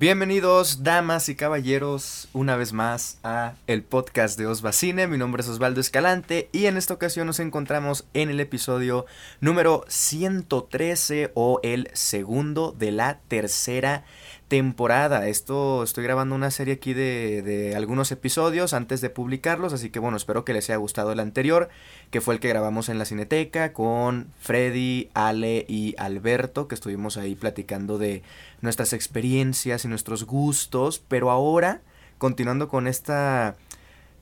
[0.00, 5.08] Bienvenidos, damas y caballeros, una vez más a el podcast de Osbacine.
[5.08, 9.06] Mi nombre es Osvaldo Escalante y en esta ocasión nos encontramos en el episodio
[9.40, 14.04] número 113 o el segundo de la tercera
[14.48, 15.28] temporada.
[15.28, 19.98] Esto estoy grabando una serie aquí de, de, algunos episodios antes de publicarlos, así que
[19.98, 21.68] bueno, espero que les haya gustado el anterior,
[22.10, 27.18] que fue el que grabamos en la Cineteca con Freddy, Ale y Alberto, que estuvimos
[27.18, 28.22] ahí platicando de
[28.62, 31.82] nuestras experiencias y nuestros gustos, pero ahora,
[32.16, 33.56] continuando con esta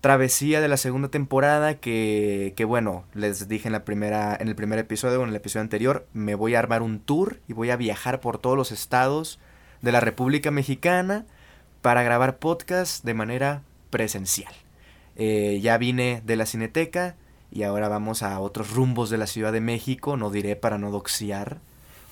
[0.00, 4.54] travesía de la segunda temporada que, que bueno, les dije en la primera en el
[4.54, 7.70] primer episodio o en el episodio anterior, me voy a armar un tour y voy
[7.70, 9.38] a viajar por todos los estados
[9.82, 11.26] de la República Mexicana
[11.82, 14.52] para grabar podcast de manera presencial.
[15.16, 17.16] Eh, ya vine de la Cineteca
[17.50, 20.90] y ahora vamos a otros rumbos de la Ciudad de México, no diré para no
[20.90, 21.58] doxiar,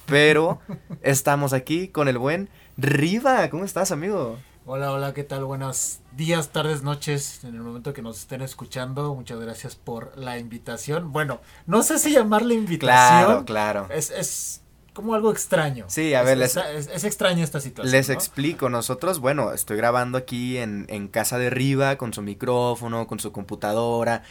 [0.07, 0.61] pero
[1.03, 3.49] estamos aquí con el buen Riva.
[3.51, 4.39] ¿Cómo estás, amigo?
[4.67, 5.45] Hola, hola, ¿qué tal?
[5.45, 9.15] Buenos días, tardes, noches, en el momento que nos estén escuchando.
[9.15, 11.13] Muchas gracias por la invitación.
[11.13, 13.45] Bueno, no sé si llamarle invitación.
[13.45, 13.87] Claro, claro.
[13.91, 14.63] Es, es
[14.95, 15.85] como algo extraño.
[15.89, 17.93] Sí, a es, ver, les, es, es, extraña esta situación.
[17.93, 18.15] Les ¿no?
[18.15, 23.21] explico, nosotros, bueno, estoy grabando aquí en, en casa de Riva con su micrófono, con
[23.21, 24.23] su computadora.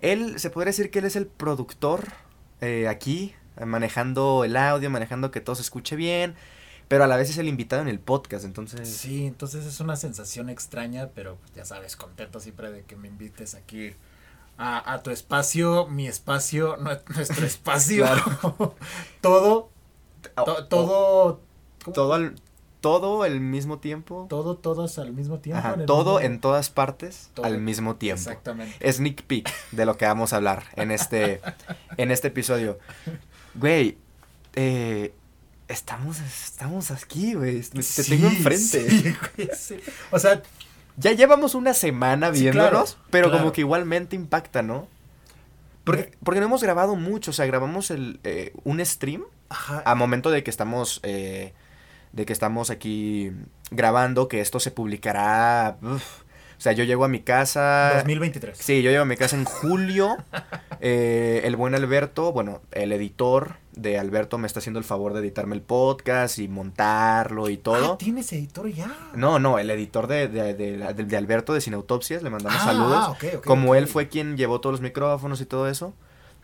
[0.00, 2.04] Él, se podría decir que él es el productor
[2.60, 6.34] eh, aquí, manejando el audio, manejando que todo se escuche bien,
[6.88, 8.88] pero a la vez es el invitado en el podcast, entonces...
[8.88, 13.54] Sí, entonces es una sensación extraña, pero ya sabes, contento siempre de que me invites
[13.54, 13.94] aquí
[14.58, 16.76] a, a tu espacio, mi espacio,
[17.14, 18.06] nuestro espacio,
[19.20, 19.70] todo,
[20.44, 21.40] to, todo...
[21.84, 21.94] ¿cómo?
[21.94, 22.34] Todo al,
[22.80, 24.26] todo al mismo tiempo.
[24.28, 25.58] Todo, todos al mismo tiempo.
[25.58, 26.26] Ajá, en todo mismo...
[26.34, 27.46] en todas partes Todo.
[27.46, 28.20] al mismo tiempo.
[28.20, 28.92] Exactamente.
[28.92, 31.40] Sneak peek de lo que vamos a hablar en este,
[31.96, 32.78] en este episodio.
[33.54, 33.98] Güey,
[34.54, 35.12] eh,
[35.68, 37.60] estamos, estamos aquí, güey.
[37.62, 38.90] Te Sí, tengo enfrente.
[38.90, 39.76] sí, güey, sí.
[40.10, 40.42] O sea,
[40.96, 43.42] Ya llevamos una semana viéndonos, claro, pero claro.
[43.42, 44.86] como que igualmente impacta, ¿no?
[45.84, 49.94] Porque, porque no hemos grabado mucho, o sea, grabamos el, eh, un stream ajá, a
[49.94, 51.52] momento de que estamos eh,
[52.12, 53.30] de que estamos aquí
[53.70, 55.76] grabando, que esto se publicará.
[55.82, 56.22] uf,
[56.58, 57.92] o sea, yo llego a mi casa.
[57.96, 58.58] 2023.
[58.58, 60.16] Sí, yo llego a mi casa en julio.
[60.80, 65.20] eh, el buen Alberto, bueno, el editor de Alberto me está haciendo el favor de
[65.20, 67.94] editarme el podcast y montarlo y todo.
[67.94, 68.94] Ah, ¿tienes editor ya?
[69.14, 72.64] No, no, el editor de, de, de, de- Alberto de Sin Autopsias, le mandamos Ah,
[72.66, 72.98] saludos.
[73.08, 75.94] ah, Como él fue quien llevó todos los micrófonos y todo eso,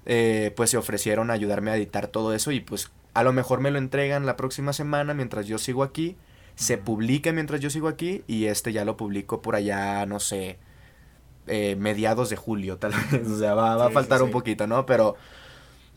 [0.07, 3.61] eh, pues se ofrecieron a ayudarme a editar todo eso y pues a lo mejor
[3.61, 6.17] me lo entregan la próxima semana mientras yo sigo aquí,
[6.55, 10.59] se publica mientras yo sigo aquí y este ya lo publico por allá, no sé,
[11.49, 14.69] eh, mediados de julio tal vez, o sea, va, va a faltar sí, un poquito,
[14.69, 14.87] ¿no?
[14.87, 15.17] Pero,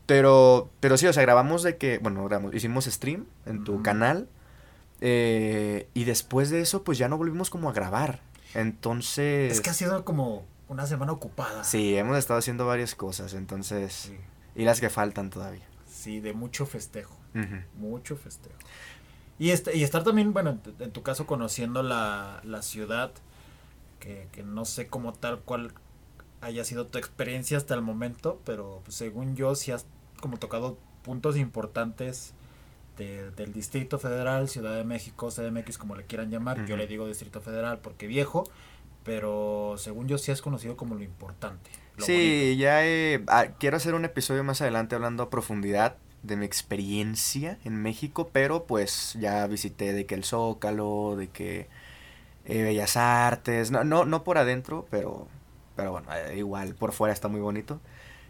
[0.08, 4.28] pero, pero sí, o sea, grabamos de que, bueno, grabamos, hicimos stream en tu canal
[5.02, 8.22] eh, y después de eso pues ya no volvimos como a grabar,
[8.56, 9.52] entonces...
[9.52, 11.64] Es que ha sido como una semana ocupada.
[11.66, 13.92] Sí, hemos estado haciendo varias cosas, entonces...
[13.94, 14.18] Sí,
[14.56, 15.68] Y las que faltan todavía.
[15.88, 17.18] sí, de mucho festejo.
[17.78, 18.56] Mucho festejo.
[19.38, 23.12] Y, este, y estar también, bueno, en tu, caso conociendo la, la ciudad,
[24.00, 25.72] que, que no sé cómo tal cual
[26.42, 29.86] haya sido tu experiencia hasta el momento, pero pues, según yo sí has
[30.22, 32.34] como tocado puntos importantes
[32.98, 36.66] de- del Distrito Federal, Ciudad de México, CDMX, como le quieran llamar.
[36.66, 38.44] Yo le digo Distrito Federal porque viejo,
[39.10, 41.72] pero según yo sí has conocido como lo importante.
[41.98, 46.36] lo Sí, ya he- ah, quiero hacer un episodio más adelante hablando a profundidad de
[46.36, 51.68] mi experiencia en México, pero pues ya visité de que el Zócalo, de que
[52.46, 55.28] eh, Bellas Artes, no, no, no por adentro, pero,
[55.76, 57.80] pero bueno, eh, igual por fuera está muy bonito.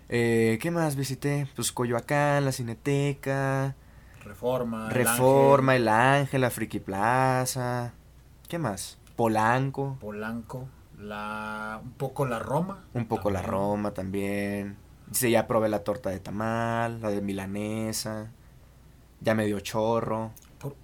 [0.07, 1.45] Eh, ¿Qué más visité?
[1.57, 3.75] Pues Coyoacán, la Cineteca,
[4.13, 4.29] bonito.
[4.29, 4.88] Reforma.
[4.88, 7.91] el Reforma, Ángel, El Ángel, la Friki Plaza,
[8.47, 8.97] ¿qué más?
[9.24, 9.97] Polanco.
[10.00, 12.85] Polanco, la, un poco la Roma.
[12.94, 13.41] Un poco la.
[13.41, 14.78] Roma también.
[15.07, 18.31] Dice, ya probé la torta de tamal, la de milanesa.
[19.19, 20.31] Ya me dio chorro.
[20.57, 20.78] ¿Por,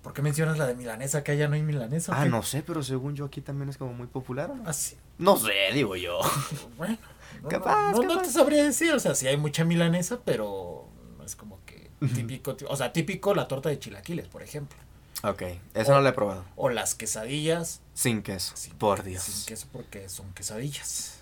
[0.00, 1.22] por qué mencionas la de milanesa?
[1.22, 2.18] Que allá no hay milanesa.
[2.18, 4.50] Ah, no sé, pero según yo aquí también es como muy popular.
[4.50, 4.62] ¿o no?
[4.66, 4.96] Ah, sí.
[5.18, 6.20] No sé, digo yo.
[6.78, 6.96] Bueno,
[7.42, 8.94] no, Capaz, no, te sabría decir.
[8.94, 10.88] O sea, sí hay mucha milanesa, pero
[11.18, 12.56] no es como que típico.
[12.56, 14.78] tí- O sea, típico la torta de chilaquiles, por ejemplo.
[15.22, 15.42] Ok,
[15.74, 16.44] eso no lo he probado.
[16.56, 17.80] O las quesadillas.
[17.94, 19.22] Sin queso, sin- por Dios.
[19.22, 21.20] Sin queso porque son quesadillas.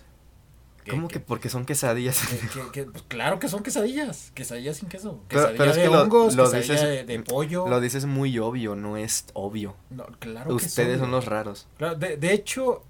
[0.89, 2.19] ¿Cómo que porque son quesadillas?
[2.27, 4.31] que- que- que- pues claro que son quesadillas.
[4.35, 5.21] Quesadillas sin queso.
[5.29, 7.67] Quesadilla pero es de que hongos, lo quesadilla dices- de, de pollo.
[7.69, 9.77] Lo dices muy obvio, no es obvio.
[9.89, 11.15] No, claro que Ustedes son obvio.
[11.17, 11.67] los raros.
[11.77, 12.83] Claro, de, de hecho,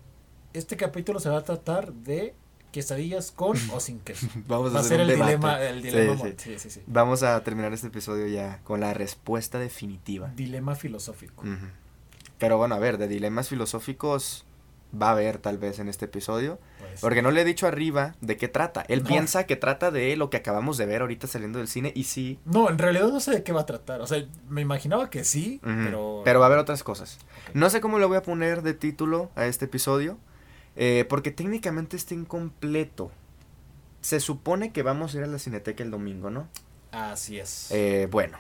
[0.54, 2.34] este capítulo se va a tratar de
[2.74, 4.28] quesadillas con o sin queso.
[4.48, 6.18] Vamos a, Va a hacer ser un el dilema, el Sí, dilema.
[6.18, 6.24] sí.
[6.24, 6.82] mo- sí, sí, sí.
[6.88, 10.34] Vamos a terminar este episodio ya con la respuesta definitiva.
[10.36, 11.44] Dilema filosófico.
[12.40, 14.46] Pero bueno, a ver, de dilemas filosóficos
[15.02, 16.60] va a haber tal vez en este episodio.
[16.80, 18.84] Pues, Porque no le he dicho arriba de qué trata.
[18.90, 19.08] Él No.
[19.10, 22.38] piensa que trata de lo que acabamos de ver ahorita saliendo del cine y sí.
[22.46, 24.02] No, en realidad no sé de qué va a tratar.
[24.02, 26.40] O sea, me imaginaba que sí, ujú, pero...
[26.40, 27.18] va a haber otras cosas.
[27.56, 30.18] No sé cómo le voy a poner de título a este episodio.
[30.76, 33.12] Eh, porque técnicamente está incompleto.
[34.02, 36.48] Se supone que vamos a ir a la cineteca el domingo, ¿no?
[36.92, 37.70] Así es.
[37.72, 38.38] Eh, bueno,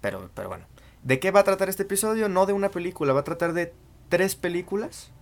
[0.00, 0.66] pero, pero bueno.
[1.02, 2.28] ¿De qué va a tratar este episodio?
[2.28, 3.72] No de una película, va a tratar de
[4.08, 5.12] tres películas.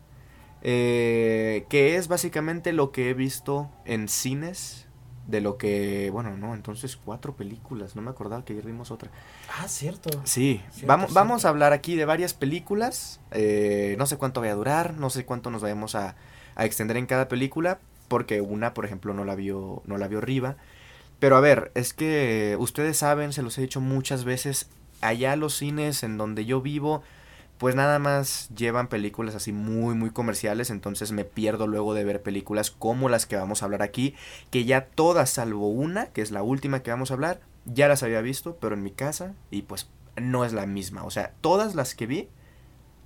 [0.62, 4.80] eh, que es básicamente lo que he visto en cines.
[5.26, 7.96] De lo que, bueno, no, entonces cuatro películas.
[7.96, 9.10] No me acordaba que ayer vimos otra.
[9.58, 10.10] Ah, cierto.
[10.24, 11.14] Sí, Cierto, vamos, cierto.
[11.14, 13.20] vamos a hablar aquí de varias películas.
[13.30, 16.14] eh, no sé cuánto vaya a durar, no sé cuánto nos vayamos a,
[16.54, 17.78] a extender en cada película.
[18.08, 20.56] Porque una, por ejemplo, no la vio, no la vio Riva.
[21.18, 24.68] Pero a ver, es que ustedes saben, se los he dicho muchas veces,
[25.00, 27.02] allá los cines en donde yo vivo,
[27.58, 32.22] pues nada más llevan películas así muy, muy comerciales, entonces me pierdo luego de ver
[32.22, 34.14] películas como las que vamos a hablar aquí,
[34.50, 38.02] que ya todas, salvo una, que es la última que vamos a hablar, ya las
[38.02, 41.04] había visto, pero en mi casa, y pues no es la misma.
[41.04, 42.28] O sea, todas las que vi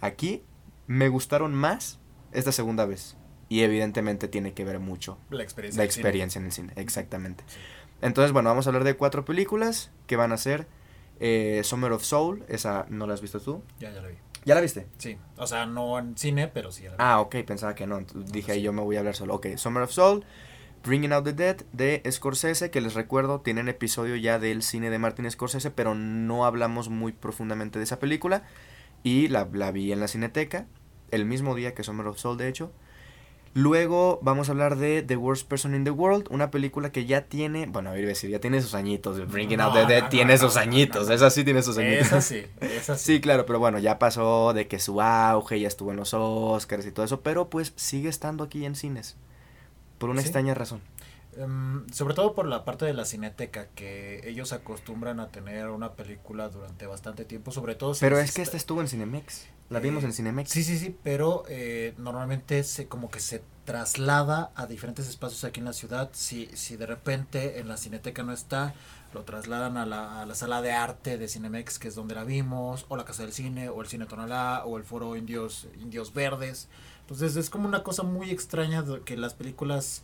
[0.00, 0.42] aquí
[0.86, 2.00] me gustaron más
[2.32, 3.16] esta segunda vez.
[3.48, 5.80] Y evidentemente tiene que ver mucho La experiencia.
[5.80, 7.44] la experiencia en el cine, exactamente.
[7.46, 7.56] Sí.
[8.02, 10.66] Entonces, bueno, vamos a hablar de cuatro películas que van a ser
[11.20, 13.62] eh, Summer of Soul, esa no la has visto tú.
[13.80, 14.14] Ya, ya la vi.
[14.44, 14.86] ¿Ya la viste?
[14.98, 15.18] Sí.
[15.36, 17.02] O sea, no en cine, pero sí ya la vi.
[17.02, 17.98] Ah, ok, pensaba que no.
[17.98, 19.34] entonces Dije ahí yo me voy a hablar solo.
[19.34, 20.24] Ok, Summer of Soul,
[20.84, 24.98] Bringing Out the Dead de Scorsese, que les recuerdo, tienen episodio ya del cine de
[24.98, 28.44] Martin Scorsese, pero no hablamos muy profundamente de esa película.
[29.02, 30.66] Y la, la vi en la cineteca,
[31.10, 32.72] el mismo día que Summer of Soul, de hecho.
[33.54, 37.22] Luego vamos a hablar de The Worst Person in the World, una película que ya
[37.22, 39.26] tiene, bueno, iba a decir, ya tiene sus añitos.
[39.30, 42.06] Bringing Out the Dead tiene sus añitos, esa sí tiene sus añitos.
[42.06, 43.14] Esa sí, esa sí.
[43.14, 46.86] Sí, claro, pero bueno, ya pasó de que su auge, ya estuvo en los Oscars
[46.86, 49.16] y todo eso, pero pues sigue estando aquí en cines.
[49.98, 50.28] Por una Sí.
[50.28, 50.80] extraña razón.
[51.36, 55.92] Em, sobre todo por la parte de la cineteca, que ellos acostumbran a tener una
[55.92, 59.46] película durante bastante tiempo, sobre todo si Pero es que esta estuvo en Cinemex.
[59.70, 60.50] La vimos en Cinemex.
[60.50, 65.60] Sí, sí, sí, pero eh, normalmente se como que se traslada a diferentes espacios aquí
[65.60, 66.08] en la ciudad.
[66.12, 68.74] Si, si de repente en la cineteca no está,
[69.12, 72.24] lo trasladan a la, a la sala de arte de Cinemex, que es donde la
[72.24, 76.14] vimos, o la Casa del Cine, o el Cine Tonalá, o el Foro Indios, Indios
[76.14, 76.68] Verdes.
[77.02, 80.02] Entonces es como una cosa muy extraña que las películas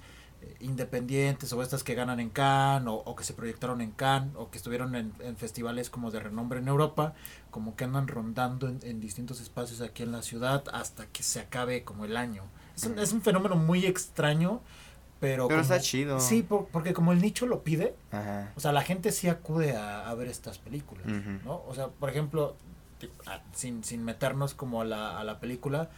[0.61, 4.51] independientes o estas que ganan en Cannes o, o que se proyectaron en Cannes o
[4.51, 7.15] que estuvieron en, en festivales como de renombre en Europa
[7.51, 11.41] como que andan rondando en, en distintos espacios aquí en la ciudad hasta que se
[11.41, 12.43] acabe como el año.
[12.77, 14.61] Es un, es un fenómeno muy extraño,
[15.21, 15.47] pero...
[15.49, 16.19] Pero está chido.
[16.21, 18.53] Sí, por- porque como el nicho lo pide, Ajá.
[18.57, 21.07] o sea, la gente sí acude a, a ver estas películas.
[21.45, 21.63] ¿no?
[21.69, 22.57] O sea, por ejemplo,
[23.27, 25.89] ah, sin, sin meternos como a la, a la película,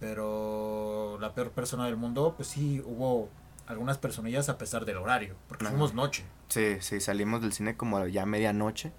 [0.00, 3.28] pero la peor persona del mundo, pues sí hubo
[3.66, 5.72] algunas personillas a pesar del horario, porque Ajá.
[5.72, 6.24] fuimos noche.
[6.48, 8.92] Sí, sí, salimos del cine como ya medianoche.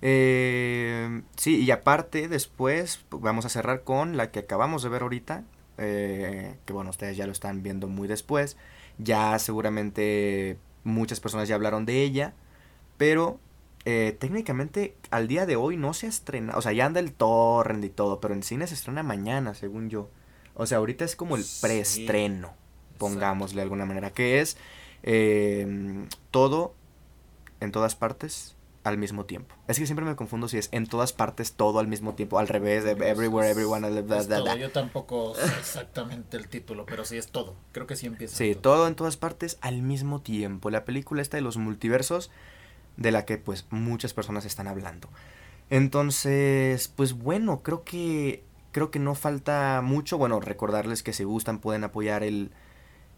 [0.00, 5.02] Eh, sí, y aparte después pues, vamos a cerrar con la que acabamos de ver
[5.02, 5.42] ahorita,
[5.76, 8.56] eh, que bueno, ustedes ya lo están viendo muy después,
[8.98, 12.32] ya seguramente muchas personas ya hablaron de ella,
[12.96, 13.40] pero
[13.84, 17.84] eh, técnicamente al día de hoy no se estrena, o sea, ya anda el torrent
[17.84, 20.08] y todo, pero en cine se estrena mañana, según yo.
[20.54, 21.60] O sea, ahorita es como el Sí.
[21.62, 22.54] preestreno,
[22.98, 24.56] pongámosle de alguna manera, que es
[25.02, 26.74] eh, todo
[27.60, 29.54] en todas partes al mismo tiempo.
[29.68, 32.48] Es que siempre me confundo si es en todas partes todo al mismo tiempo, al
[32.48, 34.44] revés, de everywhere, everyone, bla, bla, Es bla, todo.
[34.46, 34.56] bla.
[34.56, 37.54] Yo tampoco sé exactamente el título, pero sí es todo.
[37.72, 38.36] Creo que sí empieza.
[38.36, 40.70] Sí, todo en todas partes al mismo tiempo.
[40.70, 42.30] La película esta de los multiversos,
[42.96, 45.08] de la que pues muchas personas están hablando.
[45.70, 50.18] Entonces, pues bueno, creo que creo que no falta mucho.
[50.18, 52.50] Bueno, recordarles que si gustan pueden apoyar el,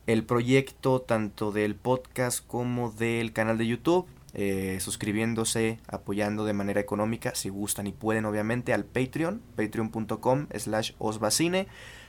[0.07, 4.07] el proyecto tanto del podcast como del canal de YouTube.
[4.33, 10.93] eh, suscribiéndose, apoyando de manera económica, si gustan y pueden obviamente, al Patreon, patreon.com slash
[10.99, 11.67] osvacine,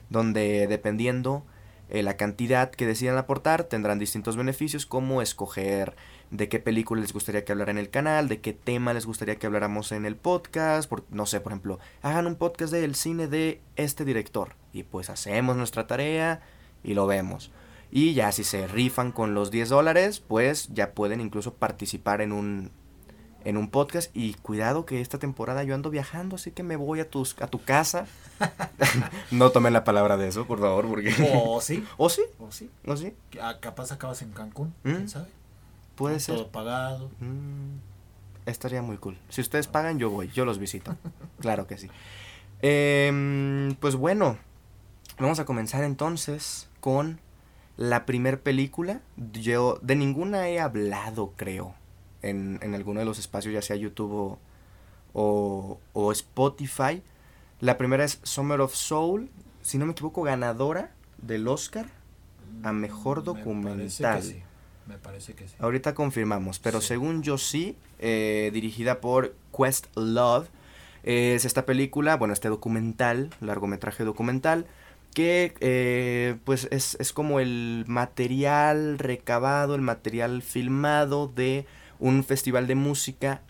[0.10, 1.44] donde dependiendo
[1.90, 5.96] eh, la cantidad que decidan aportar tendrán distintos beneficios como escoger
[6.30, 9.36] de qué película les gustaría que hablara en el canal, de qué tema les gustaría
[9.36, 13.28] que habláramos en el podcast, por, no sé, por ejemplo, hagan un podcast del cine
[13.28, 16.42] de este director y pues hacemos nuestra tarea
[16.84, 17.52] y lo vemos.
[17.92, 22.32] Y ya si se rifan con los 10 dólares, pues ya pueden incluso participar en
[22.32, 22.72] un,
[23.44, 24.16] en un podcast.
[24.16, 27.48] Y cuidado que esta temporada yo ando viajando, así que me voy a, tus, a
[27.48, 28.06] tu casa.
[29.32, 31.14] no tomen la palabra de eso, por favor, porque...
[31.36, 32.22] O sí, ¿O sí?
[32.40, 32.70] o sí.
[32.88, 33.14] ¿O sí?
[33.42, 34.90] Ah, Capaz acabas en Cancún, ¿Mm?
[34.90, 35.28] quién sabe.
[35.96, 36.36] Puede ser.
[36.36, 37.12] Todo pagado.
[37.20, 37.78] Mm,
[38.46, 39.18] estaría muy cool.
[39.28, 40.96] Si ustedes pagan, yo voy, yo los visito.
[41.42, 41.90] claro que sí.
[42.62, 44.38] Em, pues bueno,
[45.20, 47.20] vamos a comenzar entonces con
[47.78, 49.02] la primer película.
[49.34, 51.76] Yo de ninguna he hablado, creo,
[52.22, 54.40] en, en alguno de los espacios, ya sea YouTube o,
[55.14, 57.02] o, o Spotify.
[57.60, 59.30] La primera es Summer of Soul,
[59.62, 61.86] si no me equivoco, ganadora del Oscar
[62.64, 64.24] a mejor documental.
[64.88, 65.56] Me parece que sí.
[65.60, 66.88] Ahorita confirmamos, pero Sí.
[66.88, 70.50] según yo sí, eh, dirigida por Quest Love,
[71.04, 74.66] es esta película, bueno, este documental, largometraje documental,
[75.14, 81.66] que eh, pues es, es como el material recabado, el material filmado de
[82.00, 83.42] un festival de música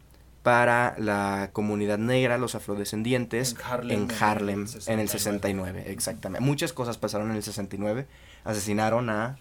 [0.44, 6.44] para la comunidad negra, los afrodescendientes, En Harlem, en Harlem, en el el 69, exactamente.
[6.44, 8.08] Muchas cosas pasaron en el 69.
[8.44, 9.38] Asesinaron a...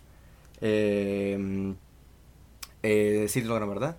[0.60, 1.74] Eh,
[2.82, 3.96] eh, sí ¿verdad?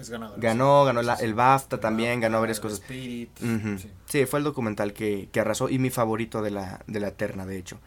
[0.00, 0.40] Es ganador.
[0.40, 2.78] Ganó, ganó la- Sí, el BAFTA también, ganó varias cosas.
[2.80, 3.90] Spirit, sí.
[4.06, 7.44] Sí, fue el documental que, que arrasó y mi favorito de la, de la terna,
[7.46, 7.78] de hecho.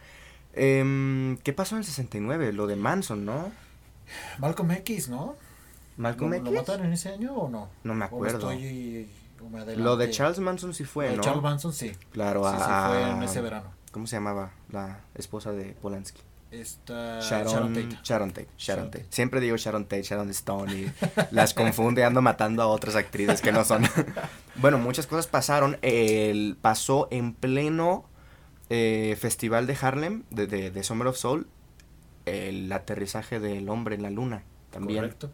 [0.54, 2.54] Em, ¿Qué pasó en el 69?
[2.54, 3.52] Lo de Manson, ¿no?
[4.38, 5.36] Malcolm X, ¿no?
[5.98, 6.46] ¿Malcolm ¿Lo, X?
[6.52, 7.70] ¿Lo mataron en ese año o no?
[7.84, 8.52] No me ¿O me acuerdo.
[8.52, 9.10] estoy-
[9.44, 10.10] o me Lo de?
[10.12, 11.24] Charles Manson sí fue, Lo de ¿no?
[11.24, 11.92] Charles Manson, sí.
[12.12, 13.72] Claro, fue en ese verano.
[13.92, 16.22] ¿Cómo se llamaba la esposa de Polanski?
[16.54, 17.98] Esta Sharon, Sharon Tate.
[18.04, 18.48] Sharon Tate.
[18.60, 19.06] Sharon Tate.
[19.10, 20.92] Siempre digo Sharon Tate, Sharon Stone y
[21.32, 23.84] las confundo y ando matando a otras actrices que no son.
[24.58, 25.80] bueno, muchas cosas pasaron.
[25.82, 28.06] El, pasó en pleno
[28.70, 31.48] eh, festival de Harlem, de, de, de Summer of Soul,
[32.28, 35.00] el aterrizaje del hombre en la luna también.
[35.00, 35.32] Correcto.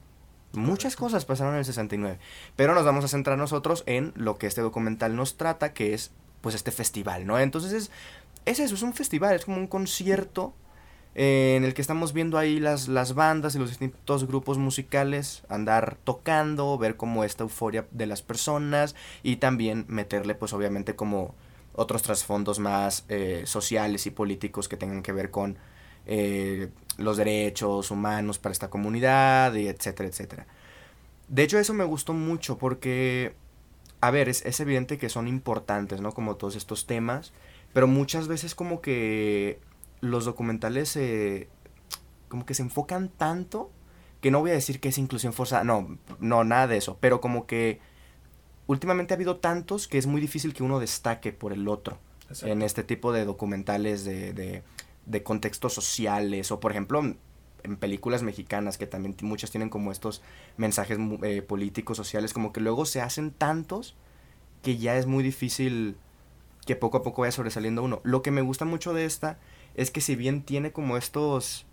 [0.53, 1.17] Muchas correcto.
[1.17, 2.17] cosas pasaron en el 69.
[2.55, 6.11] Pero nos vamos a centrar nosotros en lo que este documental nos trata, que es
[6.39, 7.37] pues este festival, ¿no?
[7.37, 7.91] Entonces es,
[8.45, 10.53] es eso, es un festival, es como un concierto
[11.15, 15.43] eh, en el que estamos viendo ahí las, las bandas y los distintos grupos musicales
[15.49, 21.33] andar tocando, ver como esta euforia de las personas y también meterle pues obviamente como
[21.73, 25.57] otros trasfondos más eh, sociales y políticos que tengan que ver con
[26.05, 30.47] eh, los derechos humanos para esta comunidad y etcétera, etcétera.
[31.27, 33.33] De hecho eso me gustó mucho porque,
[34.01, 36.11] a ver, es, es evidente que son importantes, ¿no?
[36.11, 37.33] Como todos estos temas,
[37.73, 39.59] pero muchas veces como que
[40.01, 41.49] los documentales eh,
[42.27, 43.71] como que se enfocan tanto
[44.21, 47.21] que no voy a decir que es inclusión forzada, no, no, nada de eso, pero
[47.21, 47.79] como que
[48.67, 51.97] últimamente ha habido tantos que es muy difícil que uno destaque por el otro
[52.29, 52.47] Exacto.
[52.47, 54.63] en este tipo de documentales de, de,
[55.05, 57.01] de contextos sociales o por ejemplo
[57.63, 60.21] en películas mexicanas que también muchas tienen como estos
[60.57, 63.95] mensajes eh, políticos sociales como que luego se hacen tantos
[64.61, 65.97] que ya es muy difícil
[66.65, 69.39] que poco a poco vaya sobresaliendo uno lo que me gusta mucho de esta
[69.75, 71.65] es que si bien tiene como estos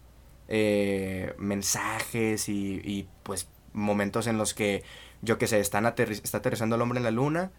[0.49, 4.83] eh, mensajes y, y, pues momentos en los que
[5.23, 7.50] yo que sé están aterri- está aterrizando el hombre en la luna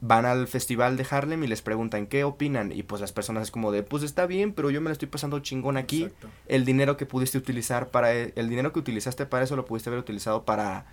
[0.00, 3.50] van al festival de Harlem y les preguntan qué opinan y pues las personas es
[3.50, 6.28] como de pues está bien pero yo me la estoy pasando chingón aquí Exacto.
[6.46, 9.88] el dinero que pudiste utilizar para e- el dinero que utilizaste para eso lo pudiste
[9.88, 10.86] haber utilizado para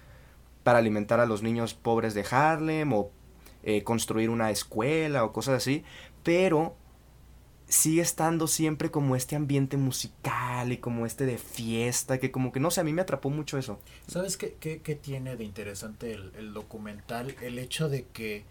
[0.63, 3.11] para alimentar a los niños pobres de Harlem o
[3.63, 5.83] eh, construir una escuela o cosas así
[6.23, 6.75] pero
[7.71, 12.59] sigue estando siempre como este ambiente musical y como este de fiesta que como que
[12.59, 16.13] no sé a mí me atrapó mucho eso ¿Sabes qué, qué, qué tiene de interesante
[16.13, 17.33] el, el documental?
[17.41, 18.43] El hecho de que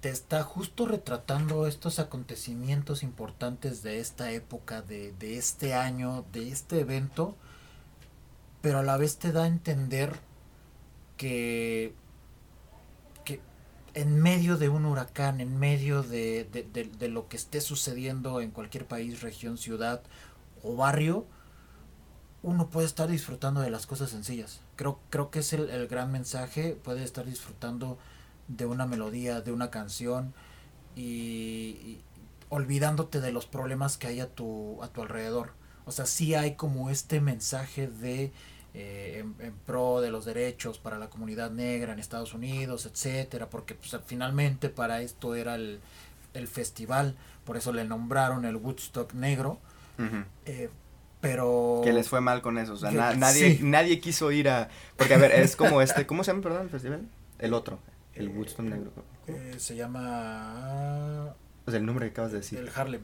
[0.00, 6.48] te está justo retratando estos acontecimientos importantes de esta época, de, de este año, de
[6.48, 7.36] este evento,
[8.62, 10.18] pero a la vez te da a entender
[11.16, 12.01] que, que
[13.94, 18.50] en medio de un huracán, en medio de, de, de- lo que esté sucediendo en
[18.50, 20.02] cualquier país, región, ciudad
[20.62, 21.26] o barrio,
[22.42, 24.60] uno puede estar disfrutando de las cosas sencillas.
[24.76, 26.76] Creo, creo que es el, el gran mensaje.
[26.82, 27.98] Puedes estar disfrutando
[28.48, 30.34] de una melodía, de una canción
[30.96, 32.00] y, y
[32.50, 35.52] olvidándote de los problemas que hay a tu, a tu alrededor.
[35.86, 38.32] O sea, sí hay como este mensaje de
[38.74, 43.48] eh, en, en pro de los derechos para la comunidad negra en Estados Unidos, etcétera,
[43.50, 45.80] porque pues, finalmente para esto era el,
[46.34, 47.14] el festival,
[47.44, 49.58] por eso le nombraron el Woodstock negro.
[50.46, 50.70] eh,
[51.20, 53.62] pero que les fue mal con eso o sea Que- na- nadie sí.
[53.62, 56.68] nadie quiso ir a porque a ver es como este cómo se llama perdón el
[56.70, 57.78] festival el otro
[58.14, 58.90] el Woodstock negro
[59.28, 63.02] Eh, se llama o sea el nombre que acabas de decir el Harlem.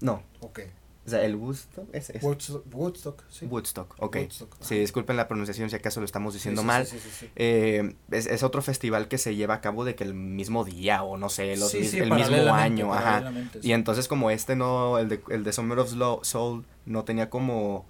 [0.00, 0.60] no Ok.
[1.06, 3.46] O sea el Woodstock es, es Woodstock, Woodstock, sí.
[3.46, 4.16] Woodstock ok.
[4.16, 6.86] Woodstock, sí disculpen la pronunciación si acaso lo estamos diciendo sí, mal.
[6.86, 7.30] sí, sí, sí.
[7.36, 11.02] Eh, es, es otro festival que se lleva a cabo de que el mismo día
[11.02, 13.32] o no sé los el mismo año ajá.
[13.60, 15.92] y entonces como este no, el de, el de Summer of
[16.22, 17.84] Soul no tenía como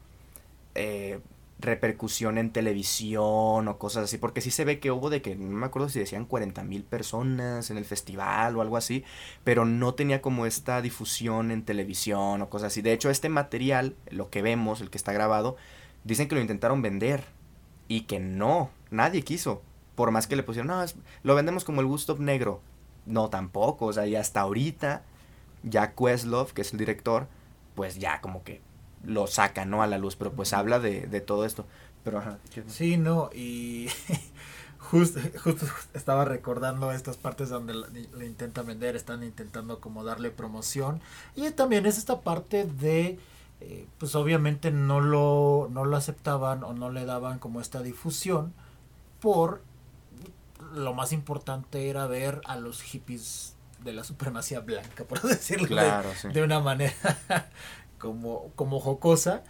[0.75, 1.21] eh,
[1.64, 5.56] repercusión en televisión o cosas así, porque sí se ve que hubo de que, no
[5.56, 9.04] me acuerdo si decían 40 mil personas en el festival o algo así,
[9.42, 12.83] pero no tenía como esta difusión en televisión o cosas así.
[12.83, 15.56] De hecho, este material, lo que vemos, el que está grabado,
[16.04, 17.25] dicen que lo intentaron vender
[17.88, 19.62] y que no, nadie quiso.
[19.94, 20.85] Por más que le pusieron, no,
[21.23, 22.61] lo vendemos como el Gusto negro.
[23.06, 25.04] No, tampoco, o sea, y hasta ahorita,
[25.62, 27.28] ya Questlove, que es el director,
[27.75, 28.61] pues ya como que
[29.06, 29.82] lo saca, ¿no?
[29.82, 31.66] A la luz, pero pues habla de, de todo esto.
[32.04, 32.38] Pero, ajá.
[32.68, 33.88] Sí, no, y
[34.78, 41.00] justo, justo estaba recordando estas partes donde le intentan vender, están intentando como darle promoción.
[41.34, 43.18] Y también es esta parte de,
[43.61, 48.52] eh, pues obviamente no lo, no lo aceptaban o no le daban como esta difusión
[49.25, 49.62] por
[50.75, 56.30] lo más importante era ver a los hippies de la supremacía blanca, por decirlo de,
[56.30, 56.92] de, una manera
[58.04, 59.42] como, como jocosa.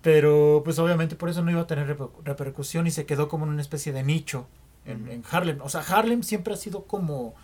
[0.00, 3.50] Pero pues obviamente por eso no iba a tener repercusión y se quedó como en
[3.50, 4.46] una especie de nicho
[4.84, 5.60] en, en, Harlem.
[5.60, 7.34] O sea, Harlem siempre ha sido como,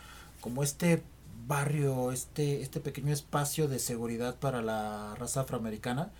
[0.41, 1.03] como este
[1.47, 6.11] barrio, este, este pequeño espacio de seguridad para la raza afroamericana.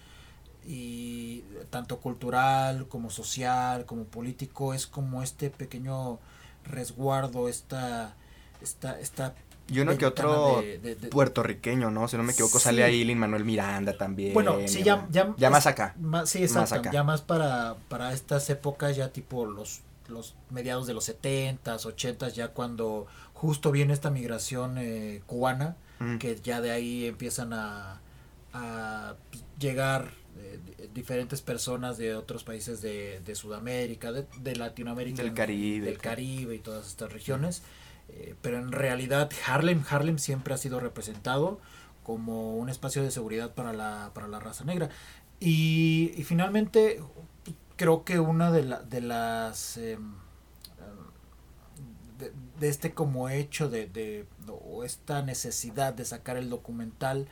[0.67, 6.19] Y tanto cultural como social, como político, es como este pequeño
[6.65, 8.17] resguardo, esta,
[8.63, 9.35] esta, esta
[9.69, 10.63] y uno que otro
[11.11, 12.07] puertorriqueño, ¿no?
[12.09, 14.35] Si no me equivoco, sale ahí Lin Manuel Miranda también.
[14.35, 15.95] Bueno, sí, ya, ya, más acá.
[16.27, 16.91] sí, exacto.
[16.93, 22.33] Ya más para, para estas épocas, ya tipo los, los mediados de los 70s, 80s,
[22.33, 25.77] ya cuando justo viene esta migración eh, cubana,
[26.19, 28.01] que ya de ahí empiezan a,
[28.53, 29.15] a
[29.59, 30.59] llegar eh,
[30.93, 36.55] diferentes personas de otros países de, de Sudamérica, de, de, Latinoamérica, del Caribe, del Caribe
[36.55, 37.63] y todas estas regiones.
[38.09, 41.61] Eh, pero en realidad Harlem, Harlem siempre ha sido representado
[42.03, 44.91] como un espacio de seguridad para la, para la raza negra.
[45.41, 47.03] Y, finalmente
[47.77, 49.77] creo que una de, la, de las...
[49.77, 50.15] Em,
[52.19, 57.27] de, de, este como hecho de, de, o esta necesidad de sacar el documental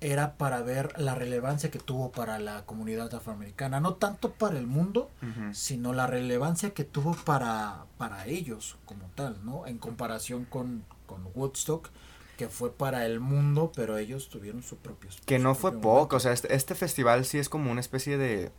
[0.00, 4.66] era para ver la relevancia que tuvo para la comunidad afroamericana, no tanto para el
[4.66, 5.10] mundo,
[5.52, 9.66] sino la relevancia que tuvo para, para ellos como tal, ¿no?
[9.66, 11.90] En comparación con, con Woodstock,
[12.38, 15.10] que fue para el mundo, pero ellos tuvieron su propio...
[15.26, 18.50] Que no fue poco, o sea, este, este, festival sí es como una especie de...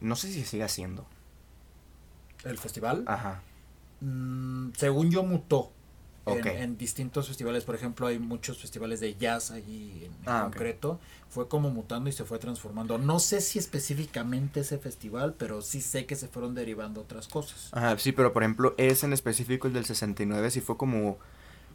[0.00, 1.06] No sé si sigue haciendo.
[2.42, 3.04] ¿El festival?
[3.06, 3.42] Ajá.
[4.00, 5.72] Mm, según yo mutó
[6.26, 7.64] en, distintos festivales.
[7.64, 11.00] Por ejemplo, hay muchos festivales de jazz allí en, ah, concreto.
[11.28, 12.98] Fue como mutando y se fue transformando.
[12.98, 17.68] No sé si específicamente ese festival, pero sí sé que se fueron derivando otras cosas.
[17.72, 21.18] Ajá, sí, pero por ejemplo, ese en específico, el del 69, sí fue como.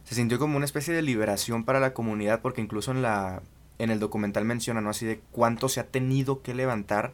[0.04, 3.42] Se sintió como una especie de liberación para la comunidad, porque incluso en la.
[3.78, 4.90] En el documental menciona, ¿no?
[4.90, 7.12] Así de cuánto se ha tenido que levantar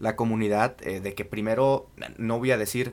[0.00, 1.86] la comunidad, eh, de que primero,
[2.18, 2.92] no voy a decir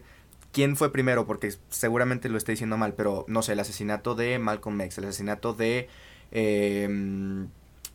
[0.51, 4.39] quién fue primero, porque seguramente lo estoy diciendo mal, pero no sé, el asesinato de
[4.39, 5.89] Malcolm X, el asesinato de,
[6.31, 7.47] em,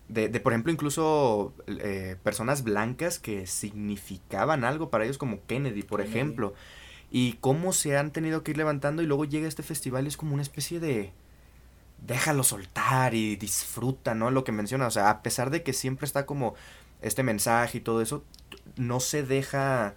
[0.08, 5.82] de, de, por ejemplo, incluso eh, personas blancas que significaban algo para ellos, como Kennedy,
[5.82, 6.54] por ejemplo,
[7.10, 10.16] y cómo se han tenido que ir levantando y luego llega este festival y es
[10.16, 11.12] como una especie de
[12.06, 14.30] déjalo soltar y disfruta, ¿no?
[14.30, 16.54] Lo que menciona, o sea, a pesar de que siempre está como
[17.00, 18.24] este mensaje y todo eso,
[18.76, 19.94] no se deja,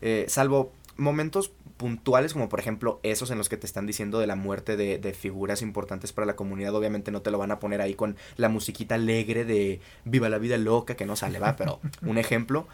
[0.00, 4.26] eh, salvo momentos puntuales, como por ejemplo esos en los que te están diciendo de
[4.26, 7.60] la muerte de, de, figuras importantes para la comunidad, obviamente no te lo van a
[7.60, 11.56] poner ahí con la musiquita alegre de Viva la vida loca, que no sale, va,
[11.56, 12.66] pero un ejemplo,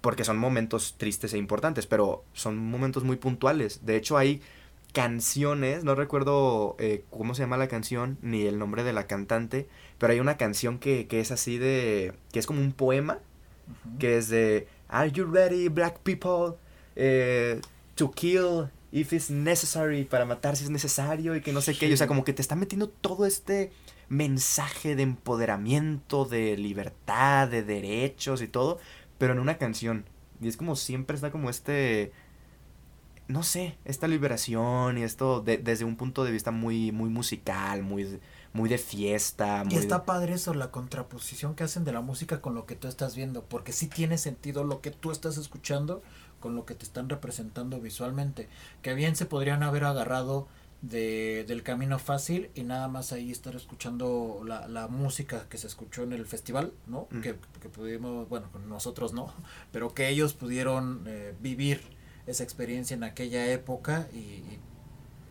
[0.00, 3.84] porque son momentos tristes e importantes, pero son momentos muy puntuales.
[3.84, 4.40] De hecho hay
[4.92, 9.68] canciones, no recuerdo eh, cómo se llama la canción, ni el nombre de la cantante,
[9.98, 13.18] pero hay una canción que, que es así de, que es como un poema,
[13.98, 16.56] que es de Are you ready, black people?
[16.96, 17.60] Eh,
[17.98, 21.92] to kill if it's necessary, para matar si es necesario y que no sé qué.
[21.92, 23.70] O sea, como que te está metiendo todo este
[24.08, 28.78] mensaje de empoderamiento, de libertad, de derechos y todo,
[29.18, 30.06] pero en una canción.
[30.40, 32.12] Y es como siempre está como este,
[33.26, 38.20] no sé, esta liberación y esto desde un punto de vista muy, muy musical, muy,
[38.54, 39.64] muy de fiesta.
[39.68, 42.88] Y está padre eso, la contraposición que hacen de la música con lo que tú
[42.88, 46.02] estás viendo, porque sí tiene sentido lo que tú estás escuchando
[46.40, 48.48] con lo que te están representando visualmente.
[48.82, 50.48] Que bien se podrían haber agarrado
[50.82, 55.66] de, del camino fácil y nada más ahí estar escuchando la, la música que se
[55.66, 57.08] escuchó en el festival, ¿no?
[57.08, 59.32] Que, que, pudimos, bueno, nosotros no,
[59.72, 61.80] pero que ellos pudieron eh, vivir
[62.26, 64.42] esa experiencia en aquella época y,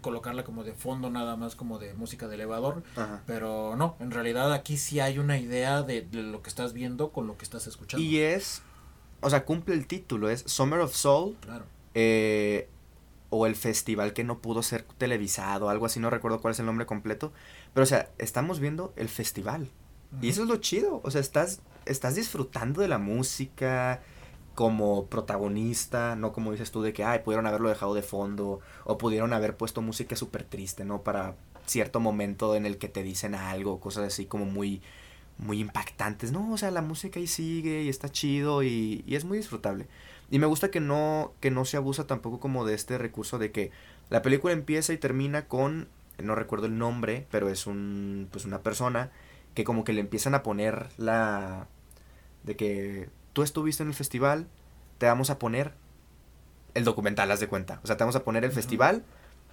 [0.02, 2.82] colocarla como de fondo nada más como de música de elevador,
[3.26, 7.12] pero no, en realidad aquí sí hay una idea de, de, lo que estás viendo
[7.12, 8.06] con lo que estás escuchando.
[8.06, 8.62] Y es
[9.22, 11.36] o sea, cumple el título, es Summer of Soul.
[11.42, 11.66] Claro.
[11.94, 12.70] eh,
[13.30, 16.66] o el festival que no pudo ser televisado, algo así, no recuerdo cuál es el
[16.66, 17.34] nombre completo.
[17.74, 19.70] Pero, o sea, estamos viendo el festival.
[20.22, 21.02] Y eso es lo chido.
[21.04, 24.02] O sea, estás, estás disfrutando de la música
[24.56, 28.98] como protagonista, no como dices tú de que, ay, pudieron haberlo dejado de fondo o
[28.98, 31.04] pudieron haber puesto música súper triste, ¿no?
[31.04, 34.82] Para cierto momento en el que te dicen algo, cosas así como muy,
[35.38, 36.32] muy impactantes.
[36.32, 39.88] No, o sea, la música ahí sigue y está chido y, y es muy disfrutable.
[40.30, 43.52] Y me gusta que no, que no se abusa tampoco como de este recurso de
[43.52, 43.72] que
[44.10, 48.62] la película empieza y termina con, no recuerdo el nombre, pero es un, pues una
[48.62, 49.12] persona
[49.54, 51.68] que como que le empiezan a poner la,
[52.44, 54.48] de que tú estuviste en el festival,
[54.98, 55.74] te vamos a poner
[56.74, 57.80] el documental, haz de cuenta.
[57.84, 59.04] O sea, te vamos a poner el festival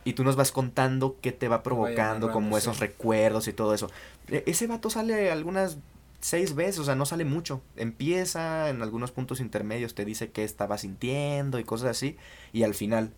[0.05, 2.81] y tú nos vas contando qué te va vaya provocando, como esos sí.
[2.83, 3.91] recuerdos y todo eso.
[4.29, 5.79] E- ese vato sale algunas
[6.21, 7.61] seis veces, o sea, no sale mucho.
[7.77, 12.17] Empieza en algunos puntos intermedios, te dice qué estaba sintiendo y cosas así.
[12.53, 13.13] Y al final,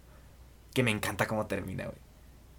[0.74, 1.98] que me encanta cómo termina, güey.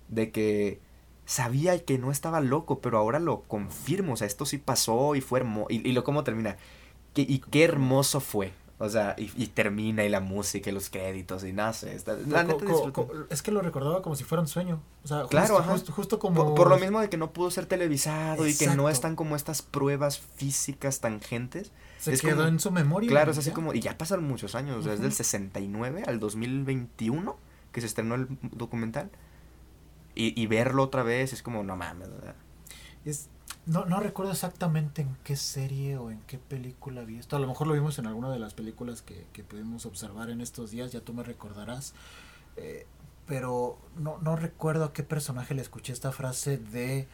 [0.07, 0.79] De que
[1.25, 4.13] sabía que no estaba loco, pero ahora lo confirmo.
[4.13, 5.67] O sea, esto sí pasó y fue hermoso.
[5.69, 6.57] Y, y lo cómo termina.
[7.13, 8.53] Que- y qué hermoso fue.
[8.79, 12.53] O sea, y, y termina y la música y los créditos y está- la Co-
[12.53, 13.07] neta co- disfruto.
[13.07, 14.79] co- es que lo recordaba como si fuera un sueño.
[15.03, 15.71] O sea, justo, Claro, ajá.
[15.71, 16.45] justo, justo como.
[16.45, 19.35] Por, por lo mismo de que no pudo ser televisado y que no están como
[19.35, 21.71] estas pruebas físicas tangentes.
[21.97, 23.09] Se es quedó como- en su memoria.
[23.09, 23.55] Claro, es así ya.
[23.55, 23.73] como.
[23.73, 24.83] Y ya pasaron muchos años.
[24.83, 25.17] Sea, es del Ujú.
[25.17, 27.35] 69 al 2021
[27.71, 29.09] que se estrenó el documental.
[30.13, 32.09] Y, y verlo otra vez es como, no mames.
[32.21, 32.35] sea,
[33.05, 33.29] Es,
[33.67, 37.35] no, no recuerdo exactamente en qué serie o en qué película vi esto.
[37.35, 40.41] A lo mejor lo vimos en alguna de las películas que, que pudimos observar en
[40.41, 41.93] estos días, ya tú me recordarás.
[42.55, 42.87] Eh,
[43.27, 47.07] pero no, no recuerdo a qué personaje le escuché esta frase de...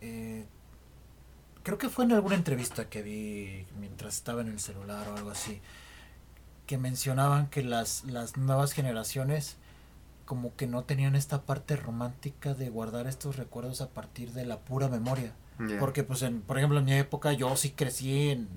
[0.00, 0.46] eh,
[1.64, 5.30] creo que fue en alguna entrevista que vi mientras estaba en el celular o algo
[5.30, 5.60] así.
[6.66, 9.56] Que mencionaban que las, las nuevas generaciones
[10.26, 14.60] como que no tenían esta parte romántica de guardar estos recuerdos a partir de la
[14.60, 15.32] pura memoria.
[15.80, 18.48] Porque, pues, en, por ejemplo, en mi época yo sí crecí en-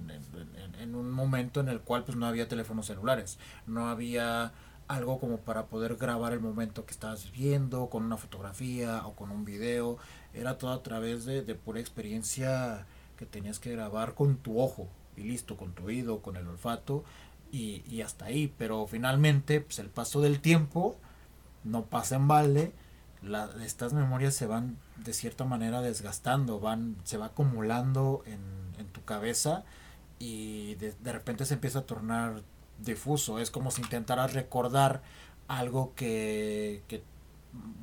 [0.80, 3.38] en un momento en el cual pues no había teléfonos celulares,
[3.68, 4.52] no había
[4.88, 9.32] algo como para poder grabar el momento que estabas viendo con una fotografía o con
[9.32, 9.98] un video,
[10.34, 12.86] era todo a través de, de pura experiencia
[13.18, 17.04] que tenías que grabar con tu ojo y listo, con tu oído, con el olfato
[17.52, 20.98] y, y hasta ahí, pero finalmente pues el paso del tiempo
[21.64, 22.74] no pasa en balde,
[23.22, 28.40] la- estas memorias se van de cierta manera desgastando, van, se va acumulando en,
[28.80, 29.64] en tu cabeza
[30.20, 32.44] y de, repente se empieza a tornar
[32.80, 33.40] difuso.
[33.40, 35.02] Es como si intentaras recordar
[35.48, 37.04] algo que, que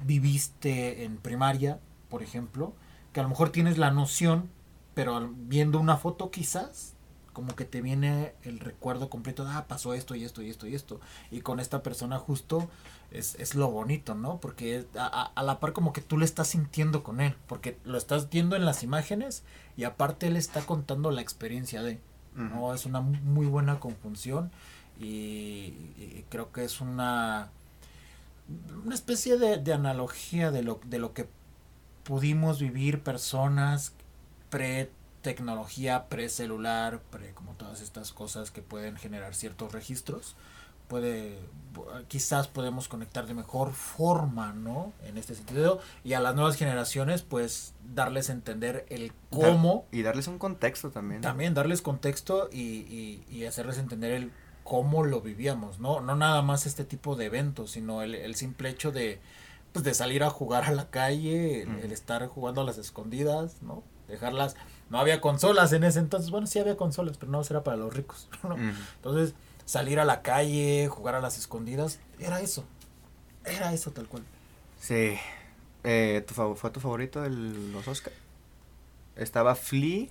[0.04, 2.74] viviste en primaria, por ejemplo,
[3.12, 4.50] que a lo mejor tienes la noción,
[4.94, 6.94] pero viendo una foto quizás
[7.32, 10.66] como que te viene el recuerdo completo de, ah, pasó esto y esto y esto
[10.66, 11.00] y esto.
[11.30, 12.68] Y con esta persona justo
[13.10, 14.38] es, es lo bonito, ¿no?
[14.40, 17.98] Porque a, a- la par como que tú le estás sintiendo con él, porque lo
[17.98, 19.42] estás viendo en las imágenes
[19.76, 22.00] y aparte él está contando la experiencia de,
[22.34, 22.74] ¿no?
[22.74, 24.50] Es una muy buena conjunción
[25.00, 27.50] y, y creo que es una,
[28.84, 31.28] una especie de, de analogía de lo, de lo que
[32.04, 33.92] pudimos vivir personas
[34.50, 34.90] pre
[35.22, 40.36] tecnología pre-celular, pre como todas estas cosas que pueden generar ciertos registros,
[40.88, 41.38] puede
[42.08, 44.92] quizás podemos conectar de mejor forma, ¿no?
[45.04, 50.02] En este sentido y a las nuevas generaciones pues darles a entender el cómo Y
[50.02, 51.20] darles un contexto también.
[51.20, 54.32] también darles contexto y, y, y hacerles entender el
[54.64, 56.00] cómo lo vivíamos, ¿no?
[56.00, 59.18] No nada más este tipo de eventos, sino el, el simple hecho de,
[59.72, 63.82] pues, de salir a jugar a la calle, el, estar jugando a las escondidas, ¿no?
[64.08, 64.56] Dejarlas,
[64.90, 67.94] no había consolas en ese entonces, bueno, sí había consolas, pero no era para los
[67.94, 68.56] ricos, ¿no?
[68.96, 69.34] Entonces,
[69.68, 72.64] salir a la calle, jugar a las escondidas, era eso,
[73.44, 74.24] era eso tal cual.
[74.80, 75.18] Sí.
[75.84, 78.14] Eh, ¿tu ¿Fue tu favorito de los Oscar?
[79.14, 80.06] Estaba Flea,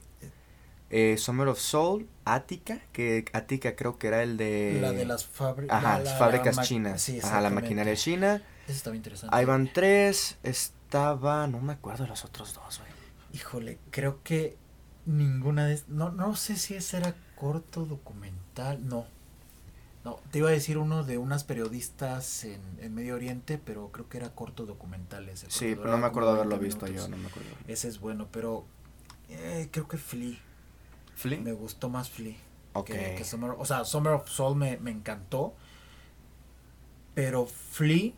[0.91, 4.77] eh, Summer of Soul, Attica, que Attica creo que era el de...
[4.79, 5.75] la de las fábricas.
[5.75, 7.01] Ajá, las fábricas chinas.
[7.01, 8.43] Sí, Ajá, la maquinaria china.
[8.67, 9.35] Eso estaba interesante.
[9.35, 10.37] Ahí van tres.
[10.43, 11.47] Estaba...
[11.47, 12.91] No me acuerdo de los otros dos, güey.
[13.33, 14.55] Híjole, creo que
[15.07, 19.16] ninguna de no no sé si ese era corto documental, no.
[20.07, 24.07] No, te iba a decir uno de unas periodistas en, en Medio Oriente, pero creo
[24.07, 25.51] que era corto documental ese.
[25.51, 27.05] Sí, pero no me acuerdo haberlo 20 visto minutos.
[27.09, 27.49] yo, no me acuerdo.
[27.67, 28.63] Ese es bueno, pero
[29.29, 30.37] eh, creo que Flea.
[31.15, 31.41] ¿Flea?
[31.41, 32.37] Me gustó más Flea.
[32.73, 32.85] Ok.
[32.87, 35.53] Que, que Summer, o sea, Summer of Soul me, me encantó.
[37.13, 38.13] Pero Flea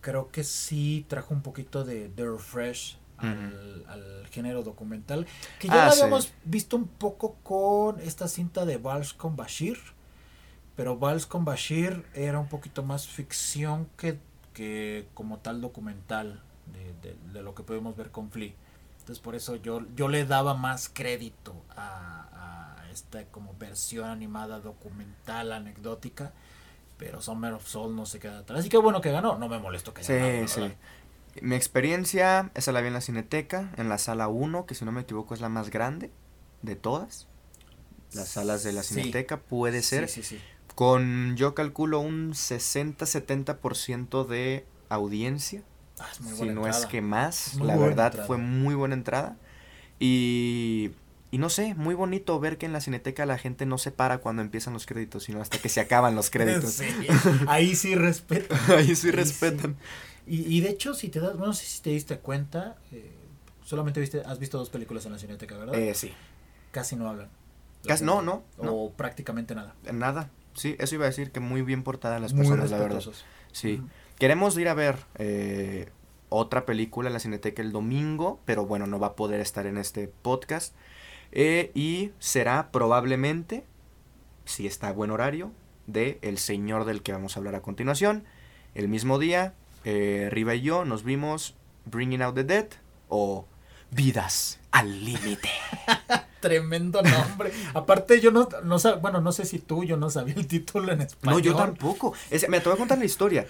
[0.00, 5.26] creo que sí trajo un poquito de, de refresh al, al género documental.
[5.58, 6.00] Que ya Ah, lo sí.
[6.02, 9.78] habíamos visto un poco con esta cinta de Vals con Bashir.
[10.78, 14.20] Pero Vals con Bashir era un poquito más ficción que,
[14.54, 16.40] que como tal documental
[16.72, 18.52] de, de, de lo que podemos ver con Flea.
[19.00, 24.60] Entonces por eso yo, yo le daba más crédito a, a esta como versión animada
[24.60, 26.32] documental anecdótica.
[26.96, 28.60] Pero Summer of Soul no se queda atrás.
[28.60, 29.36] Así que bueno que ganó.
[29.36, 30.72] No me molesto que Sí, la sí.
[31.42, 34.92] Mi experiencia, esa la vi en la Cineteca, en la sala 1, que si no
[34.92, 36.12] me equivoco es la más grande
[36.62, 37.26] de todas.
[38.12, 38.94] Las salas de la Sí.
[38.94, 40.08] Cineteca puede ser.
[40.08, 40.42] Sí, sí, sí.
[40.78, 45.64] Con, yo calculo, un 60-70% de audiencia.
[45.98, 47.54] Ah, es muy si buena no es que más.
[47.56, 48.26] Muy La verdad entrada.
[48.28, 49.36] fue muy buena entrada.
[49.98, 50.92] Y,
[51.32, 54.18] y no sé, muy bonito ver que en la Cineteca la gente no se para
[54.18, 56.70] cuando empiezan los créditos, sino hasta que se acaban los créditos.
[56.74, 56.86] Sí,
[57.48, 58.54] ahí sí respeto.
[58.68, 59.76] Ahí sí Ahí respetan.
[60.28, 63.16] Y, y de hecho, si te das, bueno, no sé si te diste cuenta, eh,
[63.64, 65.74] solamente viste, has visto dos películas en la Cineteca, ¿verdad?
[65.74, 66.12] Eh, sí.
[66.70, 67.30] Casi no hablan.
[67.84, 68.92] Casi- no, no, O no.
[68.96, 69.74] prácticamente nada.
[69.92, 70.30] Nada.
[70.58, 73.02] Sí, eso iba a decir que muy bien portadas las Muy personas, la verdad.
[73.52, 73.80] Sí.
[74.18, 75.88] Queremos ir a ver eh,
[76.28, 79.78] otra película en la Cineteca el domingo, pero bueno, no va a poder estar en
[79.78, 80.74] este podcast.
[81.30, 83.64] Eh, y será probablemente,
[84.44, 85.52] si está a buen horario,
[85.86, 88.24] de El Señor del que vamos a hablar a continuación.
[88.74, 91.54] El mismo día, eh, Riva y yo nos vimos
[91.86, 92.68] Bringing Out the Dead
[93.08, 93.46] o
[93.92, 95.48] Vidas al Límite.
[96.40, 97.52] Tremendo nombre.
[97.74, 100.92] Aparte, yo no, no sab- bueno, no sé si tú, yo no sabía el título
[100.92, 101.34] en español.
[101.34, 102.14] No, yo tampoco.
[102.30, 103.46] Es- me te voy a contar la historia.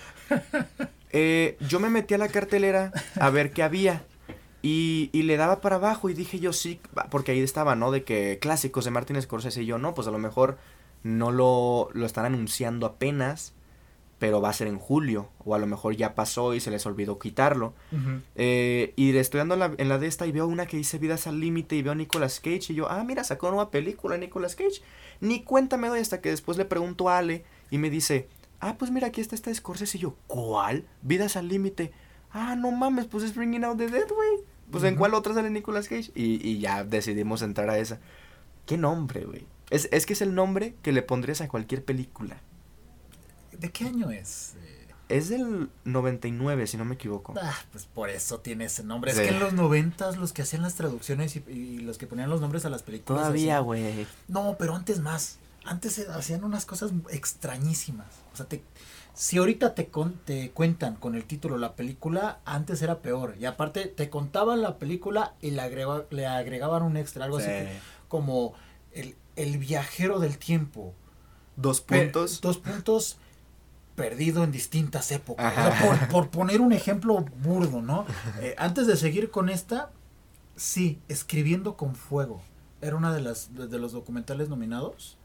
[1.11, 4.05] Eh, yo me metí a la cartelera a ver qué había.
[4.61, 7.91] Y, y le daba para abajo y dije yo sí, porque ahí estaba, ¿no?
[7.93, 10.59] De que clásicos de Martin Scorsese y yo, no, pues a lo mejor
[11.05, 13.53] no lo, lo están anunciando apenas,
[14.19, 15.29] pero va a ser en julio.
[15.45, 17.75] O a lo mejor ya pasó y se les olvidó quitarlo.
[18.35, 21.27] Eh, y estoy dando la- en la de esta y veo una que dice Vidas
[21.27, 24.55] al Límite y veo a Nicolas Cage y yo, ah, mira, sacó nueva película Nicolas
[24.57, 24.83] Cage.
[25.21, 28.29] Ni cuenta me doy hasta que después le pregunto a Ale y me dice,
[28.61, 30.85] ah, pues mira, aquí está esta de Scorsese y yo, ¿cuál?
[31.03, 31.93] Vidas al Límite.
[32.33, 34.45] Ah, no mames, pues es Bringing Out the Dead, güey.
[34.71, 36.11] Pues en cuál otra sale Nicolas Cage.
[36.15, 38.01] Y, y ya decidimos entrar a esa.
[38.67, 39.47] ¿Qué nombre, güey?
[39.71, 42.43] Es, es que es el nombre que le pondrías a cualquier película.
[43.59, 44.55] ¿De qué año es?
[44.65, 47.35] Eh, Es del 99, si no me equivoco.
[47.41, 49.13] Ah, pues por eso tiene ese nombre.
[49.13, 49.21] Sí.
[49.21, 52.29] Es que en los noventas los que hacían las traducciones y, y los que ponían
[52.31, 53.23] los nombres a las películas.
[53.23, 54.07] Todavía, güey.
[54.29, 55.39] No, pero antes más.
[55.65, 58.07] Antes hacían unas cosas extrañísimas.
[58.33, 58.63] O sea, te,
[59.15, 63.35] si ahorita te, con- te cuentan con el título la película, antes era peor.
[63.41, 67.47] Y aparte te contaban la película y le, agrega- le agregaban un extra, algo así
[67.49, 68.55] que- como
[68.93, 70.95] el, el viajero del tiempo.
[71.57, 72.41] Dos Pe- puntos.
[72.41, 73.19] dos puntos
[73.99, 75.45] perdido en distintas épocas.
[75.45, 75.77] O Ajá.
[75.79, 78.07] sea, por, por poner un ejemplo burdo, ¿no?
[78.41, 79.91] Eh, antes de seguir con esta,
[80.57, 82.41] sí, escribiendo con fuego.
[82.81, 85.19] Era una de las de, los documentales nominados.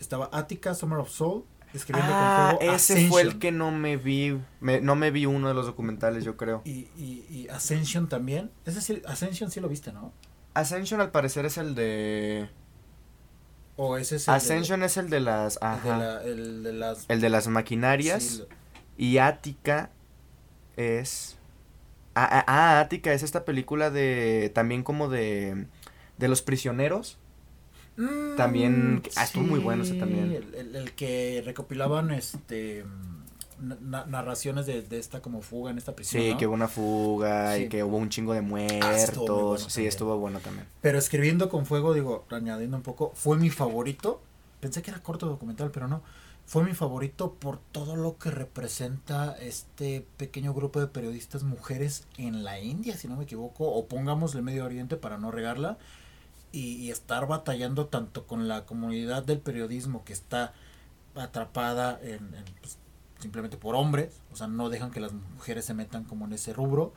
[0.00, 2.74] Estaba Attica, Summer of Soul, escribiendo Ah, con fuego.
[2.74, 4.38] ese fue el que no me vi.
[4.60, 6.62] me- no me vi uno de los documentales, yo creo.
[6.64, 8.50] Y, y, y Ascension también.
[8.64, 10.12] Ese sí, Ascension sí lo viste, ¿no?
[10.54, 12.48] Ascension al parecer es el de.
[13.80, 15.54] O ese es el de- Ascension es el de las.
[15.54, 15.98] el de, Ajá.
[15.98, 17.04] la- el de las.
[17.08, 18.22] El de las maquinarias.
[18.22, 18.46] sí, lo-
[18.96, 19.90] Y Ática
[20.76, 21.38] es.
[22.14, 24.50] Ah, ah, ah, Ática es esta película de.
[24.54, 25.66] También como de.
[26.18, 27.18] De los prisioneros.
[27.96, 30.32] Mm, También- ah, estuvo muy bueno ese también.
[30.32, 32.84] El, el- el que recopilaban este
[33.60, 36.22] na- narraciones de, de esta como fuga en esta prisión.
[36.22, 36.38] Sí, ¿no?
[36.38, 37.62] que hubo una fuga Sí.
[37.64, 39.26] y que hubo un chingo de muy muertos.
[39.26, 39.88] bueno sí, también.
[39.88, 40.66] estuvo bueno también.
[40.80, 44.20] Pero escribiendo con fuego, digo, añadiendo un poco, fue mi favorito.
[44.60, 46.02] Pensé que era corto documental, pero no.
[46.46, 52.42] Fue mi favorito por todo lo que representa este pequeño grupo de periodistas mujeres en
[52.42, 55.76] la India, si no me equivoco, o pongámosle Medio Oriente para no regarla,
[56.50, 60.54] y, y estar batallando tanto con la comunidad del periodismo que está
[61.14, 62.78] atrapada en, en, pues,
[63.18, 66.52] simplemente por hombres, o sea, no dejan que las mujeres se metan como en ese
[66.52, 66.92] rubro,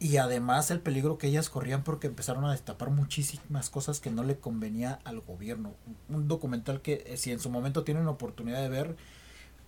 [0.00, 4.22] y además el peligro que ellas corrían porque empezaron a destapar muchísimas cosas que no
[4.22, 5.74] le convenía al gobierno.
[6.08, 8.96] Un documental que eh, si en su momento tienen la oportunidad de ver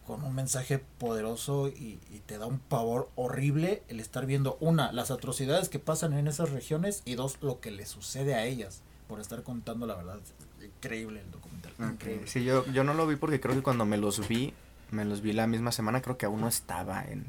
[0.07, 4.93] con un mensaje poderoso y, y te da un pavor horrible el estar viendo una,
[4.93, 8.83] las atrocidades que pasan en esas regiones y dos, lo que le sucede a ellas
[9.09, 10.21] por estar contando la verdad.
[10.63, 11.73] Increíble el documental.
[11.81, 12.29] Increíble.
[12.29, 14.55] Sí, yo, yo no lo vi porque creo que cuando me los vi,
[14.91, 17.27] me los vi la misma semana, creo que aún no estaba en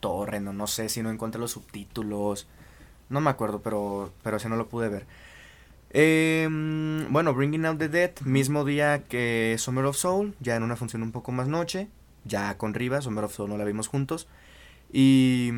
[0.00, 2.46] torrent o no sé si no encontré los subtítulos.
[3.08, 5.06] No me acuerdo, pero, pero sí no lo pude ver.
[5.90, 6.48] Eh,
[7.10, 11.02] bueno, Bringing Out the Dead, mismo día que Summer of Soul, ya en una función
[11.02, 11.88] un poco más noche,
[12.24, 14.26] ya con Riva, Summer of Soul no la vimos juntos.
[14.90, 15.50] Y,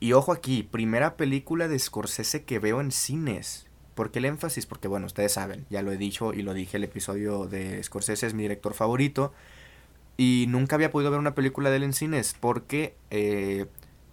[0.00, 3.66] y ojo aquí, primera película de Scorsese que veo en cines.
[3.94, 4.64] ¿Por qué el énfasis?
[4.64, 8.26] Porque bueno, ustedes saben, ya lo he dicho y lo dije el episodio de Scorsese,
[8.26, 9.34] es mi director favorito.
[10.16, 13.66] Y nunca había podido ver una película de él en cines porque eh,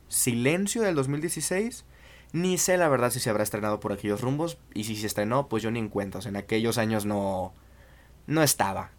[0.08, 1.86] Silencio del 2016,
[2.32, 4.58] ni sé la verdad si se habrá estrenado por aquellos rumbos.
[4.74, 7.54] Y si se estrenó, pues yo ni en sea, en aquellos años no,
[8.28, 8.92] no estaba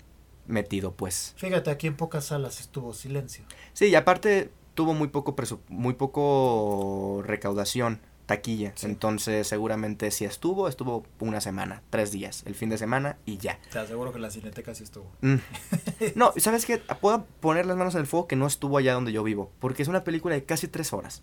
[0.46, 1.34] metido, pues.
[1.36, 3.44] Fíjate, aquí en pocas salas estuvo Silencio.
[3.72, 5.34] Sí, y aparte tuvo muy poco,
[5.68, 8.72] muy poco recaudación taquilla.
[8.82, 13.58] Entonces, seguramente si estuvo, estuvo una semana, tres días, el fin de semana y ya.
[13.72, 15.10] Te aseguro que la cineteca sí estuvo.
[15.20, 15.36] Mm.
[16.14, 16.78] No, ¿sabes qué?
[16.78, 19.82] Puedo poner las manos en el fuego que no estuvo allá donde yo vivo, porque
[19.82, 21.22] es una película de casi tres horas.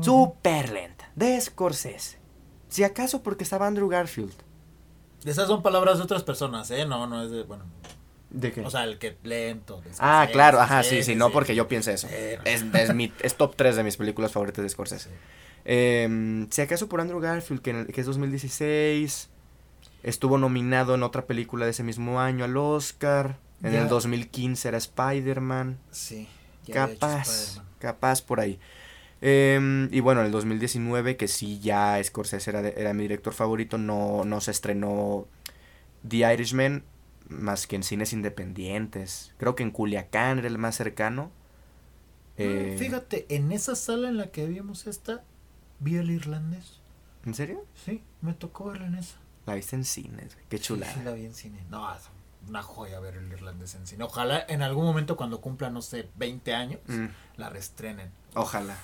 [0.00, 2.18] Súper lenta, de Scorsese.
[2.68, 4.34] Si acaso porque estaba Andrew Garfield.
[5.24, 6.86] Esas son palabras de otras personas, ¿eh?
[6.86, 7.64] No, no es de, bueno.
[8.30, 8.60] ¿De qué?
[8.60, 9.82] O sea, el que lento.
[9.98, 12.06] ah, claro, ajá, sí, sí, no porque yo piense eso.
[12.44, 15.10] Es, es, mi, es top 3 de mis películas favoritas de Scorsese.
[15.70, 19.28] Eh, si acaso por Andrew Garfield, que, que es 2016,
[20.02, 23.38] estuvo nominado en otra película de ese mismo año al Oscar.
[23.62, 25.78] En el 2015 era Spider-Man.
[25.90, 26.26] Sí.
[26.72, 28.58] Capaz, capaz por ahí.
[29.20, 33.76] Eh, y bueno, en el 2019, que sí ya Scorsese era, era mi director favorito,
[33.76, 35.26] no, no se estrenó
[36.08, 36.82] The Irishman
[37.28, 39.34] más que en cines independientes.
[39.36, 41.30] Creo que en Culiacán era el más cercano.
[42.38, 45.24] Eh, fíjate, en esa sala en la que vimos esta,
[45.80, 46.80] vi el irlandés.
[47.24, 47.64] ¿En serio?
[47.84, 49.16] Sí, me tocó verla en esa.
[49.46, 50.92] La viste en cines, qué chulada.
[50.92, 51.64] Sí, la vi en cine.
[51.70, 52.02] No, es
[52.48, 54.04] una joya ver el irlandés en cine.
[54.04, 57.06] Ojalá en algún momento cuando cumpla, no sé, 20 años, mm.
[57.36, 58.10] la restrenen.
[58.34, 58.76] Ojalá.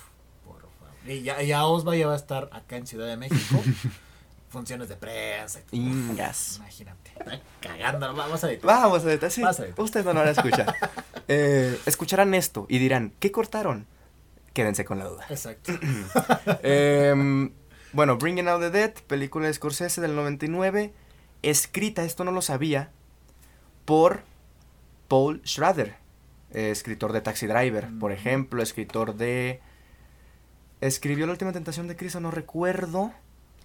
[0.43, 0.93] Por favor.
[1.07, 3.61] Y ya, ya Osva ya va a estar acá en Ciudad de México.
[4.55, 5.59] funciones de prensa.
[5.71, 6.57] Ingas.
[6.57, 7.11] Imagínate.
[7.59, 8.65] Cagando, vamos a editar.
[8.65, 9.43] Vamos a editar, sí.
[9.75, 10.73] Ustedes no lo van a escuchar.
[11.27, 13.85] eh, escucharán esto y dirán, ¿qué cortaron?
[14.55, 15.25] Quédense con la duda.
[15.29, 15.73] Exacto.
[16.63, 17.13] eh,
[17.91, 20.93] bueno, Bringing Out the Dead, película de Scorsese del 99,
[21.41, 22.89] escrita, esto no lo sabía,
[23.83, 24.23] por
[25.09, 25.97] Paul Schrader,
[26.51, 29.59] eh, escritor de Taxi Driver, por ejemplo, escritor de...
[30.79, 33.11] Escribió La Última Tentación de Cristo, no recuerdo.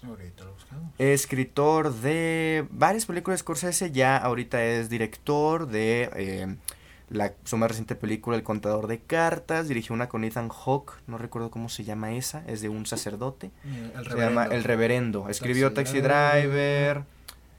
[0.03, 0.93] Ahorita lo buscamos.
[0.99, 6.57] Escritor de varias películas de Scorsese, ya ahorita es director de eh,
[7.11, 11.19] la, su más reciente película, El Contador de Cartas, dirigió una con Ethan Hawke, no
[11.19, 13.51] recuerdo cómo se llama esa, es de un sacerdote.
[13.97, 15.29] El se llama El Reverendo.
[15.29, 17.05] Escribió Taxi, Driver.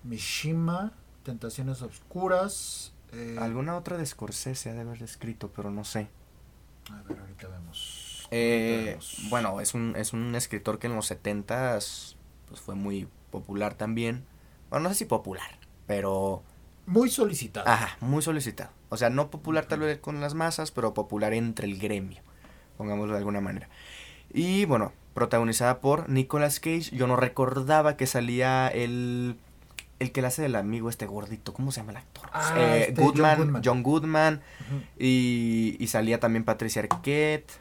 [0.04, 2.94] Mishima, Tentaciones Obscuras.
[3.12, 6.08] Eh, Alguna otra de Scorsese ha de haber escrito, pero no sé.
[6.90, 8.28] A ver, ahorita vemos.
[8.32, 8.98] Eh,
[9.30, 11.74] bueno, es un, es un escritor que en los 70
[12.48, 14.24] pues fue muy popular también.
[14.70, 16.42] Bueno, no sé si popular, pero
[16.91, 17.67] muy solicitado.
[17.67, 18.71] Ajá, muy solicitado.
[18.89, 22.21] O sea, no popular tal vez con las masas, pero popular entre el gremio,
[22.77, 23.69] pongámoslo de alguna manera.
[24.34, 26.95] Y bueno, protagonizada por Nicolas Cage.
[26.95, 29.38] Yo no recordaba que salía el
[29.99, 32.27] el que le hace del amigo este gordito, ¿cómo se llama el actor?
[32.34, 34.41] Ah, eh, este, Goodman, John Goodman,
[34.97, 37.51] y, y, salía también Patricia Arquette.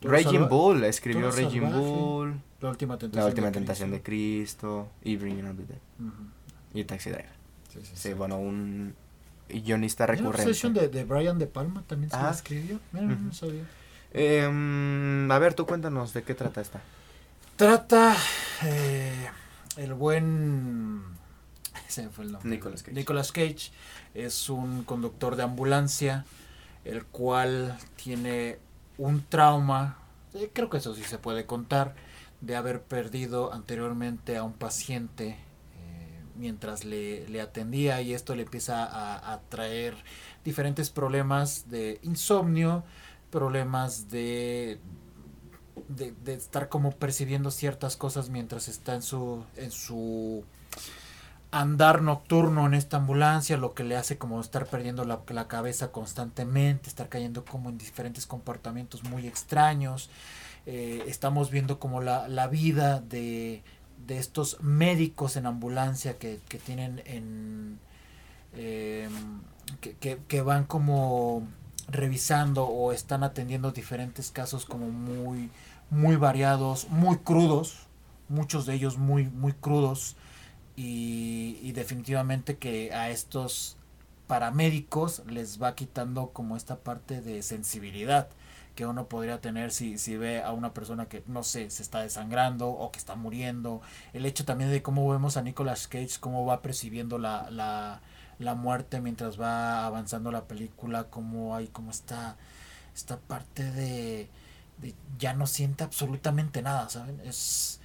[0.00, 2.40] Raging Bull, escribió Raging Bull.
[2.60, 4.00] La última tentación, la última de, tentación Cristo.
[4.00, 4.88] de Cristo.
[5.02, 5.78] Y the Dead.
[6.72, 7.33] Y Taxi Driver.
[7.94, 8.94] Sí, bueno, un
[9.48, 10.42] guionista recurrente.
[10.42, 12.30] Obsession de, de Brian De Palma también se ah.
[12.30, 12.80] escribió.
[12.92, 13.64] Mira, no sabía.
[14.12, 16.80] Eh, a ver, tú cuéntanos de qué trata esta.
[17.56, 18.16] Trata
[18.64, 19.28] eh,
[19.76, 21.02] el buen.
[21.88, 22.50] Se fue el nombre.
[22.50, 22.94] Nicolas Cage.
[22.94, 23.70] Nicolas Cage
[24.14, 26.24] es un conductor de ambulancia,
[26.84, 28.58] el cual tiene
[28.98, 29.98] un trauma,
[30.34, 31.94] eh, creo que eso sí se puede contar,
[32.40, 35.36] de haber perdido anteriormente a un paciente
[36.36, 38.84] mientras le, le, atendía y esto le empieza
[39.32, 39.94] a, traer
[40.44, 42.84] diferentes problemas de insomnio,
[43.30, 44.78] problemas de,
[45.88, 50.44] de, estar como percibiendo ciertas cosas mientras está en su, en su
[51.50, 55.92] andar nocturno en esta ambulancia, lo que le hace como estar perdiendo la, la cabeza
[55.92, 60.10] constantemente, estar cayendo como en diferentes comportamientos muy extraños.
[60.66, 63.62] Eh, estamos viendo como la, la vida de,
[64.06, 67.78] de estos médicos en ambulancia que, que tienen en
[68.54, 69.40] em,
[69.80, 71.46] que, que, van como
[71.88, 75.50] revisando o están atendiendo diferentes casos como muy
[75.90, 77.86] muy variados muy crudos
[78.28, 80.16] muchos de ellos muy muy crudos
[80.76, 83.76] y, y definitivamente que a estos
[84.26, 88.28] paramédicos les va quitando como esta parte de sensibilidad
[88.74, 92.00] que uno podría tener si, si ve a una persona que, no sé, se está
[92.00, 93.80] desangrando o que está muriendo.
[94.12, 98.00] El hecho también de cómo vemos a Nicolas Cage, cómo va percibiendo la, la,
[98.38, 102.36] la muerte mientras va avanzando la película, cómo hay como esta,
[102.94, 104.28] esta parte de,
[104.78, 107.20] de ya no siente absolutamente nada, ¿saben?
[107.24, 107.80] Es,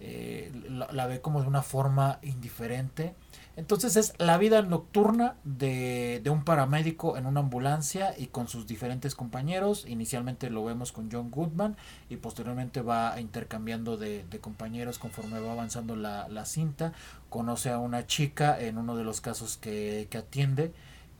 [0.00, 3.14] eh, la, ve como de una forma indiferente.
[3.56, 8.66] Entonces es la vida nocturna de, de, un paramédico en una ambulancia y con sus
[8.66, 9.86] diferentes compañeros.
[9.86, 11.76] Inicialmente lo vemos con John Goodman
[12.08, 16.92] y posteriormente va intercambiando de, de compañeros conforme va avanzando la, la, cinta.
[17.30, 20.72] Conoce a una chica en uno de los casos que, que atiende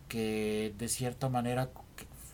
[0.09, 1.71] que de cierta manera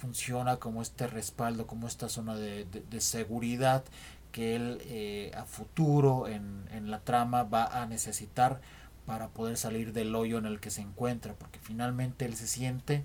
[0.00, 3.84] funciona como este respaldo, como esta zona de, de seguridad
[4.32, 8.60] que él eh, a futuro en, en, la trama va a necesitar
[9.06, 13.04] para poder salir del hoyo en el que se encuentra, porque finalmente él se siente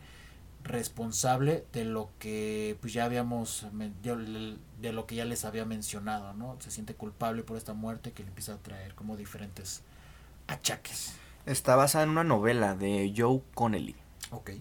[0.66, 6.58] responsable de lo que pues ya habíamos de lo que ya les había mencionado, ¿no?
[6.60, 9.84] Se siente culpable por esta muerte que le empieza a traer como diferentes
[10.48, 11.14] achaques.
[11.46, 13.96] Está basada en una novela de Joe Connelly.
[14.32, 14.52] Ok.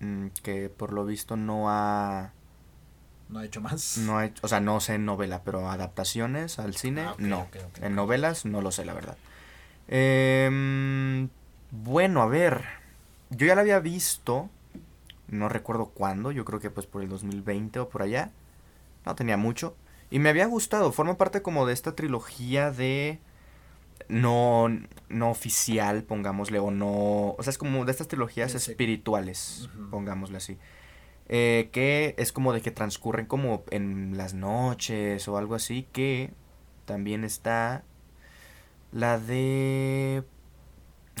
[0.00, 2.32] Mm, que por lo visto no ha
[3.28, 3.98] no ha hecho más.
[3.98, 7.40] No ha o sea, no sé en novela, pero adaptaciones al cine, ah, okay, no.
[7.42, 9.16] Okay, okay, en novelas no lo sé, la verdad.
[9.88, 11.28] Eh,
[11.70, 12.64] bueno, a ver.
[13.30, 14.48] Yo ya la había visto.
[15.28, 16.30] No recuerdo cuándo.
[16.30, 18.30] Yo creo que pues por el 2020 o por allá.
[19.04, 19.76] No tenía mucho.
[20.10, 20.92] Y me había gustado.
[20.92, 23.18] Forma parte como de esta trilogía de.
[24.08, 24.68] No,
[25.08, 27.34] no oficial, pongámosle, o no.
[27.36, 29.90] O sea, es como de estas trilogías sí, espirituales, uh -huh.
[29.90, 30.58] pongámosle así.
[31.28, 36.32] Eh, que es como de que transcurren como en las noches o algo así, que
[36.84, 37.82] también está
[38.92, 40.24] la de...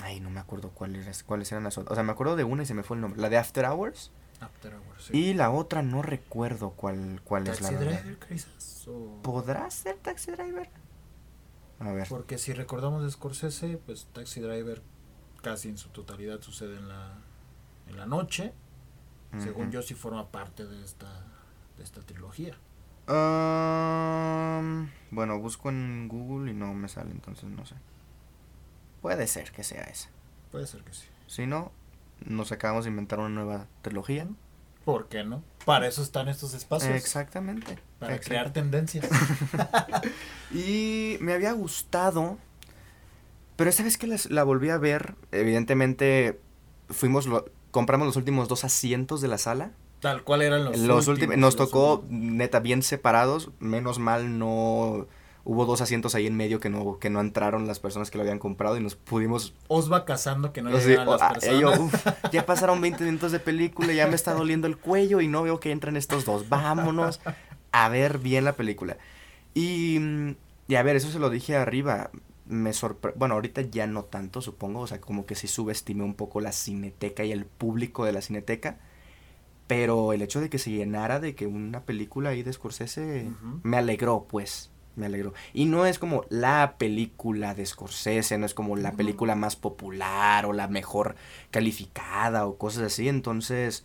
[0.02, 1.92] Ay, no me acuerdo cuáles, cuáles eran las otras.
[1.92, 3.20] O sea, me acuerdo de una y se me fue el nombre.
[3.20, 4.12] La de After Hours.
[4.40, 5.16] After Hours, sí.
[5.16, 8.88] Y la otra no recuerdo cuál, cuál es la ¿Taxi Driver, quizás?
[8.88, 9.22] O...
[9.22, 10.68] ¿Podrá ser Taxi Driver?
[11.80, 12.06] A ver.
[12.08, 14.82] Porque si recordamos de Scorsese, pues Taxi Driver
[15.42, 17.18] casi en su totalidad sucede en la,
[17.88, 18.52] en la noche.
[19.36, 19.42] -huh.
[19.42, 21.24] Según yo, sí forma parte de esta,
[21.76, 22.56] de esta trilogía.
[23.08, 27.76] Um, bueno, busco en Google y no me sale, entonces no sé.
[29.00, 30.10] Puede ser que sea esa.
[30.50, 31.06] Puede ser que sí.
[31.26, 31.70] Si no,
[32.24, 34.26] nos acabamos de inventar una nueva trilogía.
[34.84, 35.42] ¿Por qué no?
[35.64, 36.94] Para eso están estos espacios.
[36.94, 37.78] Exactamente.
[37.98, 38.28] Para Exactamente.
[38.28, 39.08] crear tendencias.
[40.52, 42.38] y me había gustado.
[43.56, 46.40] Pero esta vez que la, la volví a ver, evidentemente
[46.88, 47.46] fuimos, lo,
[47.76, 49.72] compramos los últimos dos asientos de la sala.
[50.00, 51.36] Tal cual eran los, los últimos.
[51.36, 53.50] Nos tocó, neta, bien separados.
[53.60, 55.06] Menos mal no
[55.44, 58.22] hubo dos asientos ahí en medio que no, que no entraron las personas que lo
[58.22, 59.52] habían comprado y nos pudimos...
[59.68, 61.60] Os va cazando que no o sea, las personas.
[61.60, 65.28] Yo, uf, ya pasaron 20 minutos de película, ya me está doliendo el cuello y
[65.28, 66.48] no veo que entren estos dos.
[66.48, 67.20] Vámonos
[67.72, 68.96] a ver bien la película.
[69.52, 69.98] Y,
[70.66, 72.10] y a ver, eso se lo dije arriba.
[72.48, 73.12] Me sorpre...
[73.16, 74.80] Bueno, ahorita ya no tanto, supongo.
[74.80, 78.22] O sea, como que sí subestimé un poco la cineteca y el público de la
[78.22, 78.78] cineteca.
[79.66, 83.30] Pero el hecho de que se llenara de que una película ahí de Scorsese uh
[83.30, 83.60] -huh.
[83.64, 85.34] me alegró, pues me alegró.
[85.52, 90.46] Y no es como la película de Scorsese, no es como la película más popular
[90.46, 91.16] o la mejor
[91.50, 93.08] calificada o cosas así.
[93.08, 93.84] Entonces,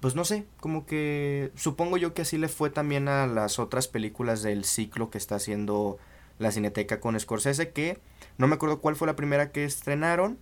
[0.00, 3.88] pues no sé, como que supongo yo que así le fue también a las otras
[3.88, 5.98] películas del ciclo que está haciendo
[6.40, 8.00] la Cineteca con Scorsese, que
[8.38, 10.38] no me acuerdo cuál fue la primera que estrenaron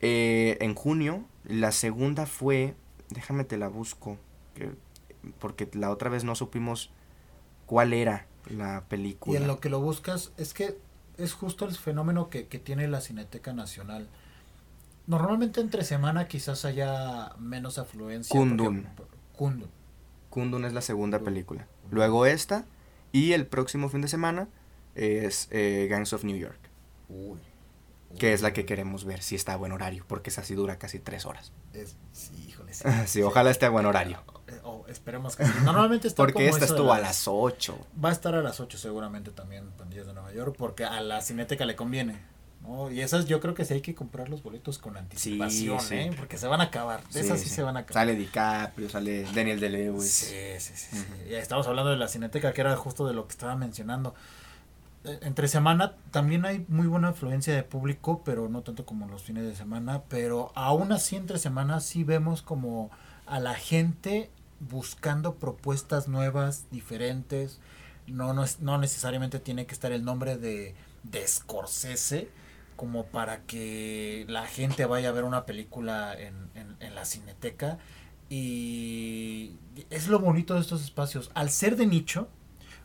[0.00, 1.24] eh, en junio.
[1.44, 2.74] La segunda fue,
[3.10, 4.18] déjame te la busco,
[4.54, 4.72] que,
[5.38, 6.90] porque la otra vez no supimos
[7.64, 9.38] cuál era la película.
[9.38, 10.78] Y en lo que lo buscas, es que
[11.16, 14.08] es justo el fenómeno que, que tiene la Cineteca Nacional.
[15.06, 18.36] Normalmente entre semana quizás haya menos afluencia.
[18.36, 18.88] Kundun.
[19.36, 19.70] Kundun.
[20.28, 21.32] Kundun es la segunda Kundun.
[21.32, 21.68] película.
[21.92, 22.64] Luego esta
[23.12, 24.48] y el próximo fin de semana
[24.94, 26.58] es eh, Gangs of New York.
[27.08, 27.38] Uy.
[28.18, 30.78] Que es la que queremos ver, si está a buen horario, porque esa sí dura
[30.78, 31.52] casi tres horas.
[31.72, 32.72] Es, sí, híjole.
[33.06, 34.22] Sí, ojalá esté a buen horario.
[34.62, 35.52] Oh, esperemos que sí.
[35.64, 37.86] Normalmente está Porque esta estuvo las, a las 8.
[38.02, 41.20] Va a estar a las 8 seguramente también, Pandillas de Nueva York, porque a la
[41.22, 42.20] Cineteca le conviene.
[42.62, 42.90] ¿no?
[42.90, 45.94] Y esas yo creo que sí hay que comprar los boletos con anticipación, sí, sí.
[45.94, 46.12] ¿eh?
[46.16, 47.02] Porque se van a acabar.
[47.10, 48.06] Sí, esas sí, se van a acabar.
[48.06, 50.10] Sale DiCaprio, sale Daniel de Lewis.
[50.10, 50.96] Sí, sí, sí.
[50.96, 51.30] Uh -huh.
[51.30, 54.14] Ya estamos hablando de la Cineteca, que era justo de lo que estaba mencionando
[55.04, 59.44] entre semana también hay muy buena afluencia de público, pero no tanto como los fines
[59.44, 62.90] de semana, pero aún así entre semana sí vemos como
[63.26, 64.30] a la gente
[64.60, 67.60] buscando propuestas nuevas, diferentes,
[68.06, 72.28] no, no, no necesariamente tiene que estar el nombre de, de Scorsese
[72.76, 76.34] como para que la gente vaya a ver una película en,
[76.80, 77.78] en la cineteca.
[78.28, 79.52] Y
[79.90, 82.28] es lo bonito de estos espacios, al ser de nicho,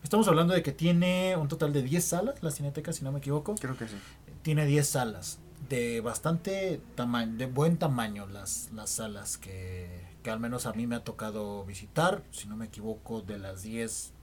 [0.03, 3.19] Estamos hablando de que tiene un total de 10 salas, la Cineteca, si no me
[3.19, 3.55] equivoco.
[3.55, 3.95] Creo que sí.
[4.41, 9.89] Tiene 10 salas, de bastante tamaño, de buen tamaño las, las salas que,
[10.23, 12.23] que al menos a mí me ha tocado visitar.
[12.31, 14.13] Si no me equivoco, de las 10,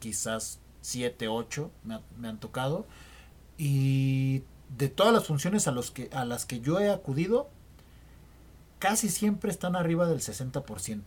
[0.00, 2.86] quizás 7, 8 me, me han tocado.
[3.56, 4.42] Y
[4.76, 7.50] de todas las funciones a, los que, a las que yo he acudido,
[8.78, 11.02] casi siempre están arriba del 60%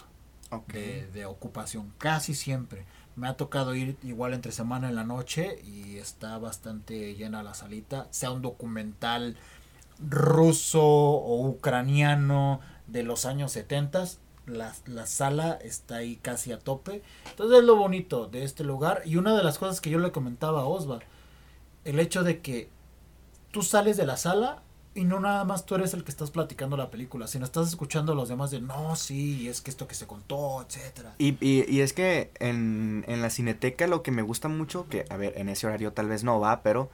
[0.67, 2.85] de, de ocupación, casi siempre.
[3.15, 7.53] Me ha tocado ir igual entre semana en la noche y está bastante llena la
[7.53, 9.37] salita, sea un documental
[9.99, 14.05] ruso o ucraniano de los años 70,
[14.47, 17.01] la, la, sala está ahí casi a tope.
[17.29, 19.03] Entonces es lo bonito de este lugar.
[19.05, 20.99] Y una de las cosas que yo le comentaba a Osva,
[21.85, 22.69] el hecho de que
[23.51, 24.63] tú sales de la sala
[24.95, 28.13] y no nada más tú eres el que estás platicando la película, sino estás escuchando
[28.13, 31.15] a los demás de, no, sí, es que esto que se contó, etcétera.
[31.17, 35.05] Y, y, y es que en, en, la cineteca lo que me gusta mucho, que,
[35.09, 36.91] a ver, en ese horario tal vez no va, pero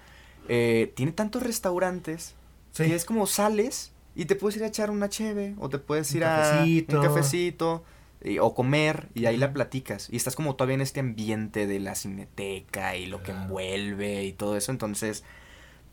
[0.47, 2.35] eh, tiene tantos restaurantes
[2.71, 2.85] sí.
[2.85, 6.13] que es como sales y te puedes ir a echar una cheve o te puedes
[6.13, 6.99] ir un a cafecito.
[6.99, 7.83] un cafecito
[8.23, 11.79] y, o comer y ahí la platicas y estás como todavía en este ambiente de
[11.79, 13.39] la cineteca y lo claro.
[13.39, 15.23] que envuelve y todo eso, entonces,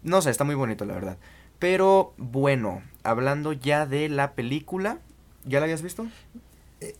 [0.02, 1.18] no sé, está muy bonito la verdad.
[1.58, 4.98] Pero bueno, hablando ya de la película,
[5.44, 6.06] ¿ya la habías visto?
[6.80, 6.96] Eh,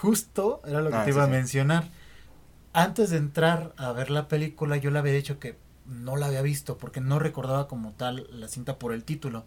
[0.00, 1.88] justo era lo que ah, te iba sí, a mencionar.
[2.72, 6.42] Antes de entrar a ver la película, yo le había dicho que no la había
[6.42, 9.44] visto porque no recordaba como tal la cinta por el título.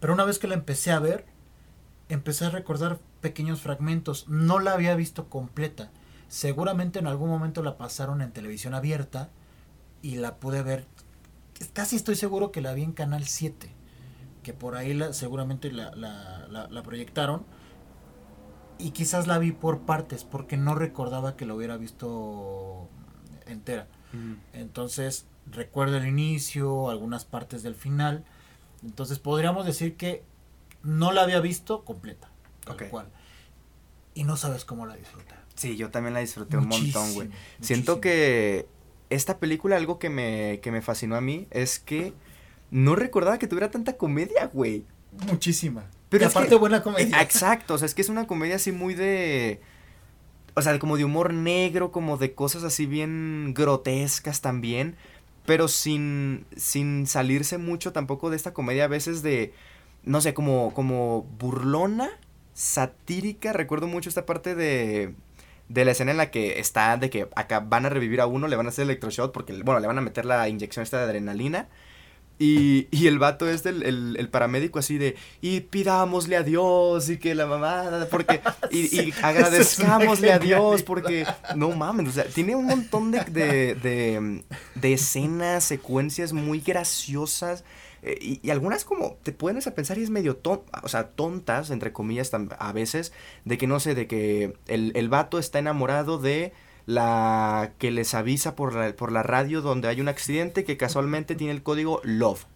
[0.00, 1.26] Pero una vez que la empecé a ver,
[2.08, 4.28] empecé a recordar pequeños fragmentos.
[4.28, 5.90] No la había visto completa.
[6.28, 9.28] Seguramente en algún momento la pasaron en televisión abierta
[10.02, 10.86] y la pude ver.
[11.72, 13.70] Casi estoy seguro que la vi en Canal 7
[14.44, 17.44] que por ahí la, seguramente la, la, la, la, proyectaron.
[18.78, 22.88] Y quizás la vi por partes, porque no recordaba que la hubiera visto
[23.46, 23.88] entera.
[24.12, 24.34] Mm.
[24.52, 28.24] Entonces, recuerdo el inicio, algunas partes del final.
[28.84, 30.22] Entonces, podríamos decir que
[30.82, 32.30] no la había visto completa,
[32.64, 32.88] tal okay.
[32.90, 33.08] cual.
[34.14, 35.34] Y no sabes cómo la disfruté.
[35.56, 37.30] Sí, yo también la disfruté muchísimo, un montón, güey.
[37.60, 38.68] Siento que
[39.14, 42.12] esta película, algo que me, que me fascinó a mí, es que
[42.70, 44.84] no recordaba que tuviera tanta comedia, güey.
[45.28, 45.84] Muchísima.
[46.08, 47.20] Pero y aparte que, buena comedia.
[47.22, 49.60] Exacto, o sea, es que es una comedia así muy de...
[50.54, 54.96] O sea, como de humor negro, como de cosas así bien grotescas también,
[55.46, 59.52] pero sin, sin salirse mucho tampoco de esta comedia a veces de,
[60.04, 62.10] no sé, como, como burlona,
[62.54, 63.52] satírica.
[63.52, 65.14] Recuerdo mucho esta parte de,
[65.68, 68.48] de la escena en la que está de que acá van a revivir a uno,
[68.48, 71.04] le van a hacer electroshock porque, bueno, le van a meter la inyección esta de
[71.04, 71.68] adrenalina.
[72.36, 77.08] Y, y, el vato es del el, el, paramédico así de, y pidámosle a Dios
[77.08, 78.40] y que la mamá, porque,
[78.72, 83.74] y, y agradezcámosle a Dios porque, no mames, o sea, tiene un montón de, de,
[83.76, 84.44] de,
[84.74, 87.62] de escenas, secuencias muy graciosas
[88.04, 91.08] eh, y, y, algunas como te pones a pensar y es medio ton, o sea,
[91.10, 93.12] tontas, entre comillas, a veces,
[93.44, 96.52] de que no sé, de que el, el vato está enamorado de
[96.86, 101.34] la que les avisa por la, por la radio donde hay un accidente que casualmente
[101.34, 102.46] tiene el código Love.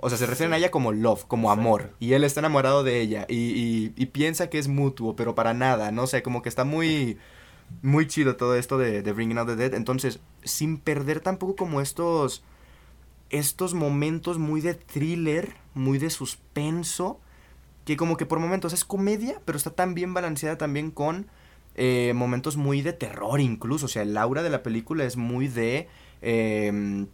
[0.00, 1.92] O sea, se refieren a ella como love, como amor.
[1.98, 3.26] Y él está enamorado de ella.
[3.28, 5.90] Y, y, y, piensa que es mutuo, pero para nada.
[5.90, 7.18] No sé, como que está muy.
[7.82, 9.74] Muy chido todo esto de, de Bringing Out the Dead.
[9.74, 12.44] Entonces, sin perder tampoco como estos.
[13.30, 17.20] Estos momentos muy de thriller, muy de suspenso.
[17.84, 21.26] Que como que por momentos es comedia, pero está tan bien balanceada también con
[21.74, 23.86] eh, momentos muy de terror incluso.
[23.86, 25.88] O sea, el aura de la película es muy de...
[26.20, 27.06] Eh,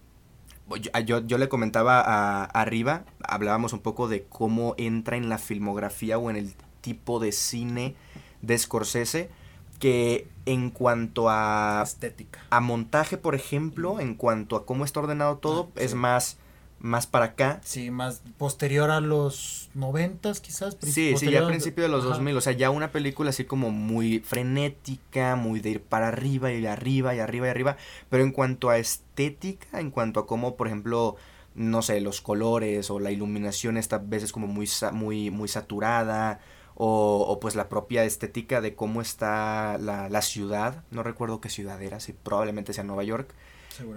[1.04, 6.30] yo, yo, le comentaba arriba, hablábamos un poco de cómo entra en la filmografía o
[6.30, 7.94] en el tipo de cine
[8.40, 9.30] de Scorsese,
[9.78, 11.82] que en cuanto a...
[11.84, 12.40] Estética.
[12.50, 15.84] A montaje, por ejemplo, en cuanto a cómo está ordenado todo, ah, sí.
[15.84, 16.38] es más
[16.84, 17.60] más para acá.
[17.64, 20.76] Sí, más posterior a los noventas quizás.
[20.82, 23.46] Sí, sí, ya a principio de los dos mil, o sea, ya una película así
[23.46, 27.78] como muy frenética, muy de ir para arriba y arriba y arriba y arriba,
[28.10, 31.16] pero en cuanto a estética, en cuanto a cómo, por ejemplo,
[31.54, 36.40] no sé, los colores o la iluminación esta veces como muy, muy, muy saturada,
[36.76, 41.48] o, o, pues la propia estética de cómo está la, la ciudad, no recuerdo qué
[41.48, 43.34] ciudad era, si probablemente sea Nueva York,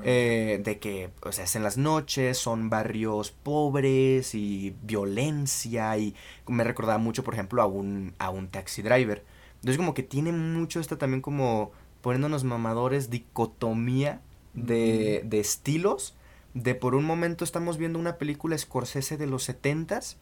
[0.03, 6.15] eh, de que, o sea, es en las noches, son barrios pobres y violencia y
[6.47, 9.23] me recordaba mucho, por ejemplo, a un, a un taxi driver.
[9.55, 11.71] Entonces como que tiene mucho esta también como
[12.01, 14.21] poniéndonos mamadores, dicotomía
[14.53, 16.15] de, de estilos,
[16.53, 20.17] de por un momento estamos viendo una película Scorsese de los setentas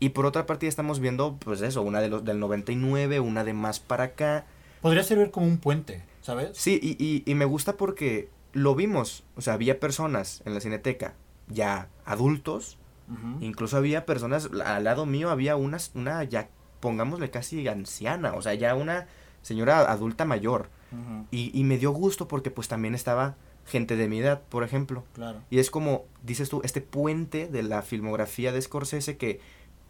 [0.00, 3.52] y por otra parte estamos viendo, pues eso, una de los del 99, una de
[3.52, 4.46] más para acá.
[4.80, 6.50] Podría servir como un puente, ¿sabes?
[6.54, 10.60] Sí, y, y, y me gusta porque lo vimos, o sea, había personas en la
[10.60, 11.14] cineteca
[11.48, 12.78] ya adultos,
[13.08, 13.36] uh -huh.
[13.42, 16.48] incluso había personas, al lado mío había una, una ya,
[16.80, 19.06] pongámosle casi anciana, o sea, ya una
[19.42, 20.68] señora adulta mayor.
[20.92, 21.26] Uh -huh.
[21.30, 25.04] y, y, me dio gusto porque pues también estaba gente de mi edad, por ejemplo.
[25.12, 25.40] Claro.
[25.50, 29.40] Y es como, dices tú, este puente de la filmografía de Scorsese que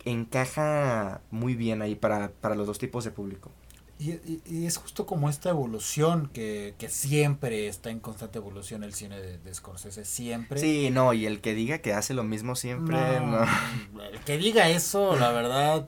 [0.04, 3.50] encaja muy bien ahí para, para los dos tipos de público.
[3.98, 8.82] Y, y- y es justo como esta evolución que, que siempre está en constante evolución
[8.82, 10.58] el cine de, de Scorsese, siempre.
[10.58, 13.44] Sí, no, y el que diga que hace lo mismo siempre, no.
[14.10, 15.86] El que diga eso, la verdad,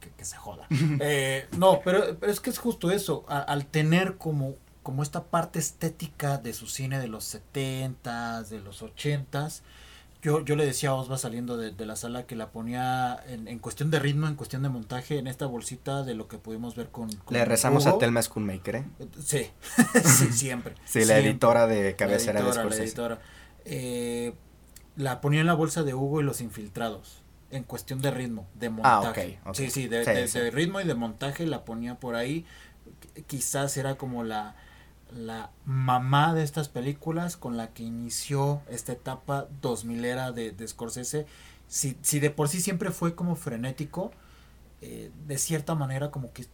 [0.00, 0.66] que, que se joda.
[1.00, 5.24] Eh, no, pero, pero es que es justo eso, a- al tener como, como esta
[5.24, 9.62] parte estética de su cine de los 70s, de los 80s,
[10.22, 13.48] yo, yo le decía a Osva saliendo de, de la sala que la ponía en,
[13.48, 16.76] en cuestión de ritmo, en cuestión de montaje, en esta bolsita de lo que pudimos
[16.76, 17.10] ver con...
[17.12, 17.98] con Le rezamos a Hugo.
[17.98, 18.84] Thelma Schoonmaker, ¿eh?
[19.24, 19.48] Sí,
[20.04, 20.74] sí, siempre.
[20.84, 21.28] Sí, la siempre.
[21.30, 22.84] editora de cabecera La de editora, la Scorsese.
[22.84, 23.18] editora.
[23.64, 24.32] Eh,
[24.96, 27.18] la ponía en la bolsa de Hugo y los infiltrados.
[27.50, 29.38] En cuestión de ritmo, de montaje.
[29.42, 29.54] ok, ok.
[29.54, 30.38] Sí, sí, de, Sí, de- sí.
[30.38, 32.46] de ritmo y de montaje la ponía por ahí.
[33.14, 34.56] Qu- Quizás era como la,
[35.16, 40.68] la mamá de estas películas con la que inició esta etapa 2000 era de, de
[40.68, 41.26] Scorsese.
[41.68, 44.12] Si, si de por sí siempre fue como frenético,
[44.80, 46.46] eh, de cierta manera como que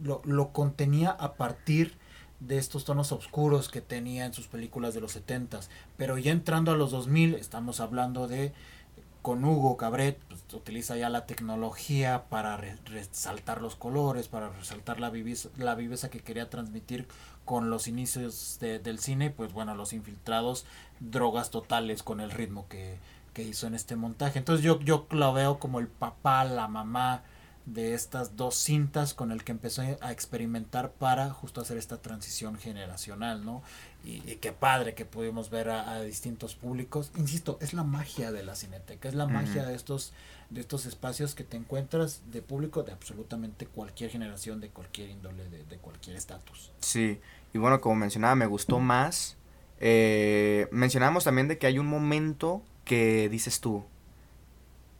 [0.00, 1.96] lo, lo contenía a partir
[2.40, 5.68] de estos tonos oscuros que tenía en sus películas de los 70s.
[5.96, 8.52] Pero ya entrando a los 2000, estamos hablando de
[9.22, 14.98] con Hugo Cabret, pues, utiliza ya la tecnología para re- resaltar los colores, para resaltar
[14.98, 17.06] la viveza, la viveza que quería transmitir
[17.44, 20.64] con los inicios de- del cine, pues bueno, los infiltrados,
[21.00, 22.98] drogas totales con el ritmo que,
[23.34, 24.38] que hizo en este montaje.
[24.38, 27.22] Entonces yo, yo lo veo como el papá, la mamá
[27.66, 32.56] de estas dos cintas con el que empezó a experimentar para justo hacer esta transición
[32.56, 33.62] generacional, ¿no?
[34.04, 37.12] Y, y qué padre que pudimos ver a, a distintos públicos.
[37.16, 40.12] Insisto, es la magia de la cineteca, es la magia de estos,
[40.50, 45.48] de estos espacios que te encuentras de público de absolutamente cualquier generación, de cualquier índole,
[45.48, 46.72] de, de cualquier estatus.
[46.80, 47.20] Sí,
[47.52, 49.36] y bueno, como mencionaba, me gustó más.
[49.78, 53.84] Eh, mencionábamos también de que hay un momento que dices tú,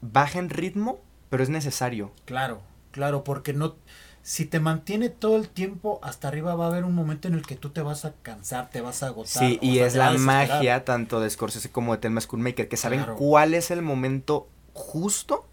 [0.01, 2.13] baja en ritmo, pero es necesario.
[2.25, 3.75] Claro, claro, porque no,
[4.23, 7.43] si te mantiene todo el tiempo hasta arriba va a haber un momento en el
[7.45, 9.43] que tú te vas a cansar, te vas a agotar.
[9.43, 13.01] Sí, y sea, es la magia tanto de Scorsese como de Thelma Schoonmaker, que saben
[13.01, 13.17] Claro.
[13.17, 15.47] cuál es el momento justo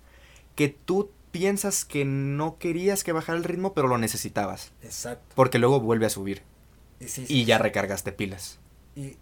[0.56, 4.72] que tú piensas que no querías que bajara el ritmo, pero lo necesitabas.
[4.82, 5.34] Exacto.
[5.36, 6.42] Porque luego vuelve a subir
[7.00, 8.60] Y, sí, sí, y ya recargaste pilas.
[8.96, 9.18] Y, Y,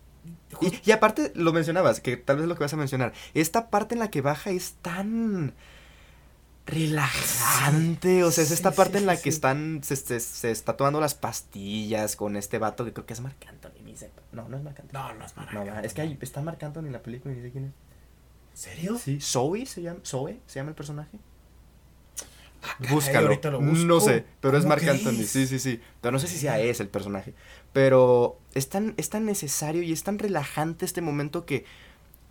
[0.54, 3.93] justo- y aparte, lo mencionabas, que tal vez lo que vas a mencionar, esta parte
[3.96, 5.54] en la que baja es tan
[6.66, 11.00] relajante, o sea, es esta parte en la que están, se, se- se está tomando
[11.00, 13.72] las pastillas con este vato que creo que es Marc Anthony.
[14.32, 14.93] No, no es Marc Anthony.
[15.00, 17.43] no, no es va, es que hay, está Marc Anthony en la película y ni
[17.43, 17.72] sé quién es.
[18.56, 18.97] ¿En serio?
[18.97, 21.20] Sí, Zoe se llama, Zoe se llama el personaje.
[22.64, 23.28] Ah, Búscalo.
[23.28, 24.88] ahorita lo No sé, pero es ¿Cómo Marc?
[24.88, 25.82] Anthony, sí, sí, sí.
[25.99, 27.34] Pero no sé si sea ese el personaje.
[27.74, 31.66] Pero es tan, es tan necesario y es tan relajante este momento que.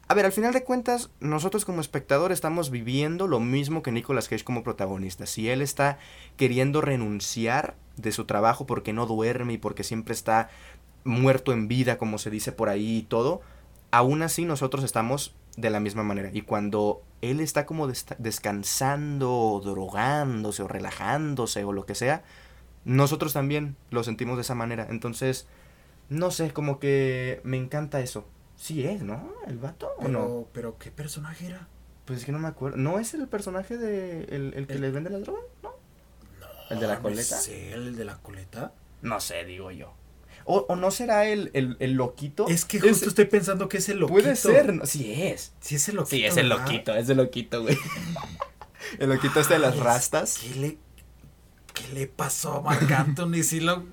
[0.09, 4.29] A ver, al final de cuentas, nosotros como espectadores estamos viviendo lo mismo que Nicolas
[4.29, 5.27] Cage como protagonista.
[5.27, 5.99] Si él está
[6.39, 10.49] queriendo renunciar de su trabajo porque no duerme y porque siempre está
[11.05, 13.43] muerto en vida, como se dice por ahí y todo,
[13.91, 16.31] aún así nosotros estamos de la misma manera.
[16.33, 17.87] Y cuando él está como
[18.19, 22.23] descansando, o drogándose, o relajándose, o lo que sea,
[22.85, 24.87] nosotros también lo sentimos de esa manera.
[24.91, 25.47] Entonces,
[26.09, 28.27] no sé, como que me encanta eso.
[28.57, 29.33] Sí es, ¿no?
[29.47, 30.47] ¿El vato o Pero, no?
[30.53, 31.69] pero ¿qué personaje era?
[32.05, 32.77] Pues es que no me acuerdo.
[32.77, 35.45] ¿No es el personaje de el, el que El- les vende las drogas?
[35.63, 35.71] ¿No?
[36.41, 37.37] No, ¿El de la no coleta?
[37.37, 38.73] sé, el de la coleta.
[39.03, 39.95] No sé, digo yo.
[40.45, 42.49] ¿O, o no será el, el, el loquito?
[42.49, 44.21] Es que justo estoy pensando que es el loquito.
[44.21, 44.75] Puede ser.
[44.75, 44.87] ¿no?
[44.87, 45.53] Sí es.
[45.61, 46.17] Sí, es el loquito.
[46.17, 46.65] Sí, es el ¿verdad?
[46.67, 47.79] loquito, es el loquito, güey.
[48.99, 50.39] el loquito este de las rastas.
[50.39, 50.79] ¿Qué le,
[51.73, 53.43] qué le pasó a Marc Anthony?
[53.43, 53.85] Sí lo...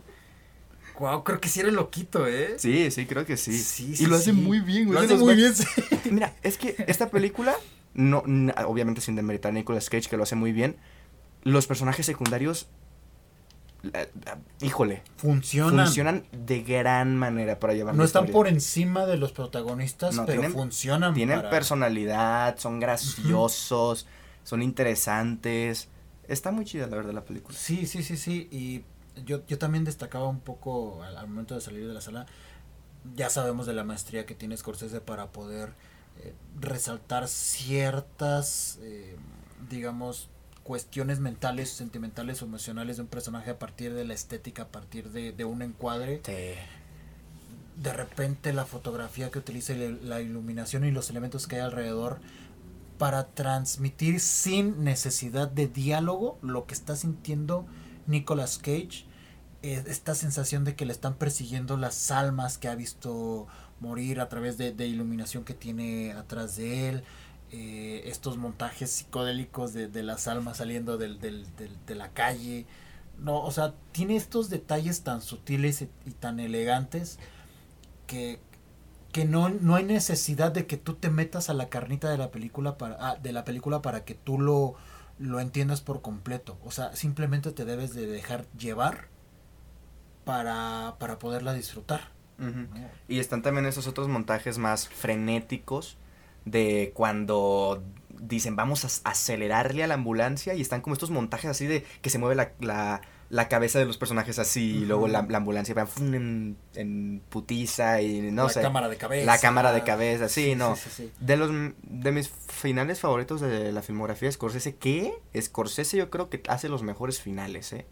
[0.99, 2.55] Wow, creo que sí era el loquito, ¿eh?
[2.57, 3.57] Sí, sí, creo que sí.
[3.57, 4.33] Sí, y sí, lo hace sí.
[4.33, 4.99] muy bien, güey.
[4.99, 5.65] Lo hace muy bien, sí.
[6.11, 7.55] Mira, es que esta película,
[7.95, 8.23] no,
[8.67, 10.75] obviamente sin demeritar a Nicolas Cage, que lo hace muy bien,
[11.43, 12.67] los personajes secundarios,
[14.61, 15.85] híjole, Funcionan.
[15.85, 20.41] funcionan de gran manera para llevar No están por encima de los protagonistas, No, pero
[20.41, 21.13] tienen- funcionan.
[21.13, 24.07] Tienen para- personalidad, son graciosos,
[24.43, 25.89] son interesantes.
[26.27, 27.57] Está muy chida, la verdad, la película.
[27.57, 28.47] Sí, sí, sí, sí.
[28.51, 28.83] Y
[29.25, 32.25] yo, yo también destacaba un poco al, al momento de salir de la sala.
[33.15, 35.73] Ya sabemos de la maestría que tiene Scorsese para poder
[36.23, 39.15] eh, resaltar ciertas, eh,
[39.69, 40.29] digamos,
[40.63, 45.09] cuestiones mentales, sentimentales o emocionales de un personaje a partir de la estética, a partir
[45.11, 46.21] de, de un encuadre.
[47.77, 52.19] De repente la fotografía que utiliza la iluminación y los elementos que hay alrededor
[52.97, 57.65] para transmitir sin necesidad de diálogo lo que está sintiendo
[58.05, 59.05] Nicolas Cage
[59.63, 63.47] eh, esta sensación de que le están persiguiendo las almas que ha visto
[63.79, 67.03] morir a través de, de iluminación que tiene atrás de él.
[67.53, 72.65] Eh, estos montajes psicodélicos de, de las almas saliendo del, del, del, de la calle.
[73.19, 77.19] No, o sea, tiene estos detalles tan sutiles y, y tan elegantes
[78.07, 78.39] que,
[79.11, 82.31] que no, no hay necesidad de que tú te metas a la carnita de la
[82.31, 84.75] película para, ah, de la película para que tú lo,
[85.19, 86.57] lo entiendas por completo.
[86.63, 89.09] O sea, simplemente te debes de dejar llevar
[90.23, 92.11] para, para poderla disfrutar.
[92.39, 92.65] Uh.
[93.09, 95.97] Y están también esos otros montajes más frenéticos
[96.45, 97.83] de cuando
[98.19, 102.09] dicen vamos a acelerarle a la ambulancia y están como estos montajes así de que
[102.09, 104.81] se mueve la, la, la cabeza de los personajes así uh -huh.
[104.83, 108.59] y luego la, la ambulancia va en, en, putiza y no la sé.
[108.59, 109.25] La cámara de cabeza.
[109.25, 110.75] La cámara de cabeza, sí, sí no.
[110.75, 111.49] Sí, sí, de los
[111.81, 115.13] de mis finales favoritos de la filmografía de Scorsese, ¿qué?
[115.39, 117.85] Scorsese yo creo que hace los mejores finales, ¿eh?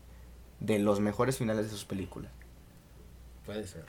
[0.59, 2.31] De los mejores finales de sus películas.
[3.45, 3.85] Puede ser.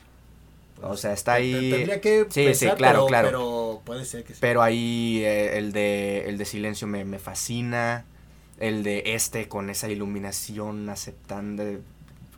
[0.82, 1.70] O sea, está ahí.
[1.70, 3.28] Tendría que sí, sí, claro, pero, claro.
[3.28, 4.38] Pero puede ser que sí.
[4.40, 8.04] Pero ahí eh, el de el de silencio me, me, fascina.
[8.58, 11.64] El de este con esa iluminación aceptando,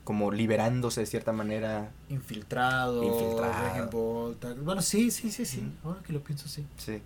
[0.03, 1.91] como liberándose de cierta manera.
[2.09, 3.03] Infiltrado.
[3.03, 4.35] Infiltrado.
[4.61, 5.61] Bueno, sí, sí, sí, sí.
[5.61, 5.77] Mm.
[5.83, 6.65] Ahora que lo pienso, sí.
[6.77, 7.01] Sí.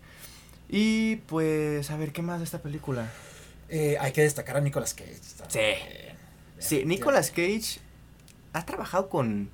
[0.69, 3.09] Y pues, a ver, ¿qué más de esta película?
[3.69, 5.19] Eh, hay que destacar a Nicolas Cage.
[5.47, 5.59] Sí.
[6.59, 7.79] Sí, Nicolas Cage
[8.53, 9.49] ha trabajado con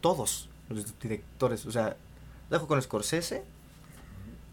[0.00, 1.66] todos los directores.
[1.66, 1.96] O sea,
[2.48, 3.44] trabajado con Scorsese,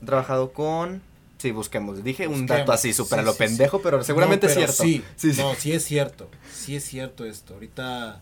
[0.02, 1.02] ha trabajado con.
[1.38, 2.04] Sí, busquemos.
[2.04, 3.84] Dije un dato así, súper sí, a lo sí, pendejo, sí.
[3.84, 4.84] pero seguramente no, pero es cierto.
[4.84, 6.30] Sí, sí, no, sí es cierto.
[6.54, 7.56] Sí es cierto esto.
[7.56, 8.22] Ahorita,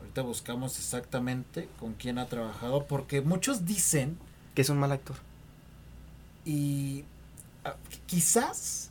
[0.00, 4.18] ahorita buscamos exactamente con quién ha trabajado, porque muchos dicen.
[4.54, 5.16] Que es un mal actor.
[6.46, 7.04] Y
[7.66, 7.70] uh,
[8.06, 8.90] quizás,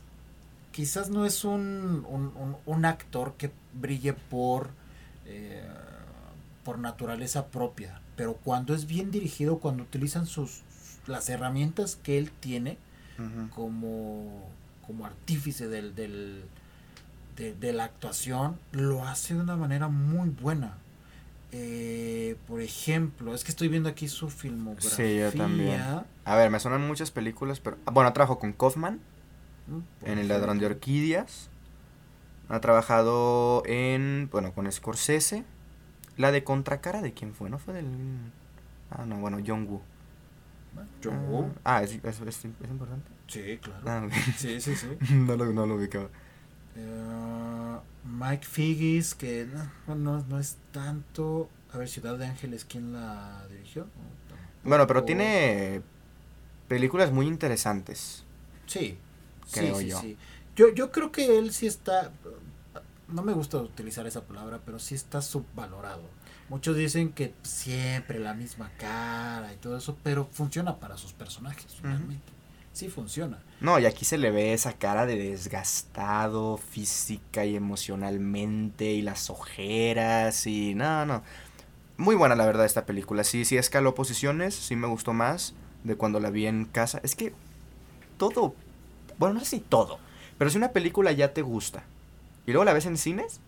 [0.70, 4.70] quizás no es un, un, un, un actor que brille por.
[5.24, 5.64] Eh,
[6.66, 10.62] por naturaleza propia, pero cuando es bien dirigido, cuando utilizan sus
[11.06, 12.78] las herramientas que él tiene
[13.18, 13.50] uh -huh.
[13.50, 14.48] como,
[14.86, 16.44] como artífice del, del
[17.36, 20.78] de, de, la actuación, lo hace de una manera muy buena.
[21.52, 24.90] Eh, por ejemplo, es que estoy viendo aquí su filmografía.
[24.90, 25.80] Sí, yo también.
[26.24, 29.00] A ver, me suenan muchas películas, pero bueno, trabajo con Kaufman
[29.66, 30.06] ¿Mm?
[30.06, 31.50] en El ladrón de orquídeas.
[32.48, 35.44] Ha trabajado en, bueno, con Scorsese.
[36.16, 37.50] La de Contracara, ¿de quién fue?
[37.50, 37.86] ¿No fue del...?
[38.90, 39.82] Ah, no, bueno, John Woo.
[41.02, 41.52] ¿John Woo?
[41.64, 43.10] Ah, ¿es, es, es, es importante?
[43.26, 43.82] Sí, claro.
[43.86, 44.22] Ah, okay.
[44.36, 44.86] Sí, sí, sí.
[45.14, 46.08] no, lo, no lo ubicaba.
[46.76, 49.46] Uh, Mike Figgis, que
[49.86, 51.48] no, no, no, es tanto...
[51.72, 53.82] A ver, Ciudad de Ángeles, ¿quién la dirigió?
[53.82, 55.82] No, bueno, pero tiene
[56.68, 58.24] películas muy interesantes.
[58.66, 58.98] Sí,
[59.52, 60.00] creo sí, sí, yo.
[60.00, 60.16] Sí.
[60.56, 60.68] yo.
[60.70, 62.12] Yo creo que él sí está
[63.08, 66.02] no me gusta utilizar esa palabra, pero sí está subvalorado.
[66.48, 71.66] Muchos dicen que siempre la misma cara y todo eso, pero funciona para sus personajes,
[71.74, 72.32] finalmente.
[72.32, 72.36] Uh -huh.
[72.72, 73.38] Sí funciona.
[73.60, 79.30] No, y aquí se le ve esa cara de desgastado física y emocionalmente y las
[79.30, 81.22] ojeras y no, no.
[81.96, 83.24] Muy buena la verdad esta película.
[83.24, 85.54] Sí, sí escaló posiciones, sí me gustó más
[85.84, 87.00] de cuando la vi en casa.
[87.02, 87.32] Es que
[88.18, 88.54] todo,
[89.18, 89.98] bueno, no sé si todo,
[90.36, 91.82] pero si una película ya te gusta,
[92.46, 93.40] y luego la ves en cines,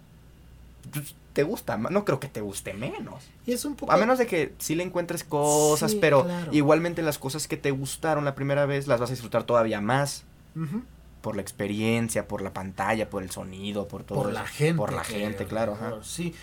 [0.92, 3.24] pues, te gusta, no creo que te guste menos.
[3.46, 3.92] Y es un poco...
[3.92, 6.52] A menos de que sí le encuentres cosas, sí, pero claro.
[6.52, 10.24] igualmente las cosas que te gustaron la primera vez las vas a disfrutar todavía más.
[10.56, 10.82] Uh -huh.
[11.22, 14.18] Por la experiencia, por la pantalla, por el sonido, por todo.
[14.22, 14.40] Por eso.
[14.40, 14.76] la gente.
[14.76, 15.74] Por la gente, claro.
[15.74, 15.94] Ajá.
[16.02, 16.34] Sí,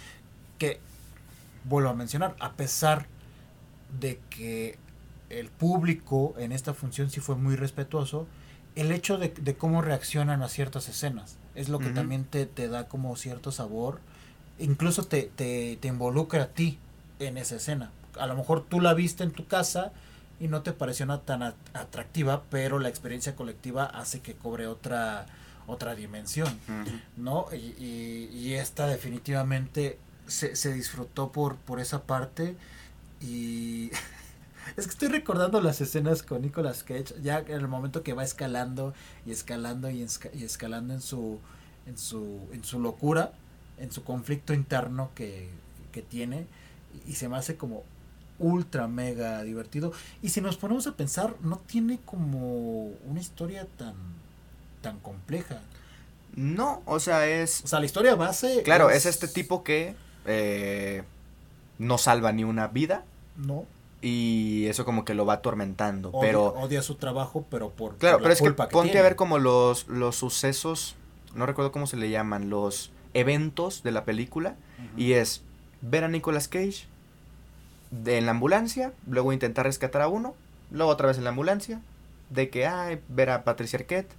[0.60, 0.80] que
[1.66, 3.08] vuelvo a mencionar, a pesar
[4.00, 4.78] de que
[5.30, 8.28] el público en esta función sí fue muy respetuoso,
[8.76, 11.96] el hecho de, de cómo reaccionan a ciertas escenas es lo que uh -huh.
[11.96, 14.00] también te, te, da como cierto sabor.
[14.60, 16.78] Incluso te, te, te, involucra a ti
[17.20, 17.92] en esa escena.
[18.20, 19.92] A lo mejor tú la viste en tu casa
[20.40, 21.44] y no te pareció una tan
[21.74, 25.26] atractiva, pero la experiencia colectiva hace que cobre otra,
[25.68, 27.02] otra dimensión, uh -huh.
[27.18, 27.46] ¿no?
[27.54, 29.98] Y, y, y, esta definitivamente
[30.28, 32.56] se, se disfrutó por, por esa parte
[33.22, 33.92] y...
[34.78, 38.24] Es que estoy recordando las escenas con Nicolas Cage, ya en el momento que va
[38.24, 38.94] escalando
[39.26, 41.40] y escalando y, esca y escalando en su,
[41.86, 43.32] en su, en su locura,
[43.78, 45.50] en su conflicto interno que,
[45.92, 46.48] que tiene,
[47.06, 47.84] y, y se me hace como
[48.40, 49.94] ultra mega divertido.
[50.22, 53.96] Y si nos ponemos a pensar, no tiene como una historia tan,
[54.82, 55.62] tan compleja.
[56.36, 57.64] No, o sea, es...
[57.64, 58.62] O sea, la historia base...
[58.64, 59.96] Claro, es, es este tipo que
[60.26, 61.04] eh,
[61.78, 63.06] no salva ni una vida.
[63.38, 63.66] No
[64.08, 68.18] y eso como que lo va atormentando, odia, pero odia su trabajo, pero por claro,
[68.18, 70.96] por pero es que, que ponte a ver como los los sucesos,
[71.34, 75.02] no recuerdo cómo se le llaman, los eventos de la película uh -huh.
[75.02, 75.42] y es
[75.82, 76.86] ver a Nicolas Cage
[77.90, 80.36] de, en la ambulancia, luego intentar rescatar a uno,
[80.70, 81.82] luego otra vez en la ambulancia,
[82.30, 84.12] de que, ay, ver a Patricia Arquette,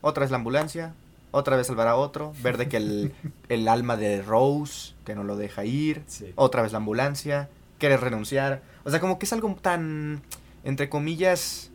[0.00, 0.94] otra vez la ambulancia,
[1.30, 3.12] otra vez salvar a otro, ver de que el,
[3.48, 6.32] el alma de Rose, que no lo deja ir, Sí.
[6.34, 7.48] otra vez la ambulancia,
[7.80, 8.62] querer renunciar.
[8.84, 10.22] O sea, como que es algo tan,
[10.62, 11.72] entre comillas,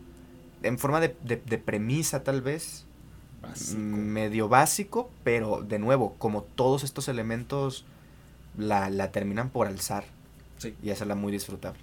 [0.62, 2.86] en forma de, de- de premisa tal vez,
[3.42, 3.78] Básico.
[3.78, 7.84] mm, medio básico, pero de nuevo, como todos estos elementos
[8.56, 10.04] la, la terminan por alzar
[10.56, 10.74] Sí.
[10.82, 11.78] y hacerla muy disfrutable.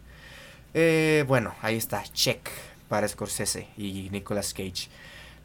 [0.74, 2.50] Eh, bueno, ahí está, check
[2.90, 4.90] para Scorsese y Nicolas Cage.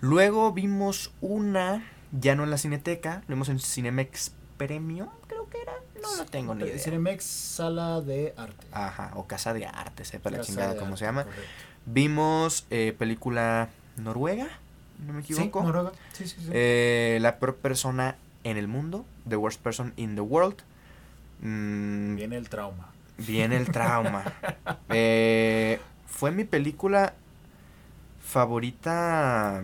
[0.00, 5.62] Luego vimos una, ya no en la Cineteca, lo vimos en Cinemex Premium, creo que
[5.62, 6.78] era, no lo tengo ni idea.
[6.78, 8.66] Cinemex Sala de Arte.
[8.72, 11.24] Ajá, o Casa de Arte, sepa la chingada cómo Arte, se llama.
[11.24, 11.46] correcto.
[11.86, 14.48] Vimos eh, película noruega,
[15.06, 15.62] no me Sí, equivoco.
[15.62, 15.92] Noruega.
[16.12, 16.48] Sí, sí, sí.
[16.52, 20.56] Eh, la peor persona en el mundo, The Worst Person in the World.
[21.40, 22.88] Mm, Viene el trauma.
[23.16, 24.24] Viene el trauma.
[24.90, 27.14] Eh, fue mi película
[28.20, 29.62] favorita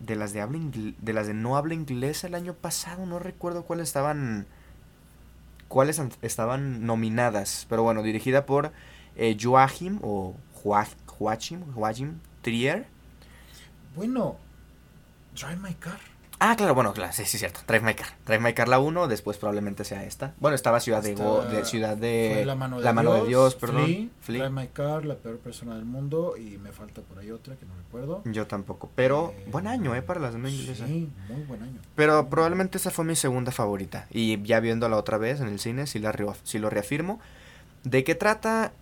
[0.00, 3.06] de las de habla de las de no habla inglesa el año pasado.
[3.06, 4.46] No recuerdo cuáles estaban
[5.68, 7.66] cuáles an- estaban nominadas.
[7.68, 8.72] Pero bueno, dirigida por
[9.16, 12.86] eh, Joachim o Joa- Joachim, Joachim Trier.
[13.94, 14.36] Bueno,
[15.34, 16.00] Drive My Car.
[16.42, 17.60] Ah, claro, bueno, claro, sí, sí, cierto.
[17.68, 18.08] Drive My Car.
[18.24, 20.32] Drive My Car la 1, después probablemente sea esta.
[20.40, 23.28] Bueno, estaba Ciudad de, Go- Está- de Ciudad de Fue La Mano de Dios.
[23.28, 23.84] Dios, perdón.
[23.84, 24.42] Flea, Flea.
[24.48, 26.36] Drive My Car, La Peor Persona del Mundo.
[26.38, 28.22] Y me falta por ahí otra que no recuerdo.
[28.24, 30.00] Yo tampoco, pero Eh, buen año, ¿eh?
[30.00, 30.86] Para las de no inglesa.
[30.86, 31.78] Sí, muy buen año.
[31.94, 34.06] Pero probablemente esa fue mi segunda favorita.
[34.10, 36.14] Y ya viéndola otra vez en el cine, si, la
[36.44, 37.20] si lo reafirmo.
[37.84, 38.72] ¿De qué trata?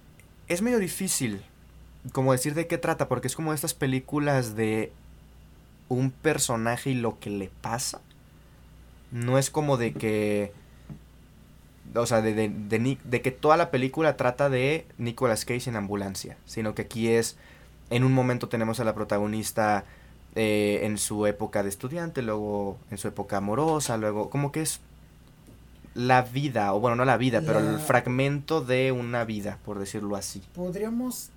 [0.46, 1.42] Es medio difícil
[2.12, 4.92] como decir de qué trata, porque es como estas películas de
[5.88, 8.00] un personaje y lo que le pasa.
[9.10, 10.52] No es como de que...
[11.94, 16.36] O sea, de, de, de que toda la película trata de Nicolas Cage en ambulancia,
[16.44, 17.36] sino que aquí es...
[17.90, 19.84] En un momento tenemos a la protagonista
[20.34, 24.80] eh, en su época de estudiante, luego en su época amorosa, luego como que es
[25.94, 30.14] la vida, o bueno, no la vida, pero el fragmento de una vida, por decirlo
[30.14, 30.42] así.
[30.54, 31.30] Podríamos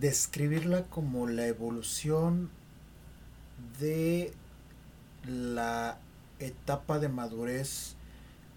[0.00, 2.50] describirla como la evolución
[3.80, 4.32] de
[5.26, 5.98] la
[6.38, 7.94] etapa de madurez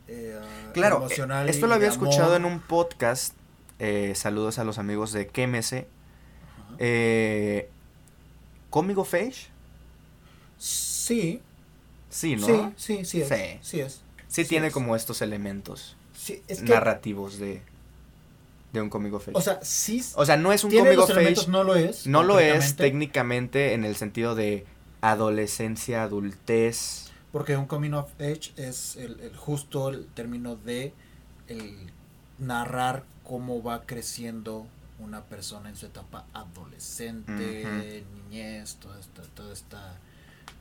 [0.07, 0.39] eh,
[0.73, 1.49] Claro, emocional.
[1.49, 3.33] esto lo había escuchado en un podcast,
[3.79, 5.87] eh, saludos a los amigos de Quémese,
[6.65, 6.75] Ajá.
[6.79, 7.69] eh,
[8.69, 9.47] Comic of Age,
[10.57, 11.41] Sí,
[12.09, 12.45] sí, ¿no?
[12.77, 13.27] sí, sí, sí es.
[13.29, 13.35] Sí.
[13.61, 14.01] Sí, es.
[14.27, 14.73] Sí sí tiene es.
[14.73, 17.61] como estos elementos Sí, es que, narrativos de,
[18.71, 19.37] de un Comic of Age.
[19.37, 22.05] o sea, sí O sea, no es un elementos, Age, no lo es.
[22.07, 24.65] no lo es técnicamente en el sentido de
[25.01, 27.11] adolescencia, adultez.
[27.31, 30.93] Porque un coming of age es el, el justo el término de
[31.47, 31.91] el
[32.37, 34.67] narrar cómo va creciendo
[34.99, 39.97] una persona en su etapa adolescente, niñez, toda esta, toda esta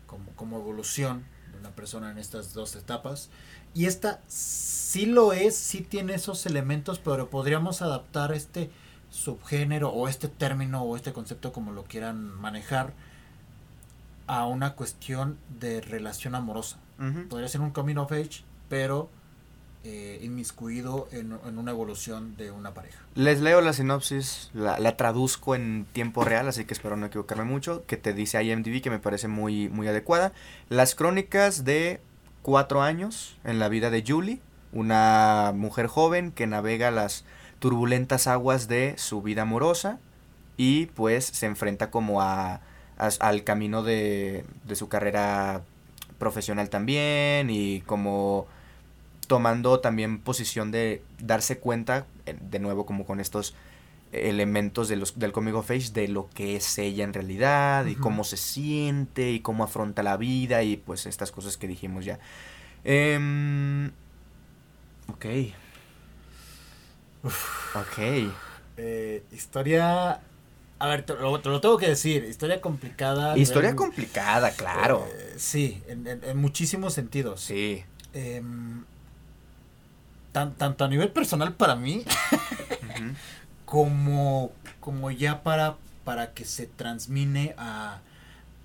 [0.07, 3.29] como, como evolución de una persona en estas dos etapas.
[3.75, 8.71] Y esta sí lo es, sí tiene esos elementos, pero podríamos adaptar este
[9.11, 12.93] subgénero o este término o este concepto como lo quieran manejar
[14.31, 16.79] a una cuestión de relación amorosa.
[17.29, 19.11] Podría ser un coming of age, pero
[19.83, 23.01] eh, inmiscuido en, en una evolución de una pareja.
[23.17, 27.43] Les leo la sinopsis, la, la traduzco en tiempo real, así que espero no equivocarme
[27.43, 30.33] mucho, que te dice IMDb que me parece muy, muy adecuada.
[30.69, 32.01] Las crónicas de
[32.43, 34.41] cuatro años en la vida de Julie,
[34.73, 37.25] una mujer joven que navega las
[37.59, 39.99] turbulentas aguas de su vida amorosa
[40.57, 42.61] y pues se enfrenta como a,
[43.01, 45.63] a- al camino de, de su carrera
[46.19, 48.47] profesional también y como
[49.27, 52.07] tomando también posición de darse cuenta,
[52.41, 53.55] de nuevo como con estos
[54.13, 57.95] elementos de los, del cómic of age, de lo que es ella en realidad, y
[57.95, 62.19] cómo se siente, y cómo afronta la vida, y pues estas cosas que dijimos ya.
[62.83, 63.93] Em,
[65.09, 65.27] ok.
[67.23, 68.33] Ok.
[68.77, 70.21] Eh, historia...
[70.81, 73.37] A ver, te lo, te lo tengo que decir, historia complicada.
[73.37, 75.07] Historia complicada, claro.
[75.15, 77.43] eh, sí, en, en- en muchísimos sentidos.
[77.43, 77.85] Sí.
[78.15, 78.85] Em,
[80.33, 82.03] tan- tanto a nivel personal para mí,
[83.67, 88.01] como, como ya para, para que se transmine a,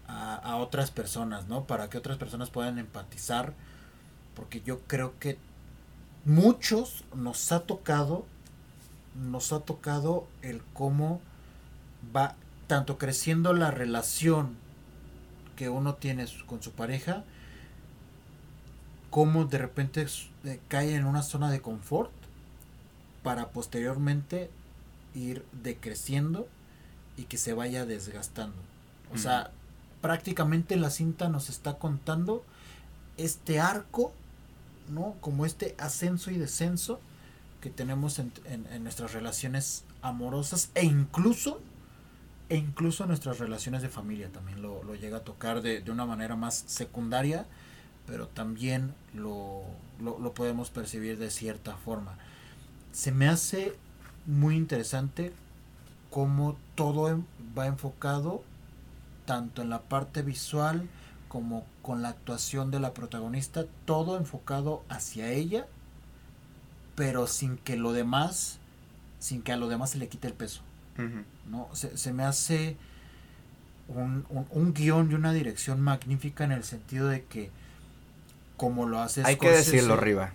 [0.08, 1.66] a, a otras personas, ¿no?
[1.66, 3.54] Para que otras personas puedan empatizar,
[4.36, 5.38] porque yo creo que
[6.24, 8.26] muchos nos ha tocado,
[9.16, 11.22] nos ha tocado el cómo
[12.16, 12.36] va
[12.68, 14.56] tanto creciendo la relación
[15.56, 17.24] que uno tiene con su pareja,
[19.10, 20.06] como de repente
[20.44, 22.12] eh, cae en una zona de confort
[23.24, 24.50] para posteriormente
[25.14, 26.48] ir decreciendo
[27.18, 28.58] y que se vaya desgastando.
[29.14, 29.52] O sea,
[30.02, 32.44] prácticamente la cinta nos está contando
[33.18, 34.12] este arco,
[34.90, 35.16] ¿no?
[35.22, 37.00] Como este ascenso y descenso
[37.62, 41.60] que tenemos en, en, nuestras relaciones amorosas e incluso
[42.50, 46.06] e incluso nuestras relaciones de familia también lo, lo llega a tocar de, de, una
[46.06, 47.46] manera más secundaria,
[48.06, 49.64] pero también lo,
[50.00, 52.18] lo, podemos percibir de cierta forma.
[52.92, 53.76] Se me hace
[54.26, 55.34] muy interesante
[56.12, 57.24] cómo todo
[57.58, 58.44] va enfocado
[59.26, 60.88] tanto en la parte visual
[61.28, 65.68] como con la actuación de la protagonista, todo enfocado hacia ella,
[66.96, 68.60] pero sin que lo demás,
[69.20, 70.62] sin que a lo demás se le quite el peso.
[71.50, 71.70] ¿No?
[71.74, 72.78] Se, me hace
[73.88, 77.52] un, un, guion y una dirección magnífica en el sentido de que,
[78.58, 80.32] como lo hace Hay que decirlo, arriba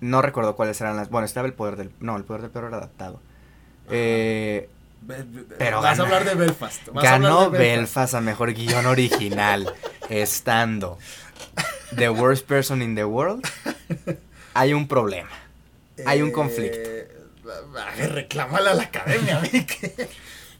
[0.00, 1.10] No recuerdo cuáles eran las.
[1.10, 1.90] Bueno, estaba el poder del.
[2.00, 3.20] No, el poder del perro era adaptado.
[3.90, 4.68] Eh,
[5.58, 6.88] pero vas a hablar de Belfast.
[6.94, 8.14] ganó Belfast.
[8.14, 9.72] a mejor guion original,
[10.10, 10.98] estando
[11.96, 13.46] The Worst Person in the World.
[14.54, 15.30] Hay un problema.
[16.06, 16.78] Hay un conflicto.
[18.10, 19.42] Reclámale a la academia,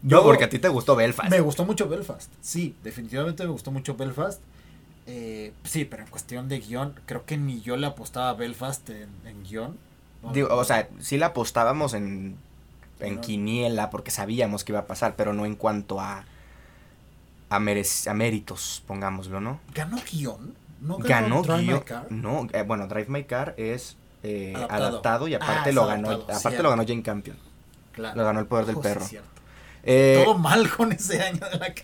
[0.03, 1.30] Yo, porque a ti te gustó Belfast.
[1.30, 2.32] Me gustó mucho Belfast.
[2.41, 4.41] Sí, definitivamente me gustó mucho Belfast.
[5.07, 8.88] Eh, sí, pero en cuestión de guion, creo que ni yo le apostaba a Belfast
[8.91, 9.76] en, guion.
[10.22, 12.38] o sea, sí le apostábamos en
[13.01, 16.24] en quiniela porque sabíamos que iba a pasar, pero no en cuanto a
[17.49, 19.59] a, méritos, pongámoslo, ¿no?
[19.74, 20.55] ¿Ganó guion?
[20.80, 21.78] ¿No ganó, Drive guion?
[21.78, 22.12] My Car?
[22.12, 25.29] No, eh, bueno, Drive My Car es eh, adaptado.
[25.29, 27.37] y aparte ah, lo ganó aparte lo ganó Jane Campion.
[27.93, 28.16] Claro.
[28.16, 29.07] Lo ganó el poder del oh, perro.
[29.83, 31.75] Eh, Todo mal con ese año de la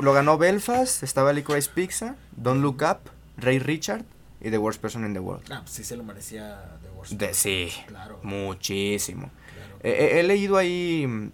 [0.00, 4.04] Lo ganó Belfast, estaba Licorice Pizza, Don't Look Up, Ray Richard
[4.40, 5.44] y The Worst Person in the World.
[5.50, 8.18] Ah, pues sí se lo merecía The Worst de, Sí, claro.
[8.22, 9.30] muchísimo
[9.82, 11.30] he leído ahí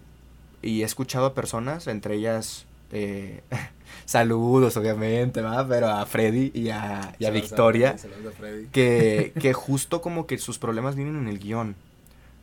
[0.61, 3.41] y he escuchado a personas, entre ellas eh,
[4.05, 5.67] saludos obviamente, ¿va?
[5.67, 7.95] pero a Freddy y a, Victoria,
[8.71, 11.75] que, que justo como que sus problemas vienen en el guion.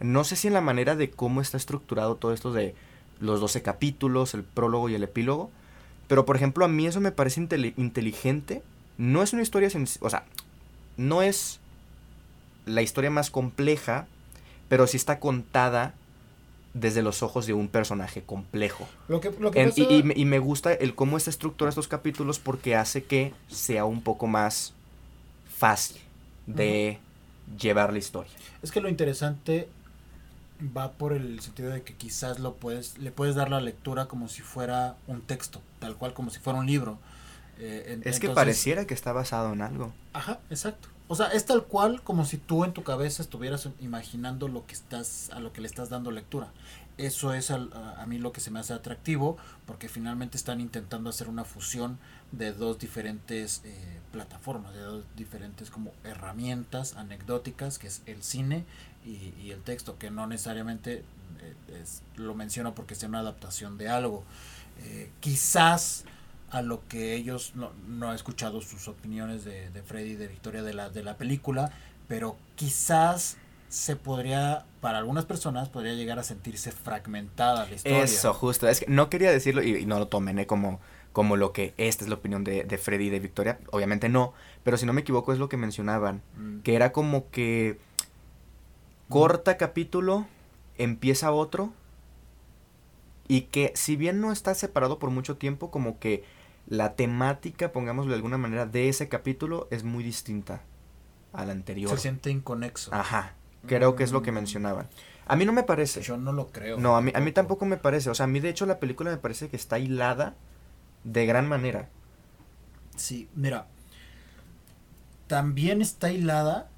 [0.01, 2.75] No sé si en la manera de cómo está estructurado todo esto de
[3.21, 5.51] los 12 capítulos, el prólogo y el epílogo,
[6.09, 7.41] pero por ejemplo a mí eso me parece
[7.77, 8.63] inteligente.
[8.99, 10.25] No es una historia sencilla, o sea,
[10.97, 11.61] no es
[12.67, 14.07] la historia más compleja,
[14.69, 15.95] pero sí está contada
[16.75, 18.89] desde los ojos de un personaje complejo.
[19.77, 24.27] y, me gusta el cómo está estructura estos capítulos porque hace que sea un poco
[24.27, 24.73] más
[25.55, 26.01] fácil
[26.47, 26.99] de
[27.59, 28.33] llevar la historia.
[28.63, 29.69] Es que lo interesante
[30.77, 34.29] va por el sentido de que quizás lo puedes, le puedes dar la lectura como
[34.29, 36.99] si fuera un texto, tal cual como si fuera un libro.
[37.59, 39.93] Eh, es que pareciera que está basado en algo.
[40.13, 40.89] Ajá, exacto.
[41.09, 44.75] O sea, es tal cual como si tú en tu cabeza estuvieras imaginando lo que
[44.75, 46.49] estás, a lo que le estás dando lectura.
[46.99, 47.59] Eso es a,
[48.07, 49.37] mí lo que se me hace atractivo,
[49.67, 51.99] porque finalmente están intentando hacer una fusión
[52.33, 58.65] de dos diferentes eh, plataformas, de dos diferentes como herramientas anecdóticas, que es el cine
[59.05, 61.03] y, el texto, que no necesariamente
[61.69, 61.85] eh,
[62.17, 64.23] lo menciono porque sea una adaptación de algo.
[64.85, 66.05] Eh, quizás
[66.53, 70.63] a lo que ellos no, no he escuchado sus opiniones de, de Freddy de Victoria
[70.63, 71.73] de la, de la película,
[72.09, 73.39] pero quizás
[73.71, 78.03] se podría, para algunas personas, podría llegar a sentirse fragmentada la historia.
[78.03, 78.69] Eso, justo.
[78.69, 80.47] Es que no quería decirlo y, no lo tomen ¿eh?
[80.47, 80.79] como,
[81.15, 83.59] como lo que esta es la opinión de, de Freddy y de Victoria.
[83.71, 86.21] Obviamente no, pero si no me equivoco es lo que mencionaban.
[86.37, 86.59] Mm.
[86.61, 87.79] Que era como que
[89.09, 90.27] corta capítulo,
[90.77, 91.73] empieza otro.
[93.27, 96.25] Y que si bien no está separado por mucho tiempo, como que
[96.67, 100.63] la temática, pongámoslo de alguna manera, de ese capítulo es muy distinta
[101.33, 101.91] a la anterior.
[101.91, 102.95] Se siente inconexo.
[102.95, 103.35] Ajá,
[103.67, 104.35] creo que es lo que mm.
[104.35, 104.89] mencionaban.
[105.27, 106.03] A mí no me parece.
[106.03, 106.79] Yo no lo creo.
[106.79, 108.11] No, a mí, a mí tampoco me parece.
[108.11, 110.35] O sea, a mí de hecho la película me parece que está hilada
[111.05, 111.89] de gran manera.
[112.97, 113.67] Sí, mira.
[115.27, 116.69] También está hilada.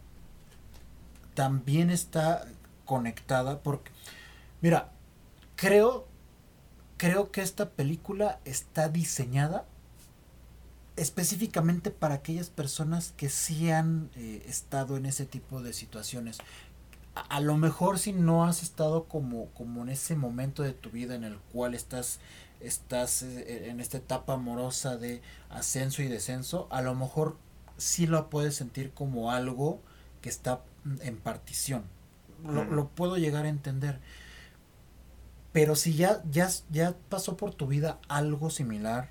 [1.34, 2.46] También está
[2.84, 3.90] conectada porque...
[4.60, 4.92] Mira,
[5.56, 6.06] creo...
[6.96, 9.66] Creo que esta película está diseñada
[10.96, 16.38] específicamente para aquellas personas que sí han eh, estado en ese tipo de situaciones.
[17.14, 21.14] A, lo mejor si no has estado como, como en ese momento de tu vida
[21.14, 22.18] en el cual estás,
[22.60, 27.36] estás eh, en esta etapa amorosa de ascenso y descenso, a lo mejor
[27.76, 29.80] sí lo puedes sentir como algo
[30.22, 30.62] que está
[31.00, 31.84] en partición.
[32.44, 34.00] Lo, lo puedo llegar a entender.
[35.52, 39.10] Pero si ya, ya, ya pasó por tu vida algo similar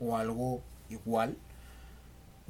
[0.00, 1.36] o algo igual,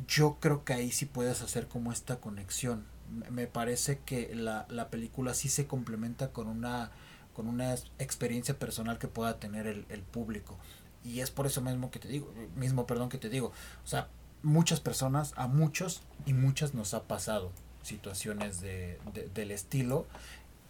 [0.07, 2.85] yo creo que ahí sí puedes hacer como esta conexión.
[3.31, 6.91] Me parece que la, la película sí se complementa con una,
[7.35, 10.57] con una experiencia personal que pueda tener el, el público.
[11.05, 13.53] Y es por eso mismo que te digo, mismo perdón que te digo.
[13.85, 14.09] O sea,
[14.43, 18.99] muchas personas, a muchos y muchas nos ha pasado situaciones de,
[19.35, 20.07] del estilo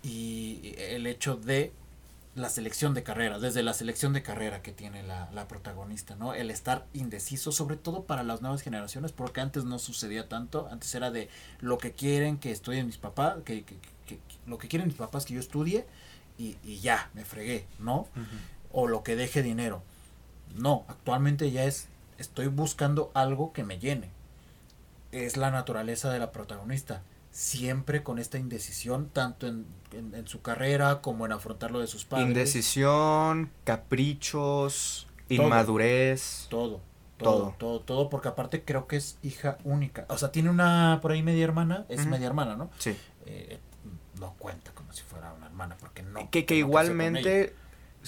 [0.03, 1.73] y el hecho de
[2.37, 6.35] la selección de carrera, desde la selección de carrera que tiene la, la, protagonista, ¿no?
[6.35, 10.95] El estar indeciso, sobre todo para las nuevas generaciones, porque antes no sucedía tanto, antes
[10.95, 11.31] era de
[11.61, 13.77] lo que quieren que estudien mis papás, que, que,
[14.07, 15.87] que, lo que quieren mis papás que yo estudie
[16.37, 18.07] y, y ya, me fregué, ¿no?
[18.71, 19.83] O lo que deje dinero.
[20.55, 24.11] No, actualmente ya es, estoy buscando algo que me llene.
[25.11, 27.01] Es la naturaleza de la protagonista
[27.37, 32.07] siempre con esta indecisión, tanto en, en, su carrera como en afrontar lo de sus
[32.07, 32.29] padres.
[32.29, 36.47] Indecisión, caprichos, inmadurez.
[36.49, 36.81] Todo,
[37.19, 40.07] todo, todo, todo, porque aparte creo que es hija única.
[40.09, 42.71] O sea, tiene una por ahí media hermana, es media hermana, ¿no?
[42.79, 42.97] Sí.
[43.27, 43.59] Eh,
[44.19, 46.31] no cuenta como si fuera una hermana, porque no.
[46.31, 47.55] Que, que igualmente,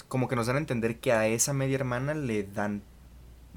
[0.08, 2.82] como que nos dan a entender que a esa media hermana le dan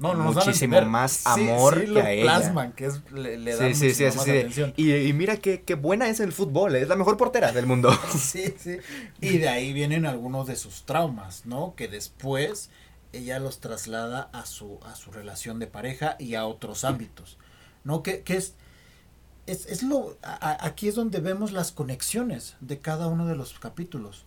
[0.02, 2.22] no, no muchísimo más amor que a ella.
[2.24, 4.74] Plasman, que es, le, le dan sí, sí, más atención.
[4.76, 7.96] Y, y, mira qué, qué, buena es el fútbol, es la mejor portera del mundo.
[8.18, 8.78] sí, sí.
[9.20, 11.74] Y de ahí vienen algunos de sus traumas, ¿no?
[11.76, 12.70] Que después
[13.12, 17.38] ella los traslada a su, a su relación de pareja y a otros ámbitos,
[17.84, 18.02] ¿no?
[18.02, 18.54] Que, que es,
[19.46, 23.58] es, es lo, a, aquí es donde vemos las conexiones de cada uno de los
[23.58, 24.24] capítulos.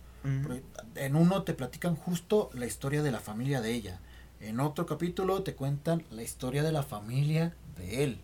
[0.96, 4.00] En uno te platican justo la historia de la familia de ella
[4.46, 8.20] en otro capítulo te cuentan la historia de la familia de él,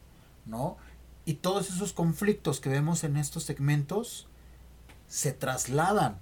[0.47, 0.77] ¿no?
[1.25, 4.27] Y todos esos conflictos que vemos en estos segmentos
[5.09, 6.18] se trasladan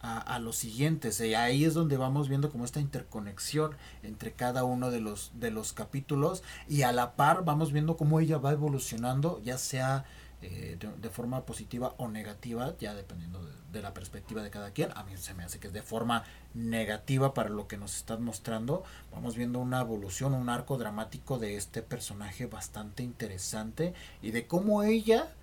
[0.00, 1.20] a, los siguientes.
[1.20, 3.72] Y ahí es donde vamos viendo como esta interconexión
[4.02, 6.44] entre cada uno de los, de los capítulos.
[6.68, 10.04] Y a la par vamos viendo cómo ella va evolucionando, ya sea
[10.42, 13.40] eh, de, forma positiva o negativa, ya dependiendo
[13.72, 14.90] de, la perspectiva de cada quien.
[14.94, 18.22] A mí se me hace que es de forma negativa para lo que nos están
[18.22, 18.84] mostrando.
[19.12, 24.82] Vamos viendo una evolución, un arco dramático de este personaje bastante interesante y de cómo
[24.82, 25.34] ella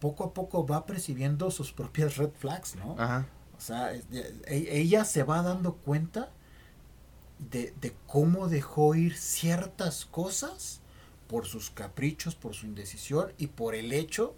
[0.00, 2.92] poco a poco va percibiendo sus propias red flags, ¿no?
[3.56, 4.02] O sea, e,
[4.46, 6.30] ella se va dando cuenta
[7.38, 10.80] de, de cómo dejó ir ciertas cosas
[11.26, 14.36] por sus caprichos, por su indecisión y por el hecho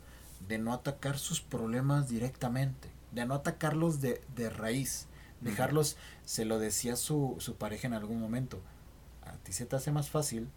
[0.48, 5.08] de no atacar sus problemas directamente, de no atacarlos de, de raíz,
[5.40, 8.60] dejarlos, se lo decía su, su pareja en algún momento,
[9.22, 10.48] a ti se te hace más fácil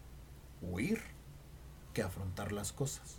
[0.62, 1.00] huir
[1.94, 3.18] que afrontar las cosas.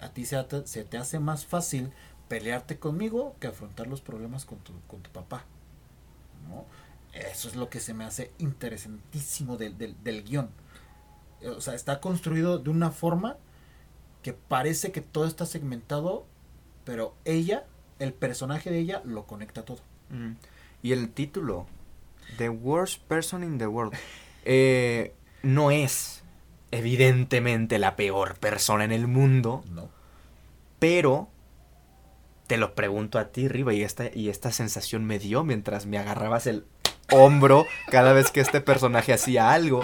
[0.00, 1.92] a, ti se, se, te hace más fácil
[2.28, 5.44] pelearte conmigo que afrontar los problemas con tu, con tu papá.
[6.48, 6.66] ¿no?
[7.12, 10.50] Eso es lo que se me hace interesantísimo del, del, del guion.
[11.56, 13.36] O sea, está construido de una forma
[14.24, 16.24] que parece que todo está segmentado,
[16.84, 17.66] pero ella,
[17.98, 19.80] el personaje de ella, lo conecta todo.
[20.82, 21.66] Y el título,
[22.38, 23.92] The Worst Person in the World,
[24.46, 25.12] eh,
[25.42, 26.22] no es
[26.70, 29.62] evidentemente la peor persona en el mundo.
[29.70, 29.90] No.
[30.78, 31.28] Pero
[32.46, 35.98] te lo pregunto a ti, Riva, y esta, y esta sensación me dio mientras me
[35.98, 36.64] agarrabas el
[37.12, 39.82] hombro cada vez que este personaje hacía algo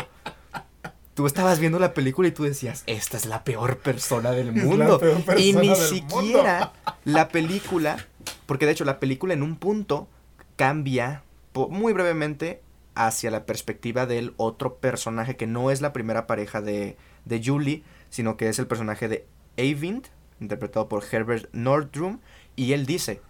[1.14, 5.00] tú estabas viendo la película y tú decías, esta es la peor persona del mundo.
[5.36, 6.72] y ni siquiera
[7.04, 8.06] la película,
[8.46, 10.08] porque de hecho la película en un punto
[10.56, 11.22] cambia
[11.54, 12.62] muy brevemente
[12.94, 17.82] hacia la perspectiva del otro personaje que no es la primera pareja de, de Julie,
[18.08, 19.26] sino que es el personaje de
[19.58, 20.06] Avind,
[20.40, 22.18] interpretado por Herbert Nordrum,
[22.56, 23.20] y él dice,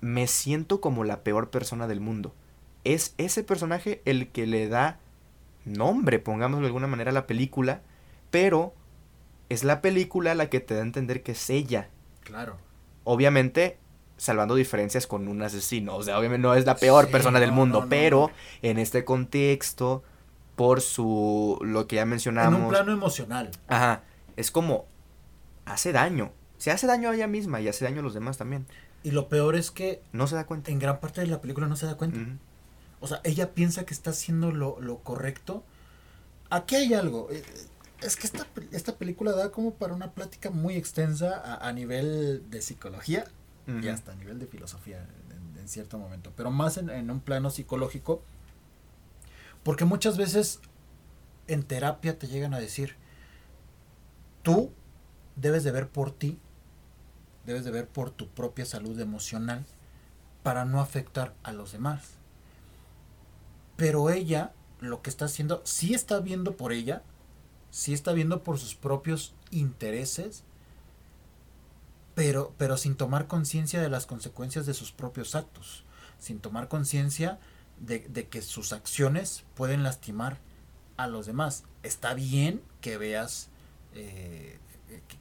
[0.00, 2.34] me siento como la peor persona del mundo.
[2.84, 5.00] Es ese personaje el que le da
[5.64, 7.82] nombre, pongámoslo de alguna manera, a la película,
[8.30, 8.74] pero
[9.48, 11.88] es la película la que te da a entender que es ella.
[12.22, 12.56] Claro.
[13.04, 13.78] Obviamente,
[14.18, 15.96] salvando diferencias con un asesino.
[15.96, 18.30] O sea, obviamente no es la peor persona del mundo, pero
[18.62, 20.02] en este contexto,
[20.56, 21.58] por su.
[21.62, 22.58] lo que ya mencionamos.
[22.58, 23.50] En un plano emocional.
[23.68, 24.02] Ajá.
[24.36, 24.86] Es como.
[25.64, 26.32] hace daño.
[26.58, 28.66] Se hace daño a ella misma y hace daño a los demás también.
[29.04, 30.02] Y lo peor es que.
[30.12, 30.70] No se da cuenta.
[30.70, 32.18] En gran parte de la película no se da cuenta.
[33.00, 35.64] O sea, ella piensa que está haciendo lo, lo correcto.
[36.50, 37.28] Aquí hay algo.
[37.30, 37.42] Eh,
[38.00, 42.48] es que esta, esta película da como para una plática muy extensa a, a nivel
[42.50, 43.24] de psicología
[43.66, 46.32] y hasta a nivel de filosofía en, en cierto momento.
[46.34, 48.22] Pero más en, en un plano psicológico.
[49.62, 50.60] Porque muchas veces
[51.48, 52.96] en terapia te llegan a decir,
[54.42, 54.70] tú
[55.36, 56.38] debes de ver por ti,
[57.44, 59.64] debes de ver por tu propia salud emocional
[60.42, 62.17] para no afectar a los demás.
[63.78, 67.04] Pero ella lo que está haciendo, sí está viendo por ella,
[67.70, 70.42] sí está viendo por sus propios intereses,
[72.16, 75.84] pero, pero sin tomar conciencia de las consecuencias de sus propios actos,
[76.18, 77.38] sin tomar conciencia
[77.78, 80.38] de, que sus acciones pueden lastimar
[80.96, 81.62] a los demás.
[81.84, 83.48] Está bien que veas,
[83.94, 84.58] eh,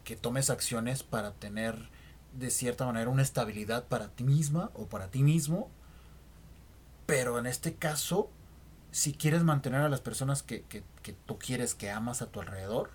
[0.04, 1.90] que tomes acciones para tener
[2.34, 5.70] de cierta manera una estabilidad para ti misma o para ti mismo,
[7.06, 8.32] pero en este caso,
[8.98, 12.42] si quieres mantener a las personas que, que, que tú quieres, que amas a tu
[12.42, 12.90] alrededor,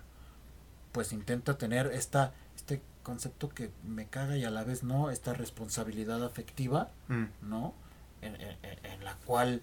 [0.91, 5.33] pues intenta tener esta, este concepto que me caga y a la vez no, esta
[5.33, 7.23] responsabilidad afectiva, Mm.
[7.43, 7.73] ¿no?
[8.21, 9.61] En, en- en la cual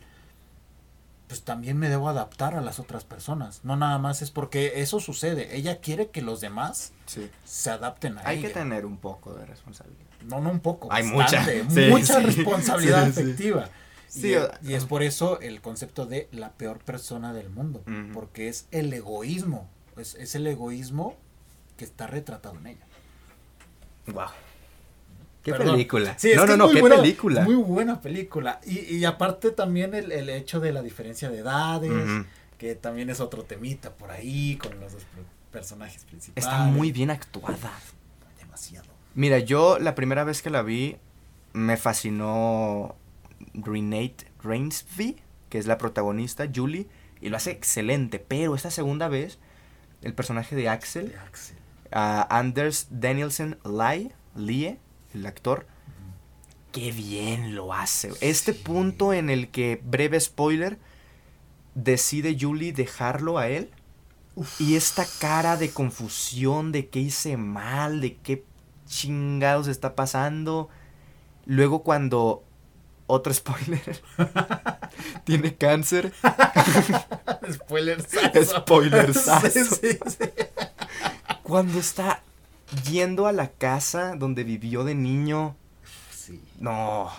[1.29, 3.61] pues también me debo adaptar a las otras personas.
[3.65, 5.57] No nada más es porque eso sucede.
[5.57, 7.31] Ella quiere que los demás Sí.
[7.45, 8.49] se adapten a Hay ella.
[8.49, 10.07] que tener un poco de responsabilidad.
[10.25, 10.89] No, no un poco.
[10.91, 11.75] Hay bastante, mucha.
[11.75, 12.27] Sí, mucha sí.
[12.27, 13.69] responsabilidad afectiva.
[14.11, 17.82] Sí, y, o- y es por eso el concepto de la peor persona del mundo.
[18.12, 19.69] Porque es el egoísmo.
[19.97, 21.16] Es, es el egoísmo
[21.77, 22.85] que está retratado en ella.
[24.09, 24.27] Wow.
[25.45, 25.73] Qué Perdón.
[25.77, 26.19] película.
[26.19, 27.45] Sí, no, no, no, muy qué buena- película.
[27.45, 28.61] Muy buena película.
[28.66, 31.93] Y, y aparte también el, el hecho de la diferencia de edades,
[32.59, 36.45] que también es otro temita por ahí con los dos per- personajes principales.
[36.45, 37.73] Está muy bien actuada.
[38.39, 38.87] Demasiado.
[39.15, 40.97] Mira, yo la primera vez que la vi
[41.55, 42.95] me fascinó
[43.55, 45.16] Renate Rainsby,
[45.48, 46.86] que es la protagonista, Julie,
[47.20, 49.39] y lo hace excelente, pero esta segunda vez
[50.02, 51.56] el personaje de Axel, De Axel.
[51.93, 54.78] a Anders Danielsen Lie, Lie,
[55.12, 55.66] el actor,
[56.72, 58.12] qué bien lo hace.
[58.20, 58.60] Este Sí.
[58.62, 60.78] punto en el que, breve spoiler,
[61.74, 63.70] decide Julie dejarlo a él.
[64.59, 68.44] Y esta cara de confusión de qué hice mal, de qué
[68.86, 70.68] chingados está pasando.
[71.44, 72.44] Luego cuando,
[73.11, 74.03] otro spoiler,
[75.24, 76.12] tiene cáncer.
[77.53, 78.01] Spoiler.
[78.01, 79.51] Spoilersazo.
[79.51, 80.31] sí, sí, sí.
[81.43, 82.23] Cuando está
[82.89, 85.57] yendo a la casa donde vivió de niño.
[86.15, 86.41] Sí.
[86.59, 87.11] No,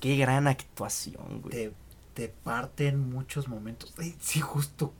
[0.00, 1.50] qué gran actuación, güey.
[1.50, 1.72] Te,
[2.14, 3.94] te parte en muchos momentos.
[3.98, 4.92] Ay, sí, justo.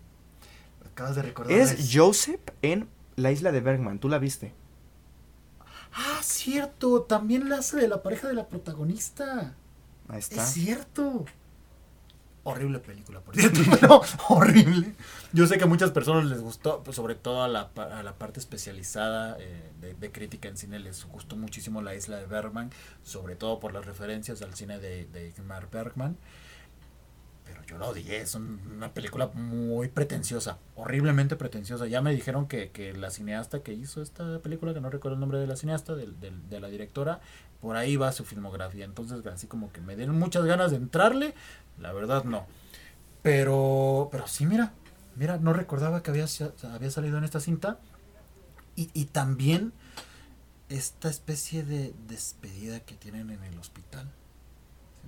[0.87, 1.53] Acabas de recordar.
[1.53, 4.55] Es Joseph en La isla de Bergman, ¿tú la viste?
[5.93, 7.03] Ah, cierto.
[7.03, 9.55] También la hace de la pareja de la protagonista.
[10.09, 10.43] Ahí está.
[10.43, 11.25] Es cierto.
[12.45, 14.01] Horrible película, por cierto.
[14.29, 14.95] Horrible.
[15.35, 18.15] Yo sé que a muchas personas les gustó, pues, sobre todo a la, a la
[18.15, 22.71] parte especializada eh, de, de crítica en cine, les gustó muchísimo La Isla de Bergman,
[23.03, 26.17] sobre todo por las referencias al cine de, de Ingmar Bergman.
[27.45, 31.87] Pero yo lo odié, es un- una película muy pretenciosa, horriblemente pretenciosa.
[31.87, 35.21] Ya me dijeron que, que la cineasta que hizo esta película, que no recuerdo el
[35.21, 37.21] nombre de la cineasta, del- de la directora,
[37.61, 38.85] por ahí va su filmografía.
[38.85, 41.35] Entonces, así como que me den muchas ganas de entrarle,
[41.79, 42.47] la verdad no.
[43.23, 44.73] Pero, pero sí, mira,
[45.17, 46.27] mira, no recordaba que había,
[46.73, 47.79] había salido en esta cinta.
[48.77, 49.73] Y, y también
[50.69, 54.09] esta especie de despedida que tienen en el hospital.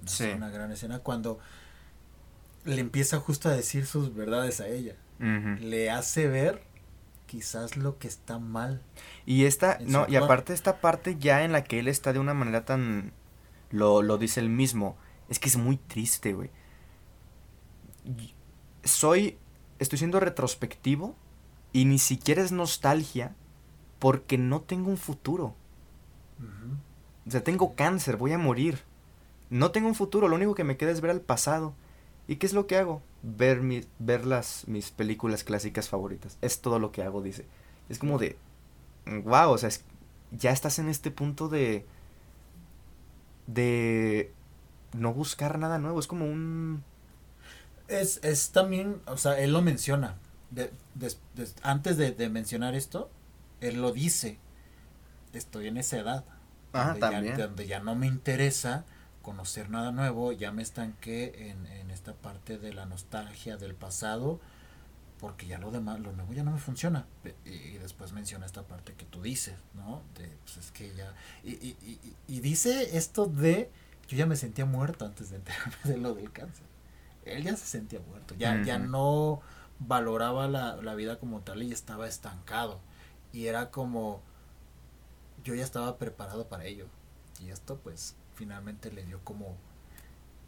[0.06, 0.24] Sí.
[0.24, 1.38] Una gran escena cuando
[2.64, 4.96] le empieza justo a decir sus verdades a ella.
[5.18, 6.62] Le hace ver
[7.30, 8.82] quizás lo que está mal.
[9.24, 12.34] Y esta, no, y aparte esta parte ya en la que él está de una
[12.34, 13.12] manera tan,
[13.70, 14.96] lo, lo dice él mismo,
[15.28, 16.50] es que es muy triste, güey.
[18.82, 19.38] Soy,
[19.78, 21.14] estoy siendo retrospectivo
[21.72, 23.36] y ni siquiera es nostalgia
[24.00, 25.54] porque no tengo un futuro.
[26.40, 26.78] Ujú.
[27.28, 28.80] O sea, tengo cáncer, voy a morir.
[29.50, 31.74] No tengo un futuro, lo único que me queda es ver al pasado.
[32.30, 33.02] ¿Y qué es lo que hago?
[33.22, 36.38] Ver, mis, ver las, mis películas clásicas favoritas.
[36.42, 37.44] Es todo lo que hago, dice.
[37.88, 38.38] Es como de...
[39.06, 39.84] Wow, o sea, es-
[40.30, 41.84] ya estás en este punto de...
[43.48, 44.32] De...
[44.96, 46.84] No buscar nada nuevo, es como un...
[47.88, 50.16] Es, es también, o sea, él lo menciona.
[50.50, 50.72] De-
[51.62, 53.10] antes de, mencionar esto,
[53.60, 54.38] él lo dice.
[55.32, 56.24] Estoy en esa edad.
[56.72, 58.84] Ah, donde ya- donde ya no me interesa
[59.22, 64.40] conocer nada nuevo, ya me estanqué en, en esta parte de la nostalgia del pasado,
[65.18, 67.06] porque ya lo demás, lo nuevo ya no me funciona.
[67.44, 70.02] Y, y después menciona esta parte que tú dices, ¿no?
[70.16, 71.14] De, pues es que ya...
[71.44, 73.70] Y, y, y, y dice esto de,
[74.08, 76.64] yo ya me sentía muerto antes de enterarme de lo del cáncer.
[77.24, 79.42] Él ya se sentía muerto, ya, ya no
[79.78, 82.80] valoraba la, la vida como tal y estaba estancado.
[83.32, 84.22] Y era como,
[85.44, 86.86] yo ya estaba preparado para ello.
[87.40, 89.54] Y esto pues finalmente le dio como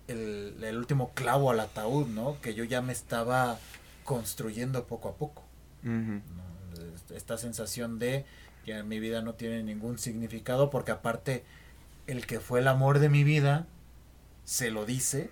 [0.09, 2.41] el, el último clavo al ataúd, ¿no?
[2.41, 3.59] Que yo ya me estaba
[4.05, 5.43] construyendo poco a poco.
[7.15, 8.25] Esta sensación de
[8.65, 11.45] que mi vida no tiene ningún significado porque aparte
[12.07, 13.67] el que fue el amor de mi vida
[14.47, 15.31] se lo dice,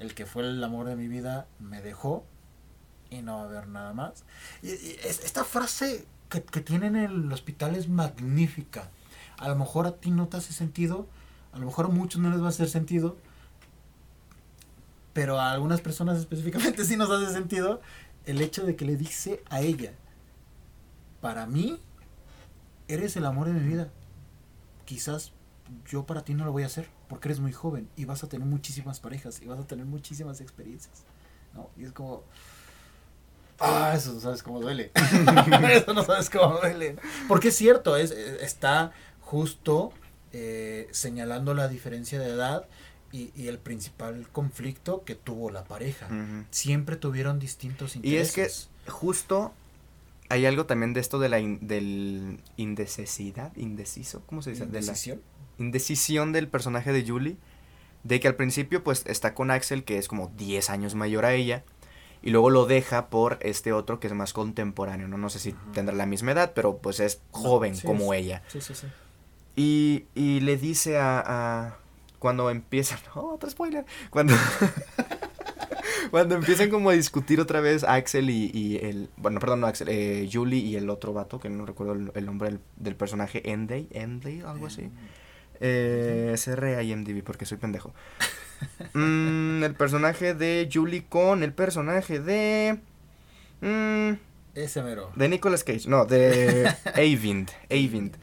[0.00, 2.24] el que fue el amor de mi vida me dejó
[3.08, 4.24] y no va a haber nada más.
[4.62, 8.90] Y, y es- esta frase que, que tiene en el hospital es magnífica.
[9.38, 11.06] A lo mejor a ti no te hace sentido,
[11.54, 13.16] a lo mejor a muchos no les va a hacer sentido,
[15.12, 17.80] pero a algunas personas específicamente sí nos hace sentido
[18.26, 19.92] el hecho de que le dice a ella,
[21.20, 21.80] para mí,
[22.88, 23.88] eres el amor de mi vida.
[24.84, 25.32] Quizás
[25.86, 28.28] yo para ti no lo voy a hacer porque eres muy joven y vas a
[28.28, 31.04] tener muchísimas parejas y vas a tener muchísimas experiencias.
[31.54, 31.70] ¿no?
[31.76, 32.24] Y es como...
[33.60, 34.90] Ah, eso no sabes cómo duele.
[35.70, 36.96] eso no sabes cómo duele.
[37.28, 39.92] Porque es cierto, es, está justo
[40.36, 42.66] eh, señalando la diferencia de edad
[43.12, 46.08] y, y, el principal conflicto que tuvo la pareja.
[46.50, 48.36] Siempre tuvieron distintos intereses.
[48.36, 49.52] Y es que justo
[50.28, 54.64] hay algo también de esto de la del indecesidad, indeciso, ¿cómo se dice?
[54.64, 55.18] Indecisión.
[55.18, 57.36] De la indecisión del personaje de Julie,
[58.02, 61.34] de que al principio pues está con Axel que es como 10 años mayor a
[61.34, 61.62] ella
[62.22, 65.52] y luego lo deja por este otro que es más contemporáneo, no no sé si
[65.72, 68.42] tendrá la misma edad, pero pues es joven como ella.
[68.48, 68.88] Sí, sí, sí.
[69.56, 71.78] Y, y le dice a, a
[72.18, 74.34] cuando empiezan, oh, otro spoiler, cuando
[76.10, 79.88] cuando empiezan como a discutir otra vez Axel y, y el, bueno, perdón, no Axel,
[79.90, 83.88] eh, Julie y el otro vato, que no recuerdo el, nombre del, del, personaje, Enday,
[83.90, 84.90] Enday, algo así.
[85.60, 86.34] Eh,
[86.82, 87.94] IMDb porque soy pendejo.
[88.94, 92.78] mm, el personaje de Julie con el personaje de...
[93.60, 94.12] Mm,
[94.54, 95.10] Ese mero.
[95.16, 98.16] De Nicolas Cage, no, de Avind, Avind.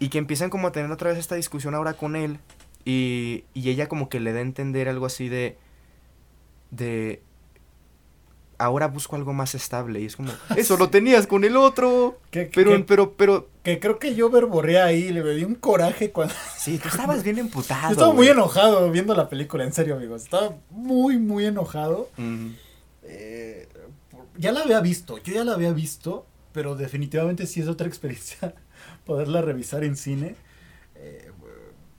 [0.00, 2.38] Y que empiezan como a tener otra vez esta discusión ahora con él.
[2.84, 5.56] Y, y ella como que le da a entender algo así de
[6.70, 7.22] de
[8.60, 12.18] ahora busco algo más estable y es como eso lo tenías con el otro.
[12.30, 16.78] Pero pero pero que creo que yo verboré ahí le di un coraje cuando sí
[16.78, 20.22] tú estabas bien emputado estaba muy enojado viendo la película en serio amigos.
[20.22, 22.10] Estaba muy muy enojado.
[23.02, 23.68] Eh,
[24.38, 28.54] ya la había visto yo ya la había visto pero definitivamente sí es otra experiencia
[29.10, 30.36] poderla revisar en cine
[30.94, 31.32] eh,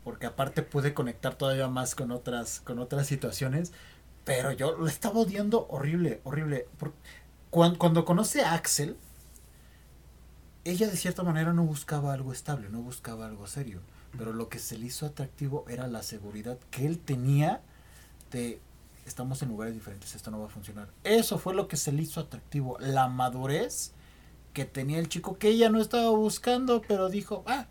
[0.04, 3.74] porque aparte pude conectar todavía más con otras con otras situaciones
[4.24, 6.68] pero yo lo estaba odiando horrible, horrible.
[7.50, 8.96] Cuando, cuando conoce a Axel,
[10.64, 13.82] ella de cierta manera no buscaba algo estable, no buscaba algo serio.
[14.18, 17.62] Pero lo que se le hizo atractivo era la seguridad que él tenía
[18.32, 18.60] de
[19.06, 20.88] estamos en lugares diferentes, esto no va a funcionar.
[21.04, 23.94] Eso fue lo que se le hizo atractivo, la madurez
[24.54, 27.68] que tenía el chico que ella no estaba buscando, pero dijo, ah,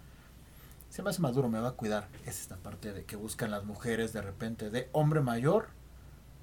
[0.91, 2.09] se me hace maduro, me va a cuidar.
[2.27, 5.69] Es esta parte de que buscan las mujeres de repente de hombre mayor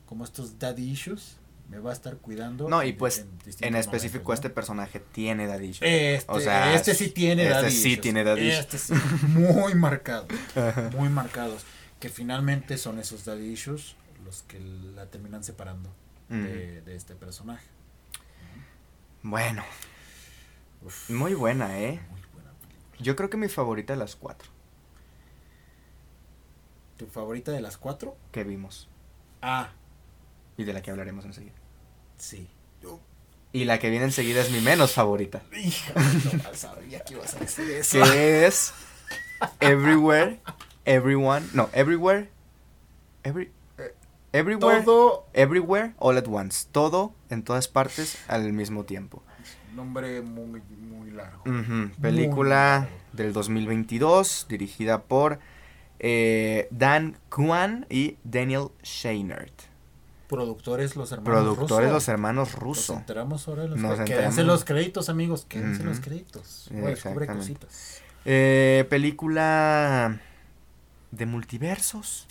[0.05, 1.37] como estos daddy issues,
[1.69, 2.69] me va a estar cuidando.
[2.69, 3.25] No, y pues
[3.59, 5.91] en, específico este personaje tiene daddy issues.
[5.91, 8.59] Este, o sea, este sí tiene este daddy sí tiene daddy issues.
[8.59, 8.93] Este sí,
[9.27, 10.27] muy marcado,
[10.97, 11.63] muy marcados.
[11.99, 15.89] Que finalmente son esos daddy issues los que la terminan separando
[16.29, 17.65] de, este personaje.
[19.23, 19.63] Bueno.
[21.09, 22.01] Muy buena, ¿eh?
[22.11, 22.51] Muy buena
[22.99, 24.49] Yo creo que mi favorita de las cuatro.
[26.97, 28.17] ¿Tu favorita de las cuatro?
[28.31, 28.89] Que vimos.
[29.41, 29.69] Ah,
[30.57, 31.53] y de la que hablaremos enseguida.
[32.17, 32.49] Sí.
[33.53, 35.41] Y la que viene enseguida es mi menos favorita.
[35.55, 35.93] Hija,
[36.43, 38.01] no sabía que ibas a decir eso.
[38.03, 38.73] Que es
[39.59, 40.41] Everywhere,
[40.83, 42.29] Everyone, no, Everywhere,
[43.23, 43.51] Every,
[44.33, 46.67] Everywhere, todo, Everywhere, All at Once.
[46.71, 49.23] Todo en todas partes al mismo tiempo.
[49.77, 50.59] Nombre muy,
[50.89, 51.43] muy largo.
[52.01, 55.37] Película del 2022, dirigida por
[55.99, 59.53] eh, Dan Kwan y Daniel Scheinert.
[60.27, 62.89] Productores los hermanos Productores los hermanos rusos.
[62.89, 65.45] Nos enteramos ahora los Nos Quédense los créditos, amigos.
[65.47, 66.69] Quédense los créditos.
[66.71, 68.01] descubre cositas.
[68.25, 70.19] Eh, película
[71.11, 72.25] de multiversos.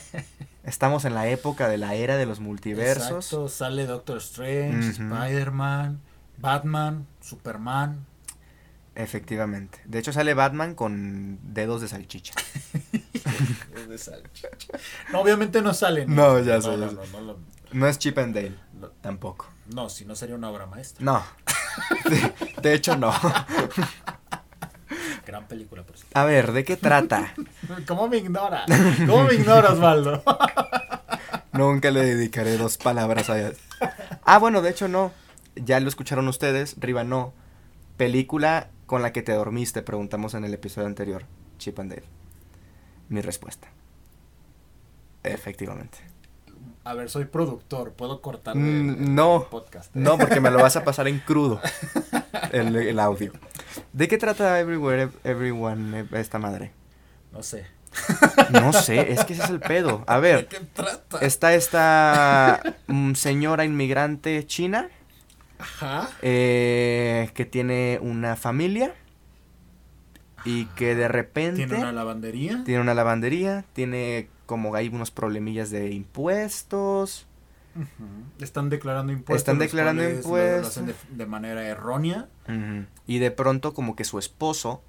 [0.64, 3.24] Estamos en la época de la era de los multiversos.
[3.24, 5.98] Exacto, sale Doctor Strange, Spider-Man,
[6.44, 8.04] Batman, Superman.
[8.94, 9.80] Efectivamente.
[9.86, 12.34] De hecho sale Batman con dedos de salchicha.
[13.88, 14.48] de salchicha.
[15.10, 16.14] No, obviamente no salen.
[16.14, 16.76] No, ya sé.
[17.72, 18.58] No, es Chip and Dale.
[19.00, 19.46] tampoco.
[19.74, 21.02] No, si no sería una obra maestra.
[21.02, 21.24] No.
[22.62, 23.10] De, hecho, no.
[25.26, 26.18] Gran película, por cierto.
[26.18, 27.32] A ver, ¿de qué trata?
[27.88, 28.66] ¿Cómo me ignora?
[29.06, 30.22] ¿Cómo me ignoras, Osvaldo?
[31.52, 33.52] Nunca le dedicaré dos palabras a ella.
[34.24, 35.23] Ah, bueno, de hecho no.
[35.56, 36.76] Ya lo escucharon ustedes.
[36.78, 37.32] Riva no.
[37.96, 41.24] Película con la que te dormiste, preguntamos en el episodio anterior.
[41.58, 42.04] Chip and Dale.
[43.08, 43.68] Mi respuesta.
[45.22, 45.98] Efectivamente.
[46.84, 49.94] A ver, soy productor, ¿puedo cortar mm, no, podcast?
[49.94, 51.58] No, porque me lo vas a pasar en crudo,
[52.52, 53.32] el, audio.
[53.94, 56.72] ¿De qué trata Everywhere, Everyone, esta madre?
[57.32, 57.66] No sé.
[58.50, 60.04] No sé, es que ese es el pedo.
[60.06, 61.18] A ver, ¿de qué trata?
[61.20, 64.90] Está esta mm, señora inmigrante china.
[65.64, 66.10] Ajá.
[66.22, 68.94] Eh, que tiene una familia
[70.44, 71.66] y que de repente...
[71.66, 72.62] ¿Tiene una lavandería?
[72.64, 77.26] Tiene una lavandería, tiene como hay unos problemillas de impuestos.
[78.38, 79.36] Están declarando impuestos.
[79.36, 80.82] Están declarando impuestos.
[81.10, 82.28] de, manera errónea.
[83.06, 84.82] Y de pronto como que su esposo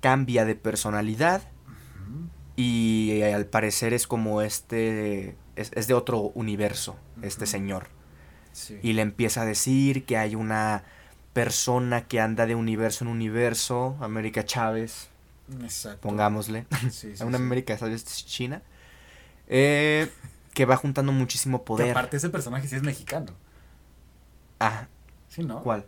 [0.00, 1.42] cambia de personalidad
[2.56, 7.86] y eh, al parecer es como este, es, de otro universo, este señor.
[8.82, 10.84] Y le empieza a decir que hay una
[11.32, 15.08] persona que anda de universo en universo, América Chávez,
[15.62, 16.00] Exacto.
[16.06, 18.62] pongámosle, sí, una América Chávez China,
[19.48, 20.10] eh,
[20.52, 21.86] que va juntando muchísimo poder.
[21.86, 23.32] Que aparte ese personaje sí es mexicano.
[24.60, 24.86] Ah.
[25.28, 25.62] Sí, ¿no?
[25.62, 25.86] ¿Cuál?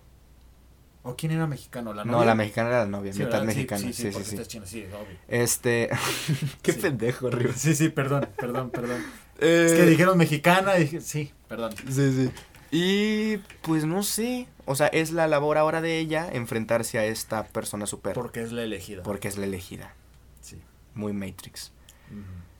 [1.07, 1.93] ¿O quién era mexicano?
[1.93, 2.19] ¿La novia?
[2.19, 3.83] No, la mexicana era la novia, mitad mexicana.
[3.83, 4.61] Sí, sí, sí.
[4.65, 4.87] sí,
[5.29, 5.91] Este.
[6.63, 7.53] Qué pendejo, Río.
[7.55, 9.05] Sí, sí, perdón, perdón, perdón.
[9.39, 11.75] Es que eh, dijeron mexicana y dije, sí, perdón.
[11.91, 12.31] Sí, sí.
[12.75, 14.49] Y pues no sé.
[14.67, 18.15] O sea, es la labor ahora de ella enfrentarse a esta persona super.
[18.15, 19.05] Porque es la elegida.
[19.05, 19.95] Porque es la elegida.
[20.41, 20.61] Sí.
[20.95, 21.71] Muy Matrix.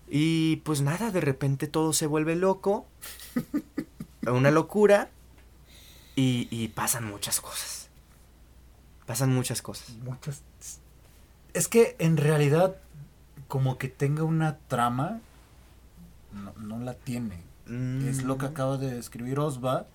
[0.09, 2.87] Y pues nada, de repente todo se vuelve loco.
[4.29, 5.11] una locura.
[6.15, 7.89] Y, y pasan muchas cosas.
[9.07, 9.97] Pasan muchas cosas.
[9.97, 10.43] Muchas.
[11.55, 12.77] Es que en realidad,
[13.49, 15.21] como que tenga una trama,
[16.57, 17.43] no, la tiene.
[17.67, 18.51] Es lo que mm.
[18.51, 19.89] acaba de describir Osva.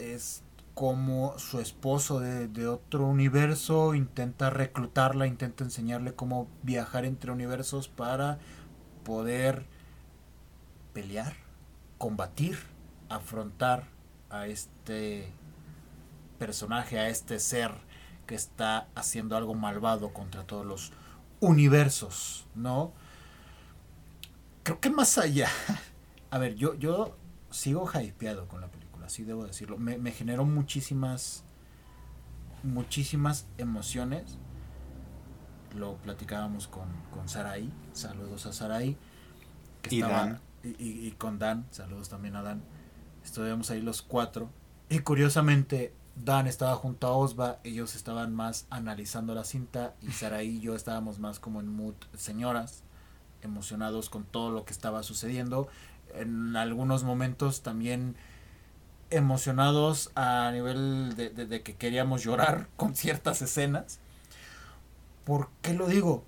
[0.00, 0.42] Es
[0.74, 7.88] como su esposo de, de, otro universo intenta reclutarla, intenta enseñarle cómo viajar entre universos
[7.88, 8.38] para
[9.04, 9.66] poder
[10.92, 11.34] pelear,
[11.98, 12.58] combatir,
[13.08, 13.84] afrontar
[14.30, 15.30] a este
[16.38, 17.72] personaje, a este ser
[18.26, 20.92] que está haciendo algo malvado contra todos los
[21.40, 22.92] universos, ¿no?
[24.62, 25.48] Creo que más allá.
[26.30, 27.16] A ver, yo, yo
[27.50, 28.79] sigo hypeado con la película,
[29.10, 29.76] así debo decirlo.
[29.76, 31.44] Me, me generó muchísimas,
[32.62, 34.38] muchísimas emociones.
[35.74, 37.70] Lo platicábamos con, con Sarai.
[37.92, 38.96] Saludos a Sarai.
[39.82, 40.40] Que y Dan.
[40.62, 41.66] Y, y, con Dan.
[41.70, 42.62] Saludos también a Dan.
[43.24, 44.48] Estuvimos ahí los cuatro.
[44.88, 50.42] Y curiosamente, Dan estaba junto a Osva, ellos estaban más analizando la cinta y Sara
[50.42, 52.82] y yo estábamos más como en mood señoras,
[53.42, 55.68] emocionados con todo lo que estaba sucediendo.
[56.14, 58.16] En algunos momentos también
[59.10, 63.98] emocionados a nivel de, que queríamos llorar con ciertas escenas.
[65.24, 66.24] ¿Por qué lo digo?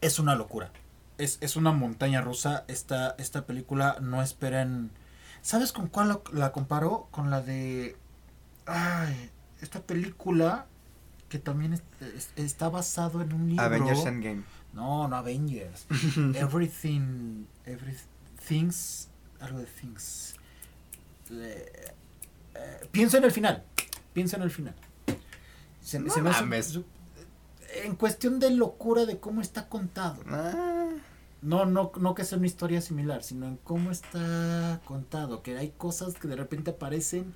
[0.00, 0.70] Es una locura.
[1.18, 2.64] Es, es una montaña rusa.
[2.68, 4.90] Esta, esta película no esperen...
[5.42, 7.08] ¿Sabes con cuál la comparo?
[7.12, 7.96] Con la de
[8.66, 10.66] Ay, esta película
[11.28, 11.80] que también
[12.36, 13.64] está basado en un libro.
[13.64, 14.42] Avengers Endgame.
[14.72, 15.86] No, no Avengers.
[16.34, 19.08] Everything, Everything's,
[19.40, 20.35] algo de Things.
[21.30, 21.90] Eh,
[22.90, 23.64] pienso en el final.
[24.12, 24.74] Pienso en el final.
[25.82, 26.14] Se, no
[26.46, 26.62] me
[27.84, 30.22] en cuestión de locura de cómo está contado.
[30.28, 30.90] Ah.
[31.42, 35.42] No, no, no que sea una historia similar, sino en cómo está contado.
[35.42, 37.34] Que hay cosas que de repente aparecen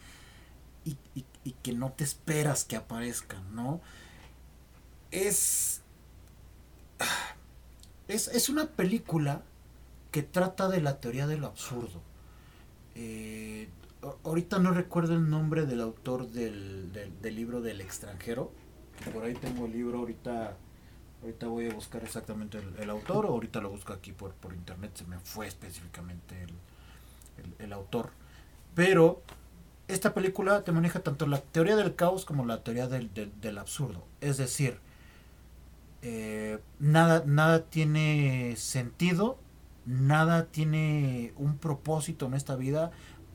[0.85, 3.81] y, y, que no te esperas que aparezcan, ¿no?
[5.11, 5.83] Es,
[8.09, 9.43] es, es una película
[10.11, 12.01] que trata de la teoría de lo absurdo.
[12.95, 13.69] Eh,
[14.25, 18.53] ahorita no recuerdo el nombre del autor del, del, libro del extranjero.
[19.13, 20.57] Por ahí tengo el libro, ahorita,
[21.23, 24.93] ahorita voy a buscar exactamente el, autor, o ahorita lo busco aquí por, por internet,
[24.95, 26.55] se me fue específicamente el,
[27.59, 28.11] el autor.
[28.75, 29.23] Pero
[29.89, 34.05] esta película te maneja tanto la teoría del caos como la teoría del, absurdo.
[34.21, 34.79] Es decir,
[36.03, 39.39] eh, nada, nada tiene sentido,
[39.87, 42.93] nada tiene un propósito en esta vida.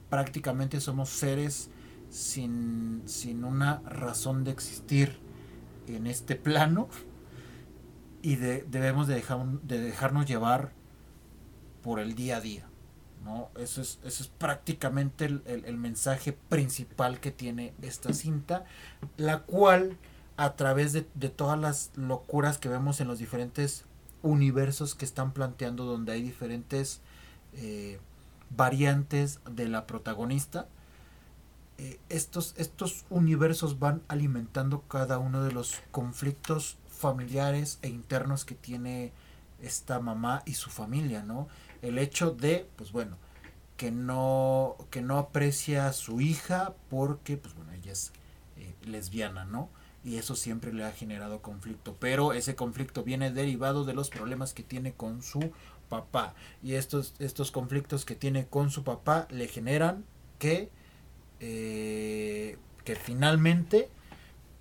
[0.09, 1.69] Prácticamente somos seres
[2.09, 5.17] sin, sin una razón de existir
[5.87, 6.87] en este plano
[8.21, 10.71] y debemos de, dejar, de dejarnos llevar
[11.83, 12.65] por el día a día.
[13.23, 13.49] ¿no?
[13.57, 18.65] Eso es, eso es prácticamente el, mensaje principal que tiene esta cinta,
[19.17, 19.97] la cual
[20.37, 23.85] a través de, todas las locuras que vemos en los diferentes
[24.21, 27.01] universos que están planteando, donde hay diferentes
[27.53, 27.99] eh,
[28.55, 30.67] variantes de la protagonista,
[31.77, 38.55] eh, estos, estos universos van alimentando cada uno de los conflictos familiares e internos que
[38.55, 39.11] tiene
[39.61, 41.47] esta mamá y su familia, ¿no?
[41.85, 43.17] el hecho de, pues bueno,
[43.77, 48.11] que no, que no aprecia a su hija porque, pues bueno, ella es
[48.57, 49.69] eh, lesbiana, ¿no?
[50.03, 54.53] Y eso siempre le ha generado conflicto, pero ese conflicto viene derivado de los problemas
[54.53, 55.51] que tiene con su
[55.89, 56.33] papá.
[56.63, 60.05] Y estos, estos conflictos que tiene con su papá le generan
[60.39, 60.69] que,
[61.39, 63.89] eh, que finalmente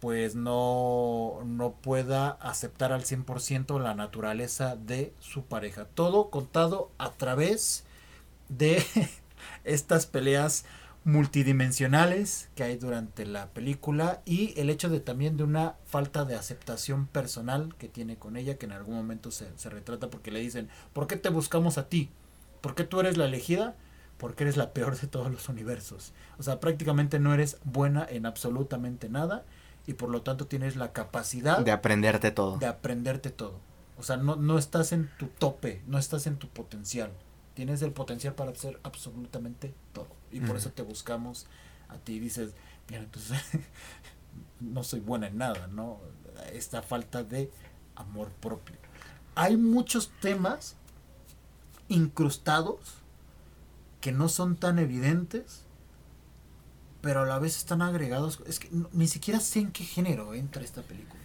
[0.01, 5.87] pues no, no pueda aceptar al 100% la naturaleza de su pareja.
[5.87, 7.85] Todo contado a través
[8.51, 8.85] de
[9.65, 10.67] estas peleas
[11.05, 16.35] multidimensionales que hay durante la película y el hecho de también de una falta de
[16.35, 20.41] aceptación personal que tiene con ella que en algún momento se, se retrata porque le
[20.41, 22.11] dicen ¿por qué te buscamos a ti?
[22.61, 23.77] ¿por qué tú eres la elegida?
[24.17, 28.25] porque eres la peor de todos los universos o sea prácticamente no eres buena en
[28.25, 29.45] absolutamente nada
[29.87, 32.59] y por lo tanto tienes la capacidad de aprenderte todo.
[32.59, 33.61] De aprenderte todo.
[33.99, 37.13] O sea, no, no estás en tu tope, no estás en tu potencial.
[37.55, 40.09] Tienes el potencial para hacer absolutamente todo.
[40.35, 41.47] Y por eso te buscamos
[41.89, 42.19] a ti.
[42.19, 42.53] Dices,
[42.89, 43.41] bien, entonces
[44.61, 46.01] no soy buena en nada, ¿no?
[46.53, 47.51] Esta falta de
[47.95, 48.77] amor propio.
[49.35, 50.77] Hay muchos temas
[51.89, 52.81] incrustados
[54.01, 55.65] que no son tan evidentes
[57.05, 58.43] pero a la vez están agregados.
[58.47, 61.21] Es que ni siquiera sé en qué género entra esta película.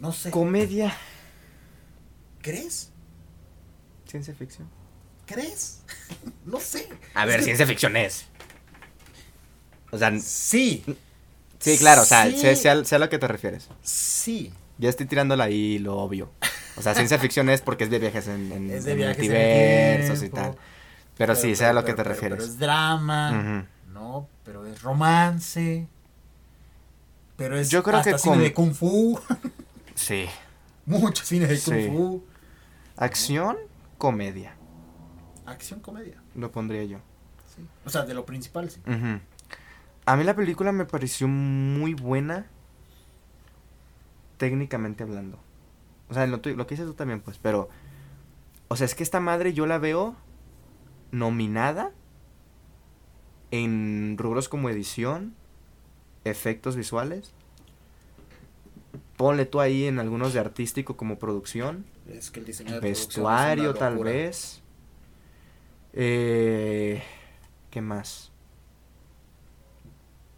[0.00, 0.30] No sé.
[0.30, 0.96] Comedia.
[2.40, 2.90] ¿Crees?
[4.06, 4.66] Ciencia ficción.
[5.26, 5.80] ¿Crees?
[6.44, 6.88] no sé.
[7.14, 8.26] A ver, ciencia ficción es.
[9.90, 10.18] O sea.
[10.18, 10.84] Sí.
[11.58, 13.68] Sí, claro, o sea, sé, a lo que te refieres.
[13.82, 14.52] Sí.
[14.76, 16.30] Ya estoy tirándola ahí lo obvio.
[16.76, 20.22] O sea, ciencia ficción es porque es de viajes en, en, es de viajes multiversos
[20.22, 20.56] y tal.
[21.16, 22.38] Pero, sí, sé a lo que te refieres.
[22.38, 23.66] Pero es drama.
[23.94, 24.28] ¿no?
[24.44, 25.86] Pero es romance.
[27.36, 29.18] Pero es Yo creo hasta que cine de kung fu.
[29.94, 30.26] sí.
[30.86, 32.24] Mucho cine de kung fu.
[32.96, 33.56] Acción,
[33.96, 34.53] comedia.
[35.46, 36.22] Acción, comedia.
[36.34, 36.98] Lo pondría yo.
[37.54, 37.66] Sí.
[37.84, 38.80] O sea, de lo principal, sí.
[40.06, 42.46] A mí la película me pareció muy buena.
[44.36, 45.38] Técnicamente hablando.
[46.08, 47.38] O sea, lo, lo que dices tú también, pues.
[47.38, 47.68] Pero.
[48.68, 50.16] O sea, es que esta madre yo la veo
[51.12, 51.92] nominada
[53.50, 55.34] en rubros como edición,
[56.24, 57.32] efectos visuales.
[59.16, 61.84] Ponle tú ahí en algunos de artístico como producción.
[62.08, 64.60] Es que el diseño de vestuario tal vez.
[65.94, 67.02] Eh,
[67.70, 68.30] ¿Qué más?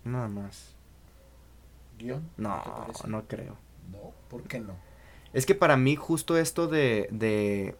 [0.05, 0.75] Nada más.
[1.99, 2.29] ¿Guión?
[2.37, 2.63] No,
[3.09, 3.57] no creo.
[3.91, 4.75] No, ¿por qué no?
[5.33, 7.75] Es que para mí justo esto de, de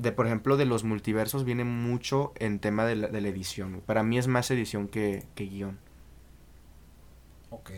[0.00, 3.82] de, por ejemplo, de los multiversos viene mucho en tema de la, de la edición.
[3.84, 5.78] Para mí es más edición que, que guion.
[7.50, 7.70] Ok.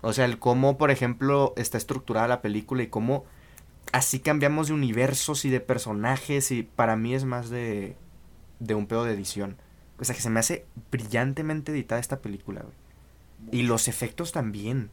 [0.00, 3.24] O sea, el cómo, por ejemplo, está estructurada la película y cómo
[3.92, 7.96] así cambiamos de universos y de personajes y para mí es más de,
[8.60, 9.56] de un pedo de edición.
[9.98, 12.74] O sea, que se me hace brillantemente editada esta película, güey.
[13.52, 14.90] Y los efectos también.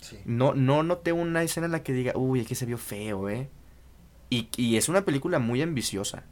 [0.00, 0.18] Sí.
[0.24, 3.48] No, no noté una escena en la que diga, uy, aquí se vio feo, eh.
[4.30, 6.24] Y, y es una película muy ambiciosa.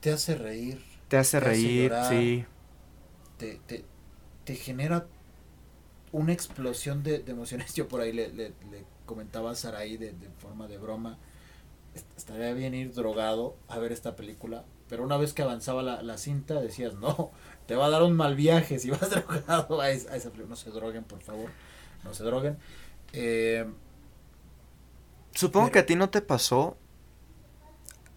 [0.00, 0.82] Te hace reír.
[1.08, 2.44] Te hace reír, sí.
[3.38, 3.84] Te, te,
[4.44, 5.06] te, genera
[6.12, 7.72] una explosión de, de, emociones.
[7.74, 11.18] Yo por ahí le, le, le comentaba a Saraí de, de, forma de broma.
[12.16, 14.64] Estaría bien ir drogado a ver esta película.
[14.88, 17.30] Pero una vez que avanzaba la, la cinta decías, no,
[17.66, 20.50] te va a dar un mal viaje si vas drogado a esa, a esa película.
[20.50, 21.50] No se droguen, por favor.
[22.04, 22.58] No se droguen.
[23.12, 23.66] Eh,
[25.34, 26.76] Supongo que a ti no te pasó.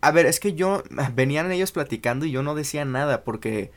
[0.01, 0.83] A ver, es que yo
[1.13, 3.71] venían ellos platicando y yo no decía nada porque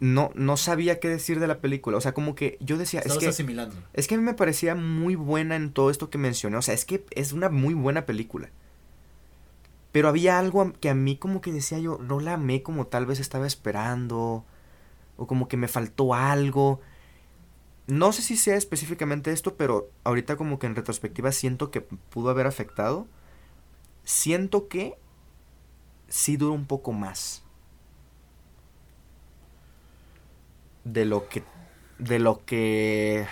[0.00, 1.96] no, no sabía qué decir de la película.
[1.96, 3.00] O sea, como que yo decía.
[3.00, 3.74] es que, asimilando.
[3.92, 6.56] Es que a mí me parecía muy buena en todo esto que mencioné.
[6.56, 8.50] O sea, es que es una muy buena película.
[9.94, 13.06] Pero había algo que a mí como que decía yo, no la amé como tal
[13.06, 14.44] vez estaba esperando.
[15.16, 16.80] O como que me faltó algo.
[17.86, 22.30] No sé si sea específicamente esto, pero ahorita como que en retrospectiva siento que pudo
[22.30, 23.06] haber afectado.
[24.02, 24.98] Siento que
[26.08, 27.44] sí dura un poco más.
[30.82, 31.44] De lo que...
[32.00, 33.28] De lo que...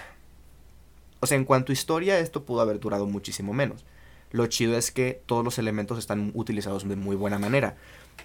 [1.19, 3.85] O sea, en cuanto a historia, esto pudo haber durado muchísimo menos.
[4.33, 7.77] Lo chido es que todos los elementos están utilizados de muy buena manera.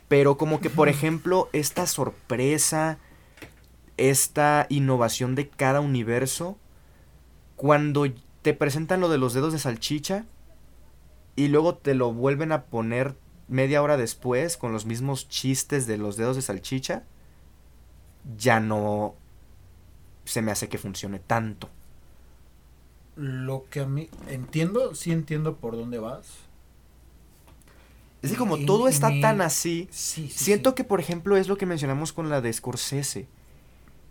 [0.07, 2.97] Pero como que, por ejemplo, esta sorpresa
[3.97, 6.57] esta innovación de cada universo
[7.55, 8.05] cuando
[8.43, 10.25] te presentan lo de los dedos de salchicha
[11.35, 13.15] y luego te lo vuelven a poner
[13.47, 17.03] media hora después con los mismos chistes de los dedos de salchicha,
[18.37, 19.15] ya no
[20.25, 21.69] se me hace que funcione tanto.
[23.17, 26.27] Lo que a mí entiendo, sí entiendo por dónde vas.
[28.21, 31.65] Es que como todo está tan así, sí, siento que por ejemplo es lo que
[31.65, 33.27] mencionamos con la de Scorsese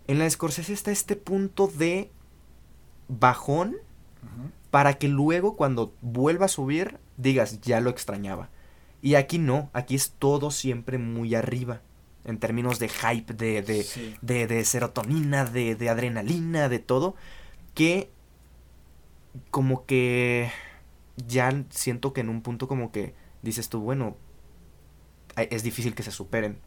[0.06, 2.10] en la Scorsese está este punto de
[3.08, 3.76] bajón
[4.70, 8.50] para que luego cuando vuelva a subir digas, ya lo extrañaba.
[9.02, 11.80] Y aquí no, aquí es todo siempre muy arriba.
[12.24, 13.86] En términos de hype, de, de,
[14.20, 17.14] de, de serotonina, de, de, adrenalina, de todo.
[17.74, 18.10] que
[19.50, 20.50] como que
[21.16, 24.16] ya siento que en un punto como que dices tú, bueno,
[25.36, 26.58] es difícil que se superen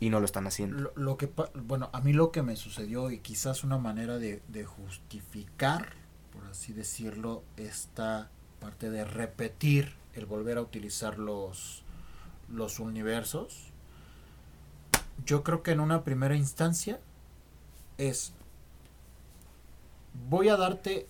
[0.00, 0.92] y no lo están haciendo.
[0.94, 4.64] Lo, que, bueno, a mí lo que me sucedió y quizás una manera de, de
[4.64, 5.92] justificar,
[6.32, 8.30] por así decirlo, esta
[8.60, 11.82] parte de repetir el volver a utilizar los,
[12.48, 13.70] los universos,
[15.24, 17.00] yo creo que en una primera instancia
[17.98, 18.32] es,
[20.28, 21.08] voy a darte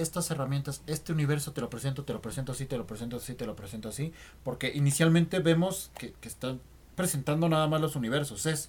[0.00, 3.34] estas herramientas, este universo te lo presento, te lo presento así, te lo presento así,
[3.34, 4.12] te lo presento así,
[4.42, 6.60] porque inicialmente vemos que, que están
[6.96, 8.68] presentando nada más los universos, es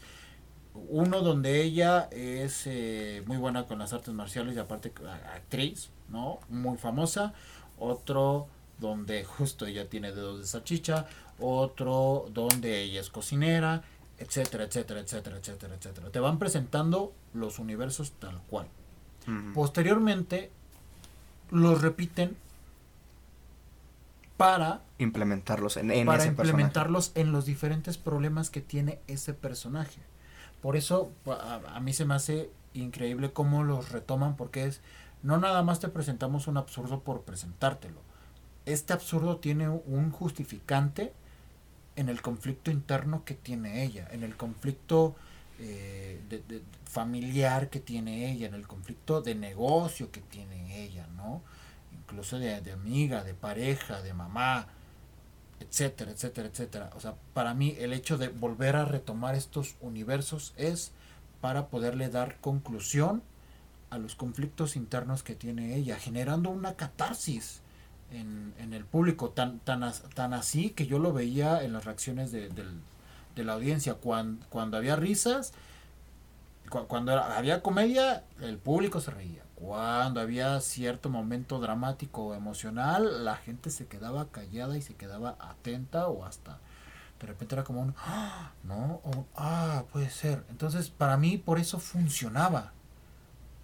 [0.90, 4.94] uno donde ella es eh, muy buena con las artes marciales y aparte
[5.34, 6.40] actriz, ¿no?
[6.50, 7.34] Muy famosa,
[7.78, 8.48] otro
[8.80, 11.08] donde justo ella tiene dedos de salchicha,
[11.40, 13.84] otro donde ella es cocinera,
[14.18, 16.10] etcétera, etcétera, etcétera, etcétera, etcétera.
[16.10, 18.68] Te van presentando los universos tal cual.
[19.54, 20.52] Posteriormente
[21.52, 22.36] los repiten
[24.38, 30.02] para implementarlos en, para implementarlos en los diferentes problemas que tiene ese personaje.
[30.62, 34.82] Por eso a, mí se me hace increíble cómo los retoman porque es
[35.22, 38.02] no nada más te presentamos un absurdo por presentártelo.
[38.66, 41.14] Este absurdo tiene un justificante
[41.96, 45.16] en el conflicto interno que tiene ella, en el conflicto
[45.62, 46.20] eh,
[46.86, 51.42] familiar que tiene ella, en el conflicto de negocio que tiene ella, ¿no?
[51.94, 54.68] Incluso de, de amiga, de pareja, de mamá,
[55.60, 56.90] etcétera, etcétera, etcétera.
[56.96, 60.92] O sea, para mí el hecho de volver a retomar estos universos es
[61.40, 63.24] para poderle dar conclusión
[63.90, 67.62] a los conflictos internos que tiene ella, generando una catarsis
[68.12, 72.32] en, en el público, tan, tan, tan así que yo lo veía en las reacciones
[72.32, 72.50] de,
[73.36, 75.54] de la audiencia, cuando, cuando había risas,
[76.70, 79.44] cuando había comedia, el público se reía.
[79.56, 85.36] Cuando había cierto momento dramático o emocional, la gente se quedaba callada y se quedaba
[85.40, 86.60] atenta o hasta
[87.22, 90.44] de repente era como un, ah, no, o, ah, puede ser.
[90.50, 92.74] Entonces, para mí, por eso funcionaba.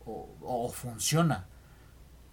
[0.06, 1.48] O, o, funciona.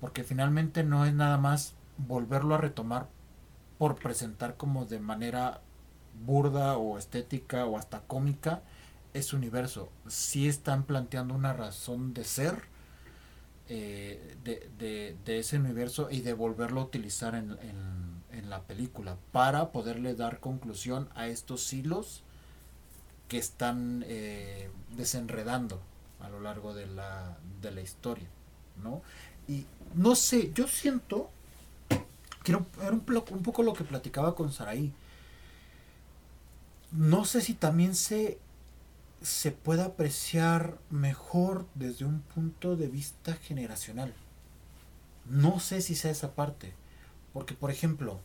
[0.01, 3.09] Porque finalmente no es nada más volverlo a retomar
[3.79, 5.63] por presentar como de manera
[6.25, 8.63] burda o estética o hasta cómica
[9.13, 9.91] ese universo.
[10.09, 12.75] Si están planteando una razón de ser
[13.69, 19.73] eh, de, de, ese universo y de volverlo a utilizar en, en, la película para
[19.73, 22.23] poderle dar conclusión a estos hilos
[23.27, 25.81] que están eh, desenredando
[26.21, 28.29] a lo largo de la, de la historia,
[28.83, 29.01] ¿no?
[29.49, 29.65] Y
[29.95, 31.31] no sé, yo siento
[32.43, 32.59] que era
[32.93, 34.93] un, un poco lo que platicaba con Saraí.
[36.97, 38.39] No sé si también se
[39.25, 44.13] se puede apreciar mejor desde un punto de vista generacional.
[45.25, 46.75] No sé si sea esa parte,
[47.33, 48.21] porque por ejemplo,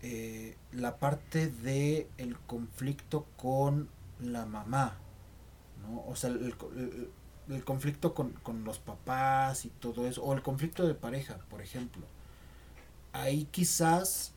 [0.00, 4.96] eh, la parte de el conflicto con la mamá,
[5.82, 6.02] ¿no?
[6.08, 6.56] O sea, el,
[7.64, 12.06] conflicto con, con, los papás y todo eso, o el conflicto de pareja, por ejemplo.
[13.12, 14.32] Ahí quizás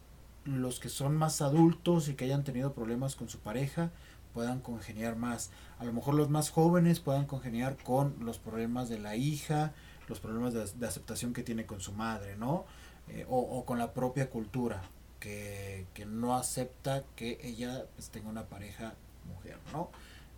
[0.50, 3.92] los que son más adultos y que hayan tenido problemas con su pareja,
[4.34, 5.52] puedan congeniar más.
[5.80, 9.74] A lo mejor los más jóvenes puedan congeniar con los problemas de la hija,
[10.08, 12.66] los problemas de, aceptación que tiene con su madre, ¿no?
[13.10, 14.82] Eh, o, con la propia cultura,
[15.20, 18.94] que, no acepta que ella pues, tenga una pareja
[19.26, 19.90] mujer, ¿no?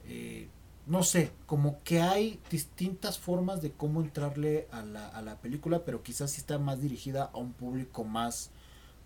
[0.06, 0.48] Eh,
[0.88, 5.86] no sé, como que hay distintas formas de cómo entrarle a la, a la película,
[5.86, 8.50] pero quizás sí está más dirigida a un público más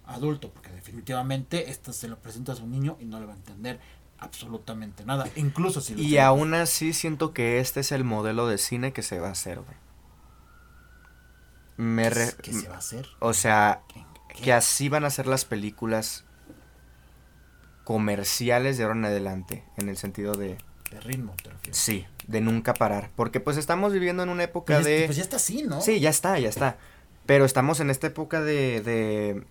[0.07, 3.37] adulto, porque definitivamente esta se lo presenta a un niño y no le va a
[3.37, 3.79] entender
[4.17, 5.93] absolutamente nada, incluso si...
[5.95, 9.31] Y aún así siento que este es el modelo de cine que se va a
[9.31, 9.77] hacer, güey.
[11.77, 12.09] Me
[12.41, 13.05] ¿Qué se va a hacer?
[13.19, 13.81] O sea,
[14.41, 16.23] que así van a ser las películas
[17.83, 20.57] comerciales de ahora en adelante, en el sentido de...
[20.89, 21.77] De ritmo, te refieres.
[21.77, 23.11] Sí, de nunca parar.
[23.15, 25.03] Porque pues estamos viviendo en una época pues de...
[25.05, 25.81] Pues ya está así, ¿no?
[25.81, 26.77] Sí, ya está, ya está.
[27.25, 29.43] Pero estamos en esta época de, de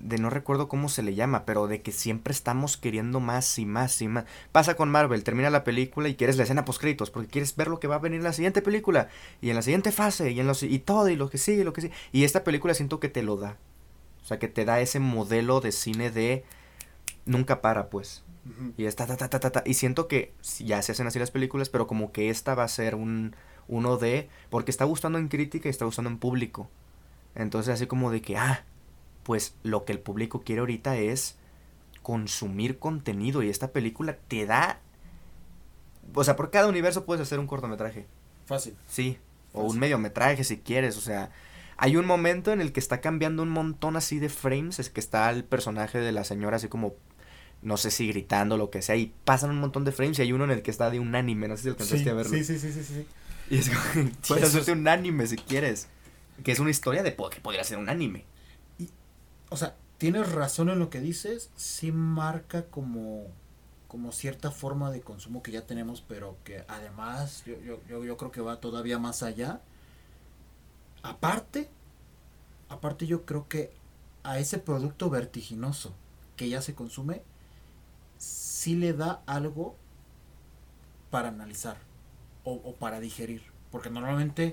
[0.00, 3.66] de no recuerdo cómo se le llama, pero de que siempre estamos queriendo más y
[3.66, 4.24] más y más.
[4.50, 7.68] Pasa con Marvel, termina la película y quieres la escena post créditos porque quieres ver
[7.68, 9.08] lo que va a venir en la siguiente película
[9.40, 11.72] y en la siguiente fase y en los y todo y lo que sigue, lo
[11.72, 11.94] que sigue.
[12.12, 13.58] Y esta película siento que te lo da.
[14.22, 16.44] O sea, que te da ese modelo de cine de
[17.26, 18.24] nunca para, pues.
[18.76, 21.30] Y está ta, ta, ta, ta, ta, y siento que ya se hacen así las
[21.30, 23.36] películas, pero como que esta va a ser un
[23.68, 26.68] uno de porque está gustando en crítica y está gustando en público.
[27.34, 28.64] Entonces así como de que ah,
[29.22, 31.36] pues lo que el público quiere ahorita es
[32.02, 34.80] consumir contenido y esta película te da...
[36.14, 38.06] O sea, por cada universo puedes hacer un cortometraje.
[38.46, 38.74] Fácil.
[38.88, 39.18] Sí.
[39.52, 41.30] O un mediometraje si quieres, o sea,
[41.76, 45.00] hay un momento en el que está cambiando un montón así de frames, es que
[45.00, 46.94] está el personaje de la señora así como
[47.62, 50.32] no sé si gritando lo que sea y pasan un montón de frames y hay
[50.32, 52.32] uno en el que está de un anime, no sé si alcanzaste a verlo.
[52.32, 53.06] Sí, sí, sí, sí, sí.
[53.50, 55.88] Y es como, puedes hacerte un anime si quieres,
[56.42, 58.24] que es una historia de que podría ser un anime.
[59.50, 63.26] O sea, tienes razón en lo que dices, sí marca como
[63.90, 68.30] como cierta forma de consumo que ya tenemos, pero que además yo, yo, yo, creo
[68.30, 69.60] que va todavía más allá.
[71.02, 71.68] Aparte,
[72.68, 73.74] aparte yo creo que
[74.22, 75.92] a ese producto vertiginoso
[76.36, 77.24] que ya se consume,
[78.16, 79.74] sí le da algo
[81.10, 81.76] para analizar
[82.44, 83.42] o para digerir.
[83.72, 84.52] Porque normalmente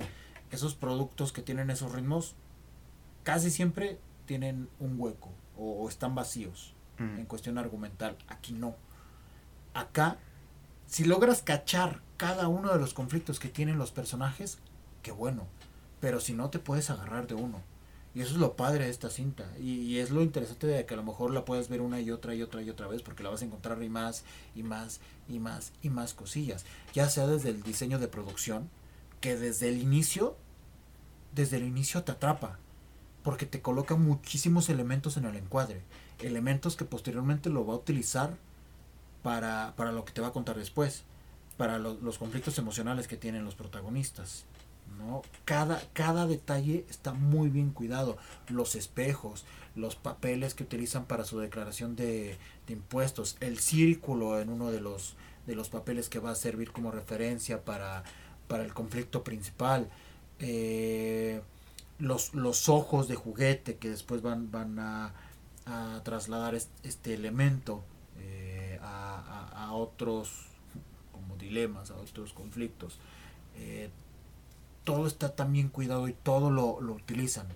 [0.50, 2.34] esos productos que tienen esos ritmos
[3.24, 8.16] casi siempre tienen un hueco o, están vacíos en cuestión argumental.
[8.28, 8.76] Aquí no
[9.78, 10.18] acá,
[10.88, 14.58] si logras cachar cada uno de los conflictos que tienen los personajes,
[15.04, 15.48] qué bueno.
[16.00, 17.62] Pero si no, te puedes agarrar de uno.
[18.14, 19.46] Y eso es lo padre de esta cinta.
[19.60, 22.34] Y, es lo interesante de que a lo mejor la puedes ver una y otra
[22.34, 24.24] y otra y otra vez porque la vas a encontrar y más
[24.56, 26.66] y más y más y más cosillas.
[26.94, 28.70] Ya sea desde el diseño de producción,
[29.22, 30.36] que desde el inicio,
[31.34, 32.60] desde el inicio te atrapa.
[33.28, 35.82] Porque te coloca muchísimos elementos en el encuadre.
[36.20, 38.38] Elementos que posteriormente lo va a utilizar
[39.22, 41.04] para, para lo que te va a contar después,
[41.58, 44.46] para los conflictos emocionales que tienen los protagonistas.
[44.98, 45.24] ¿no?
[45.44, 48.16] Cada, cada detalle está muy bien cuidado.
[48.48, 49.44] Los espejos,
[49.76, 52.38] los papeles que utilizan para su declaración de,
[52.70, 55.18] impuestos, el círculo en uno de los,
[55.48, 58.06] de los papeles que va a servir como referencia para,
[58.48, 59.90] para el conflicto principal.
[60.40, 61.42] Eh,
[62.00, 65.14] los, los ojos de juguete que después van, van a,
[65.66, 67.84] a trasladar este elemento
[68.82, 70.30] a, otros
[71.12, 73.00] como dilemas, a otros conflictos.
[73.56, 73.90] Eh,
[74.84, 77.48] todo está tan bien cuidado y todo lo, lo utilizan.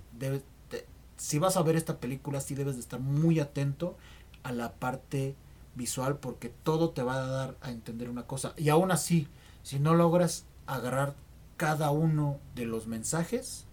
[1.17, 3.95] si vas a ver esta película, sí debes de estar muy atento
[4.43, 5.35] a la parte
[5.75, 8.53] visual porque todo te va a dar a entender una cosa.
[8.57, 9.27] Y aún así,
[9.63, 11.15] si no logras agarrar
[11.57, 13.65] cada uno de los mensajes,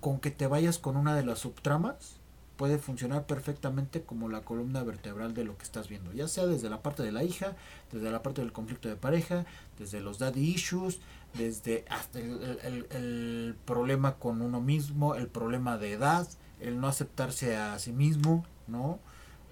[0.00, 2.20] con que te vayas con una de las subtramas,
[2.60, 6.68] puede funcionar perfectamente como la columna vertebral de lo que estás viendo, ya sea desde
[6.68, 7.56] la parte de la hija,
[7.90, 9.46] desde la parte del conflicto de pareja,
[9.78, 11.00] desde los daddy issues,
[11.32, 16.28] desde hasta el, problema con uno mismo, el problema de edad,
[16.60, 18.98] el no aceptarse a sí mismo, ¿no?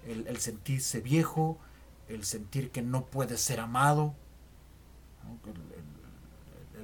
[0.07, 1.57] El, sentirse viejo,
[2.09, 4.13] el sentir que no puede ser amado,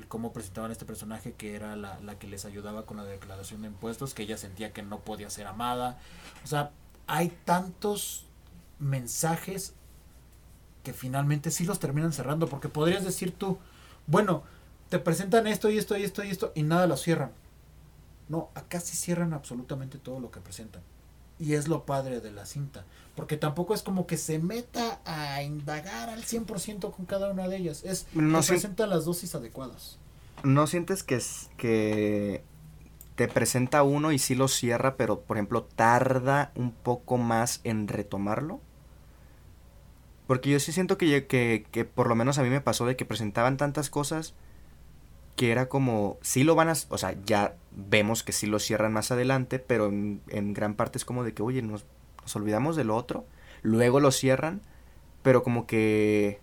[0.05, 3.67] cómo presentaban este personaje que era la, la, que les ayudaba con la declaración de
[3.67, 5.99] impuestos, que ella sentía que no podía ser amada.
[6.43, 6.71] O sea,
[7.07, 8.25] hay tantos
[8.79, 9.73] mensajes
[10.83, 13.57] que finalmente sí los terminan cerrando, porque podrías decir tú,
[14.07, 14.43] bueno,
[14.89, 17.31] te presentan esto y esto y esto y esto y nada lo cierran.
[18.29, 20.81] No, acá sí cierran absolutamente todo lo que presentan.
[21.39, 22.85] Y es lo padre de la cinta.
[23.15, 27.57] Porque tampoco es como que se meta a indagar al 100% con cada una de
[27.57, 27.83] ellas.
[27.83, 29.97] Es no presenta las dosis adecuadas.
[30.43, 32.43] ¿No sientes que, es, que
[33.15, 37.87] te presenta uno y sí lo cierra, pero por ejemplo tarda un poco más en
[37.87, 38.59] retomarlo?
[40.27, 42.95] Porque yo sí siento que, que, que por lo menos a mí me pasó de
[42.95, 44.33] que presentaban tantas cosas
[45.35, 48.93] que era como, sí lo van a, o sea, ya vemos que sí lo cierran
[48.93, 51.85] más adelante, pero en, gran parte es como de que, oye, nos,
[52.21, 53.25] nos, olvidamos de lo otro,
[53.61, 54.61] luego lo cierran,
[55.21, 56.39] pero como que...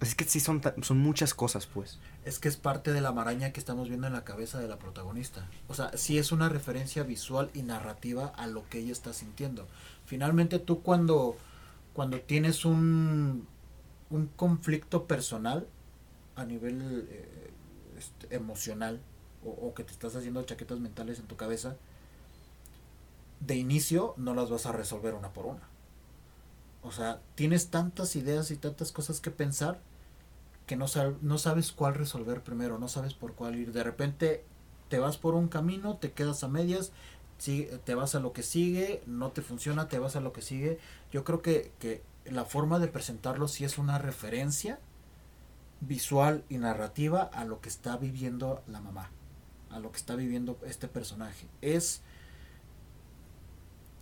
[0.00, 1.98] Es que sí son, son muchas cosas, pues.
[2.24, 4.78] Es que es parte de la maraña que estamos viendo en la cabeza de la
[4.78, 5.48] protagonista.
[5.68, 9.66] O sea, sí es una referencia visual y narrativa a lo que ella está sintiendo.
[10.04, 11.38] Finalmente tú cuando,
[11.94, 13.46] cuando tienes un,
[14.10, 15.66] un conflicto personal,
[16.36, 17.43] a nivel eh,
[18.30, 19.00] emocional
[19.44, 21.76] o, que te estás haciendo chaquetas mentales en tu cabeza,
[23.40, 25.60] de inicio no las vas a resolver una por una.
[26.82, 29.80] O sea, tienes tantas ideas y tantas cosas que pensar
[30.66, 30.86] que no,
[31.20, 33.72] no sabes cuál resolver primero, no sabes por cuál ir.
[33.72, 34.44] De repente
[34.88, 36.92] te vas por un camino, te quedas a medias,
[37.84, 40.78] te vas a lo que sigue, no te funciona, te vas a lo que sigue.
[41.12, 44.78] Yo creo que, que la forma de presentarlo sí es una referencia
[45.86, 49.10] visual y narrativa a lo que está viviendo la mamá,
[49.70, 51.46] a lo que está viviendo este personaje.
[51.60, 52.02] Es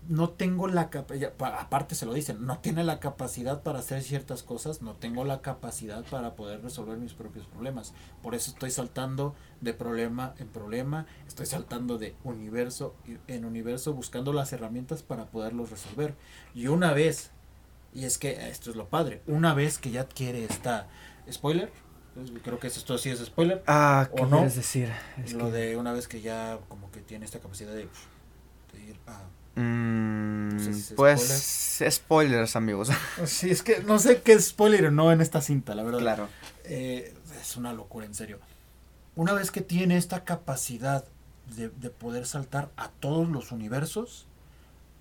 [0.08, 4.42] no tengo la capacidad, aparte se lo dicen, no tiene la capacidad para hacer ciertas
[4.42, 7.94] cosas, no tengo la capacidad para poder resolver mis propios problemas.
[8.22, 12.94] Por eso estoy saltando de problema en problema, estoy saltando de universo
[13.28, 16.14] en universo buscando las herramientas para poderlos resolver.
[16.54, 17.30] Y una vez,
[17.94, 20.88] y es que esto es lo padre, una vez que ya adquiere esta
[21.30, 21.70] spoiler,
[22.42, 23.62] Creo que esto sí es spoiler.
[23.66, 24.90] Ah, ¿qué quieres decir?
[25.34, 29.22] lo de una vez que ya como que tiene esta capacidad de, ir a...
[29.54, 30.58] Mm,
[30.96, 32.56] pues spoilers.
[32.56, 32.90] amigos.
[33.24, 36.00] Sí, es que no sé qué es spoiler o no en esta cinta, la verdad.
[36.00, 36.28] Claro.
[36.64, 38.38] Eh, es una locura, en serio.
[39.16, 41.04] Una vez que tiene esta capacidad
[41.56, 44.26] de, de poder saltar a todos los universos,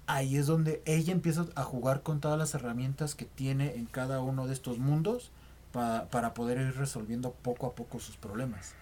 [0.08, 4.22] ahí es donde ella empieza a jugar con todas las herramientas que tiene en cada
[4.22, 5.32] uno de estos mundos
[5.72, 8.74] para poder ir resolviendo poco a poco sus problemas.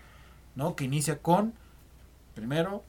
[0.56, 0.76] ¿No?
[0.76, 1.54] Que inicia con,
[2.36, 2.84] primero,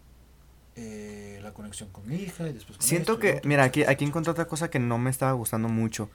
[0.76, 4.30] eh, la conexión con mi hija y después con Siento que, mira, aquí, aquí encontré
[4.30, 6.10] otra cosa que no me estaba gustando mucho.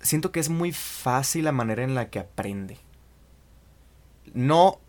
[0.00, 2.78] Siento que es muy fácil la manera en la que aprende.
[4.34, 4.80] No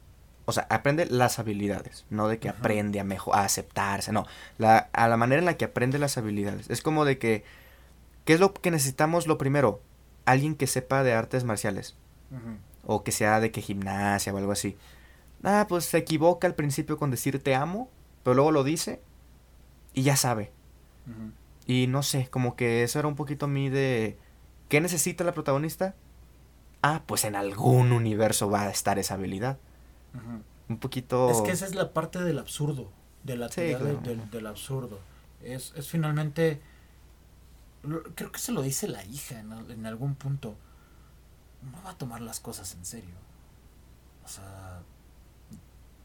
[0.45, 4.27] o sea, aprende las habilidades, no de que aprende a, mejor, a aceptarse, no,
[4.59, 6.69] la, a la manera en la que aprende las habilidades.
[6.69, 7.43] Es como de que,
[8.25, 9.81] ¿qué es lo que necesitamos lo primero?
[10.25, 11.95] Alguien que sepa de artes marciales.
[12.83, 14.77] O que sea de que gimnasia o algo así.
[15.43, 17.89] Ah, pues se equivoca al principio con decir te amo,
[18.23, 19.01] pero luego lo dice
[19.93, 20.51] y ya sabe.
[21.67, 24.17] Y no sé, como que eso era un poquito a mí de...
[24.69, 25.95] ¿Qué necesita la protagonista?
[26.81, 29.57] Ah, pues en algún universo va a estar esa habilidad.
[30.67, 31.29] Un poquito...
[31.29, 32.91] Es que esa es la parte del absurdo,
[33.23, 34.99] de la teoría del, absurdo.
[35.43, 36.61] Es, es finalmente...
[38.15, 40.55] Creo que se lo dice la hija en, algún punto.
[41.71, 43.15] No va a tomar las cosas en serio.
[44.23, 44.81] O sea,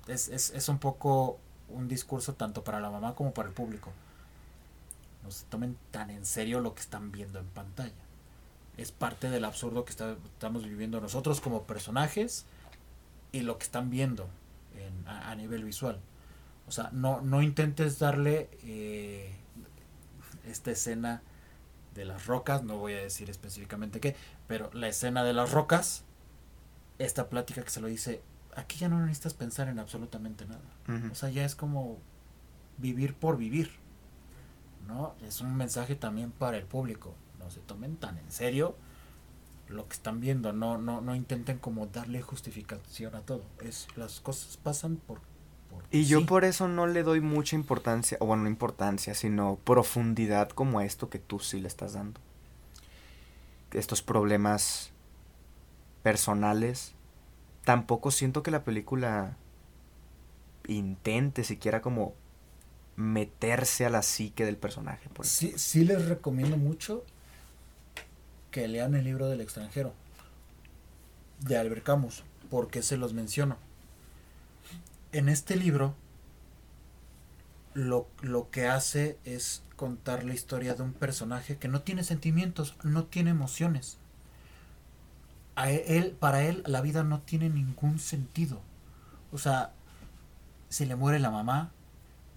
[0.07, 1.39] es, es, es un poco
[1.69, 3.93] un discurso tanto para la mamá como para el público.
[5.23, 7.93] No se tomen tan en serio lo que están viendo en pantalla.
[8.77, 12.47] Es parte del absurdo que estamos viviendo nosotros como personajes
[13.33, 14.29] y lo que están viendo
[15.07, 16.01] a, nivel visual.
[16.67, 19.33] O sea, no, no intentes darle eh,
[20.47, 21.23] esta escena
[22.01, 24.17] de las rocas, no voy a decir específicamente qué,
[24.47, 26.05] pero la escena de las rocas,
[26.99, 28.23] esta plática que se lo dice,
[28.57, 30.63] aquí ya no necesitas pensar en absolutamente nada.
[31.13, 31.99] O sea, ya es como
[32.79, 33.71] vivir por vivir.
[34.89, 35.15] ¿No?
[35.23, 37.15] Es un mensaje también para el público.
[37.39, 38.75] No se tomen tan en serio
[39.69, 43.45] lo que están viendo, no, no, no intenten como darle justificación a todo.
[43.61, 45.21] Es, las cosas pasan por...
[45.91, 50.51] y yo por eso no le doy mucha importancia, o bueno, no importancia, sino profundidad
[50.51, 52.21] como a esto que tú sí le estás dando.
[53.73, 54.93] Estos problemas
[56.03, 56.93] personales.
[57.65, 59.37] Tampoco siento que la película
[60.67, 62.15] intente siquiera como
[62.97, 65.09] meterse a la psique del personaje.
[65.11, 67.05] Por sí, sí les recomiendo mucho
[68.51, 69.93] que lean el libro del extranjero
[71.41, 73.57] de Albert Camus, porque se los menciono.
[75.13, 75.95] En este libro
[77.75, 82.77] lo, lo, que hace es contar la historia de un personaje que no tiene sentimientos,
[82.83, 83.99] no tiene emociones.
[85.57, 88.61] A él, para él la vida no tiene ningún sentido.
[89.33, 89.73] O sea,
[90.69, 91.71] si le muere la mamá,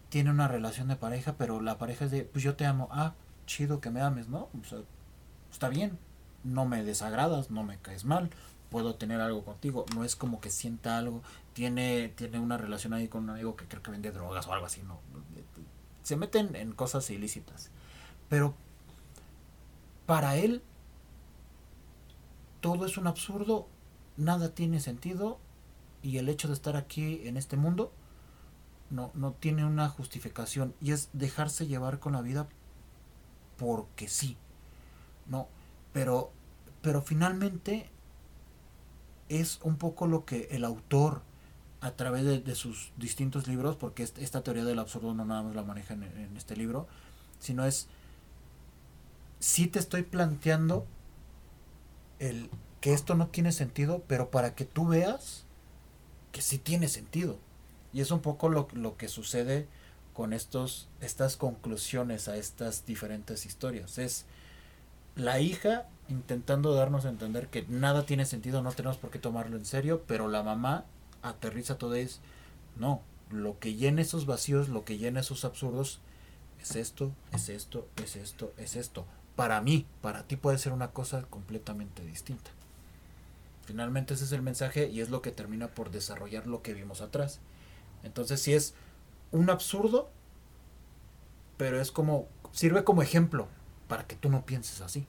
[0.09, 3.13] tiene una relación de pareja, pero la pareja es de, pues yo te amo, ah,
[3.45, 4.49] chido que me ames, ¿no?
[4.59, 4.79] O sea,
[5.51, 5.97] está bien,
[6.43, 8.29] no me desagradas, no me caes mal,
[8.73, 11.21] puedo tener algo contigo, no es como que sienta algo,
[11.53, 14.65] tiene, tiene una relación ahí con un amigo que creo que vende drogas o algo
[14.65, 14.99] así, no.
[16.01, 17.69] Se meten en cosas ilícitas.
[18.29, 18.55] Pero
[20.07, 20.63] para él
[22.61, 23.67] todo es un absurdo,
[24.17, 25.37] nada tiene sentido
[26.01, 27.93] y el hecho de estar aquí en este mundo
[28.89, 32.47] no, no tiene una justificación y es dejarse llevar con la vida
[33.57, 34.35] porque sí.
[35.27, 35.47] No,
[35.93, 36.31] pero,
[36.81, 37.92] pero finalmente
[39.39, 41.21] es un poco lo que el autor,
[41.81, 45.63] a través de, sus distintos libros, porque esta teoría del absurdo no nada más la
[45.63, 46.87] maneja en, este libro,
[47.39, 47.87] sino es,
[49.39, 50.85] sí te estoy planteando
[52.19, 52.49] el
[52.79, 55.43] que esto no tiene sentido, pero para que tú veas
[56.31, 57.37] que sí tiene sentido.
[57.91, 59.67] Y es un poco lo, lo que sucede
[60.13, 63.97] con estos, estas conclusiones a estas diferentes historias.
[63.97, 64.25] Es
[65.15, 69.57] la hija intentando darnos a entender que nada tiene sentido, no tenemos por qué tomarlo
[69.57, 70.85] en serio, pero la mamá
[71.21, 72.19] aterriza todo es,
[72.77, 73.01] no,
[73.31, 76.01] lo que llena esos vacíos, lo que llena esos absurdos,
[76.61, 79.05] es esto, es esto, es esto, es esto.
[79.35, 82.51] Para mí, para ti puede ser una cosa completamente distinta.
[83.65, 87.01] Finalmente ese es el mensaje y es lo que termina por desarrollar lo que vimos
[87.01, 87.39] atrás.
[88.03, 88.75] Entonces si es
[89.31, 90.11] un absurdo,
[91.57, 93.47] pero es como, sirve como ejemplo
[93.87, 95.07] para que tú no pienses así.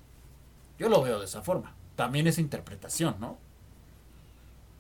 [0.79, 1.75] Yo lo veo de esa forma.
[1.97, 3.39] También es interpretación, ¿no?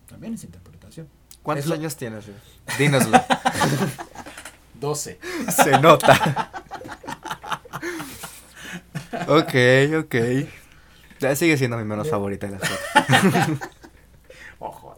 [0.09, 1.09] También es interpretación.
[1.43, 2.25] ¿Cuántos años tienes?
[2.79, 3.19] Dínoslo.
[4.81, 5.19] 12.
[5.55, 6.51] Se nota.
[9.29, 9.55] ok,
[10.05, 10.15] ok.
[11.21, 13.59] Ya sigue siendo mi menos favorita de la serie.
[14.59, 14.97] Ojo.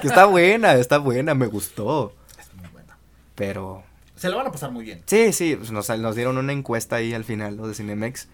[0.00, 2.14] que está buena, está buena, me gustó.
[2.38, 2.96] Es muy buena.
[3.34, 3.82] Pero
[4.16, 5.02] Se la van a pasar muy bien.
[5.06, 7.66] sí, sí, pues nos, nos dieron una encuesta ahí al final, ¿no?
[7.66, 8.28] De Cinemex.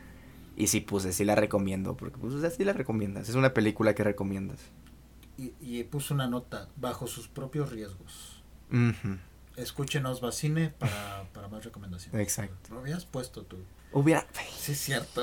[0.56, 3.28] Y sí, pues sí la recomiendo, porque pues sí la recomiendas.
[3.28, 4.58] Es una película que recomiendas.
[5.36, 8.42] Y, y puso una nota, bajo sus propios riesgos.
[9.56, 12.20] Escúchenos Bacine para, para más recomendaciones.
[12.20, 12.74] Exacto.
[12.74, 13.58] Lo habías puesto tú.
[13.92, 14.26] Hubiera,
[14.58, 15.22] Sí, es cierto.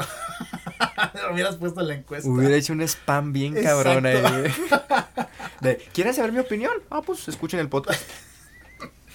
[1.33, 2.29] Hubieras puesto la encuesta.
[2.29, 4.21] hubiera hecho un spam bien cabrón ahí.
[5.61, 6.73] De, ¿quieren saber mi opinión?
[6.89, 8.01] Ah, pues escuchen el podcast.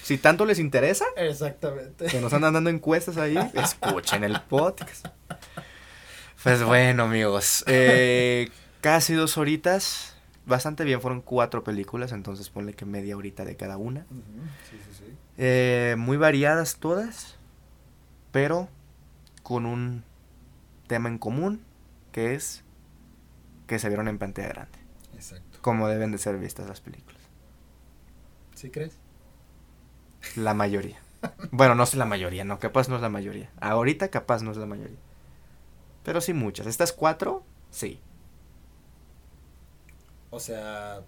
[0.03, 2.07] Si tanto les interesa, Exactamente.
[2.07, 5.07] que nos andan dando encuestas ahí, escuchen el podcast.
[6.43, 8.51] Pues bueno, amigos, eh,
[8.81, 10.15] casi dos horitas,
[10.47, 14.03] bastante bien, fueron cuatro películas, entonces ponle que media horita de cada una.
[14.71, 15.17] Sí, sí, sí.
[15.37, 17.37] Eh, muy variadas todas,
[18.31, 18.69] pero
[19.43, 20.05] con un
[20.87, 21.61] tema en común,
[22.13, 22.63] que es
[23.67, 24.79] que se vieron en pantalla grande,
[25.15, 25.59] Exacto.
[25.61, 27.21] como deben de ser vistas las películas.
[28.55, 28.97] ¿Sí crees?
[30.37, 30.99] La mayoría.
[31.51, 33.51] Bueno, no es la mayoría, no, capaz no es la mayoría.
[33.61, 34.99] Ahorita capaz no es la mayoría.
[36.03, 36.67] Pero sí muchas.
[36.67, 38.01] Estas cuatro, sí.
[40.31, 41.03] O sea,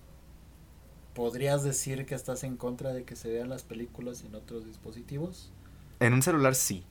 [1.15, 5.53] ¿podrías decir que estás en contra de que se vean las películas en otros dispositivos?
[6.01, 6.85] En un celular sí.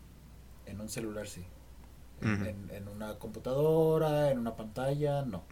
[0.65, 1.43] En un celular sí.
[2.21, 5.43] En, en una computadora, en una pantalla, no.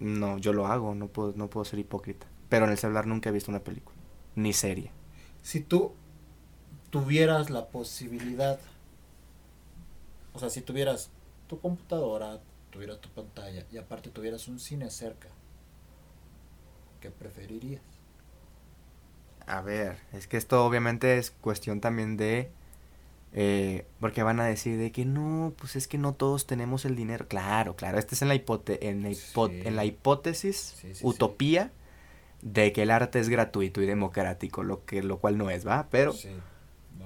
[0.00, 2.26] No, yo lo hago, no puedo, no puedo ser hipócrita.
[2.48, 3.96] Pero en el celular nunca he visto una película.
[4.34, 4.90] Ni serie.
[5.42, 5.92] Si tú
[6.90, 8.58] tuvieras la posibilidad,
[10.34, 11.10] o sea, si tuvieras
[11.52, 15.28] tu computadora, tuvieras tu pantalla y aparte tuvieras un cine cerca,
[16.98, 17.82] ¿qué preferirías?
[19.46, 22.50] A ver, es que esto obviamente es cuestión también de...
[23.34, 26.96] eh, porque van a decir de que no, pues es que no todos tenemos el
[26.96, 27.28] dinero.
[27.28, 29.60] Claro, claro, este es en la, hipote en la, hipo- Sí.
[29.66, 31.00] en la hipótesis, Sí, sí, sí.
[31.06, 31.70] utopía,
[32.40, 35.88] de que el arte es gratuito y democrático, lo, que, lo cual no es, ¿va?
[35.90, 36.14] Pero.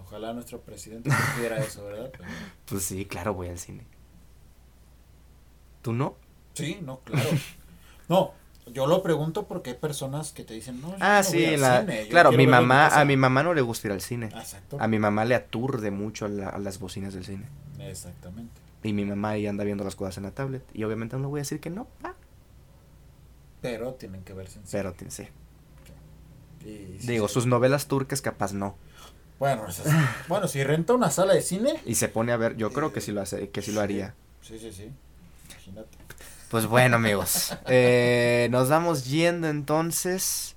[0.05, 2.13] Ojalá nuestro presidente supiera eso, ¿verdad?
[2.13, 2.25] Pero-
[2.67, 3.96] pues sí, claro, voy al cine.
[5.87, 6.17] ¿Tú no?
[6.55, 7.29] sí, no, claro.
[8.09, 8.33] No,
[8.73, 11.45] yo lo pregunto porque hay personas que te dicen, no, yo Ah, no sí, voy
[11.47, 13.01] al en la- cine, claro, mi mamá, casa".
[13.03, 14.27] a mi mamá no le gusta ir al cine.
[14.35, 14.79] Exacto.
[14.81, 17.45] A mi mamá le aturde mucho a, la- a las bocinas del cine.
[17.79, 18.61] Exactamente.
[18.83, 20.65] Y mi mamá ahí anda viendo las cosas en la tablet.
[20.75, 21.87] Y obviamente no le voy a decir que no,
[23.61, 25.29] Pero tienen que verse en pero sí.
[26.65, 27.35] Y sí, Digo, sí.
[27.35, 28.75] sus novelas turcas capaz no.
[29.39, 29.87] Bueno, esas-
[30.29, 31.81] bueno, si renta una sala de cine.
[31.87, 34.15] Y se pone a ver, yo creo que sí lo hace, que sí lo haría.
[34.43, 34.91] Sí, sí, sí.
[35.67, 35.97] Imagínate.
[36.51, 37.57] Pues bueno, amigos.
[37.67, 40.55] eh, nos vamos yendo entonces.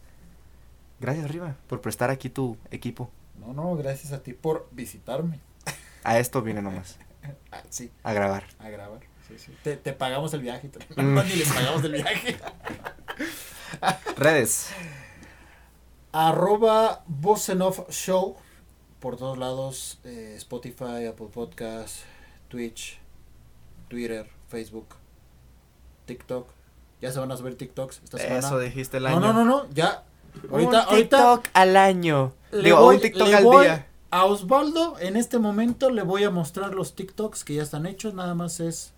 [1.00, 3.10] Gracias, Riva, por prestar aquí tu equipo.
[3.40, 5.40] No, no, gracias a ti por visitarme.
[6.04, 6.98] A esto viene nomás,
[7.52, 8.44] Ah, sí, a grabar.
[8.60, 9.00] a grabar.
[9.28, 9.54] Sí, sí.
[9.64, 10.70] Te, te pagamos el viaje.
[10.70, 11.16] te- Mm.
[11.28, 12.38] Ni les pagamos el viaje.
[14.18, 14.70] Redes.
[16.12, 18.36] Arroba Voz en Off Show.
[19.00, 20.00] Por todos lados.
[20.04, 22.00] eh, Spotify, Apple Podcast,
[22.50, 23.00] Twitch,
[23.88, 24.96] Twitter, Facebook,
[26.10, 26.48] TikTok.
[27.02, 28.40] Ya se van a subir TikToks esta semana.
[28.40, 29.20] Eso dijiste el no, año.
[29.22, 29.70] no, no, no.
[29.70, 30.04] Ya.
[30.52, 30.96] Ahorita, un ahorita.
[31.18, 32.34] TikTok al año.
[32.52, 33.86] le Digo, voy- un TikTok le al voy- día.
[34.12, 38.14] A Osvaldo, en este momento le voy a mostrar los TikToks que ya están hechos.
[38.16, 38.92] Nada más es.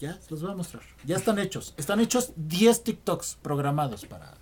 [0.00, 0.82] Ya, los voy a mostrar.
[1.04, 1.74] Ya están hechos.
[1.76, 4.34] Están hechos 10 TikToks programados para,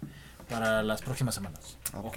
[0.49, 1.77] para las próximas semanas.
[1.95, 2.17] Ok.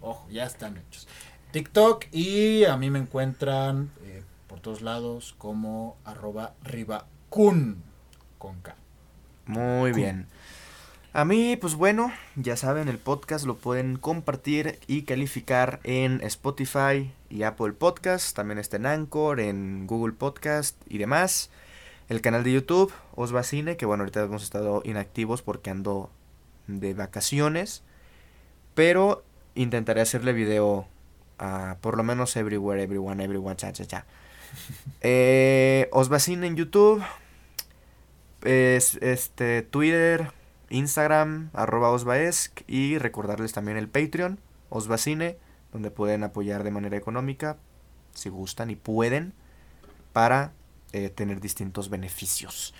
[0.00, 1.06] Ojo, ya están hechos.
[1.52, 7.82] TikTok y a mí me encuentran eh, por todos lados como arroba ribacun
[8.38, 8.74] con K.
[9.50, 10.26] Muy bien.
[11.12, 17.12] A mí, pues bueno, ya saben, el podcast lo pueden compartir y calificar en Spotify
[17.28, 18.36] y Apple Podcast.
[18.36, 21.50] También está en Anchor, en Google Podcast y demás.
[22.08, 26.10] El canal de YouTube, Osvacine, que bueno, ahorita hemos estado inactivos porque ando
[26.68, 27.82] de vacaciones.
[28.76, 29.24] Pero
[29.56, 30.86] intentaré hacerle video
[31.38, 34.06] a por lo menos everywhere, everyone, everyone, cha, cha, cha.
[35.00, 37.02] Eh, en YouTube.
[38.42, 40.32] Es, este, Twitter,
[40.70, 41.96] Instagram, arroba.
[42.66, 44.38] Y recordarles también el Patreon,
[44.68, 45.38] Osvacine,
[45.72, 47.58] donde pueden apoyar de manera económica,
[48.14, 49.34] si gustan y pueden,
[50.12, 50.52] para
[50.92, 52.74] eh, tener distintos beneficios.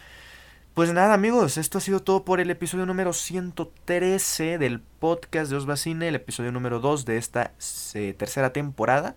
[0.75, 5.57] Pues nada amigos, esto ha sido todo por el episodio número 113 del podcast de
[5.57, 7.53] Osvacine, el episodio número 2 de esta
[7.95, 9.17] eh, tercera temporada.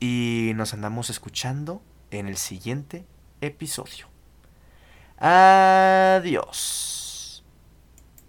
[0.00, 3.04] Y nos andamos escuchando en el siguiente
[3.40, 4.09] episodio.
[5.20, 6.99] Adiós.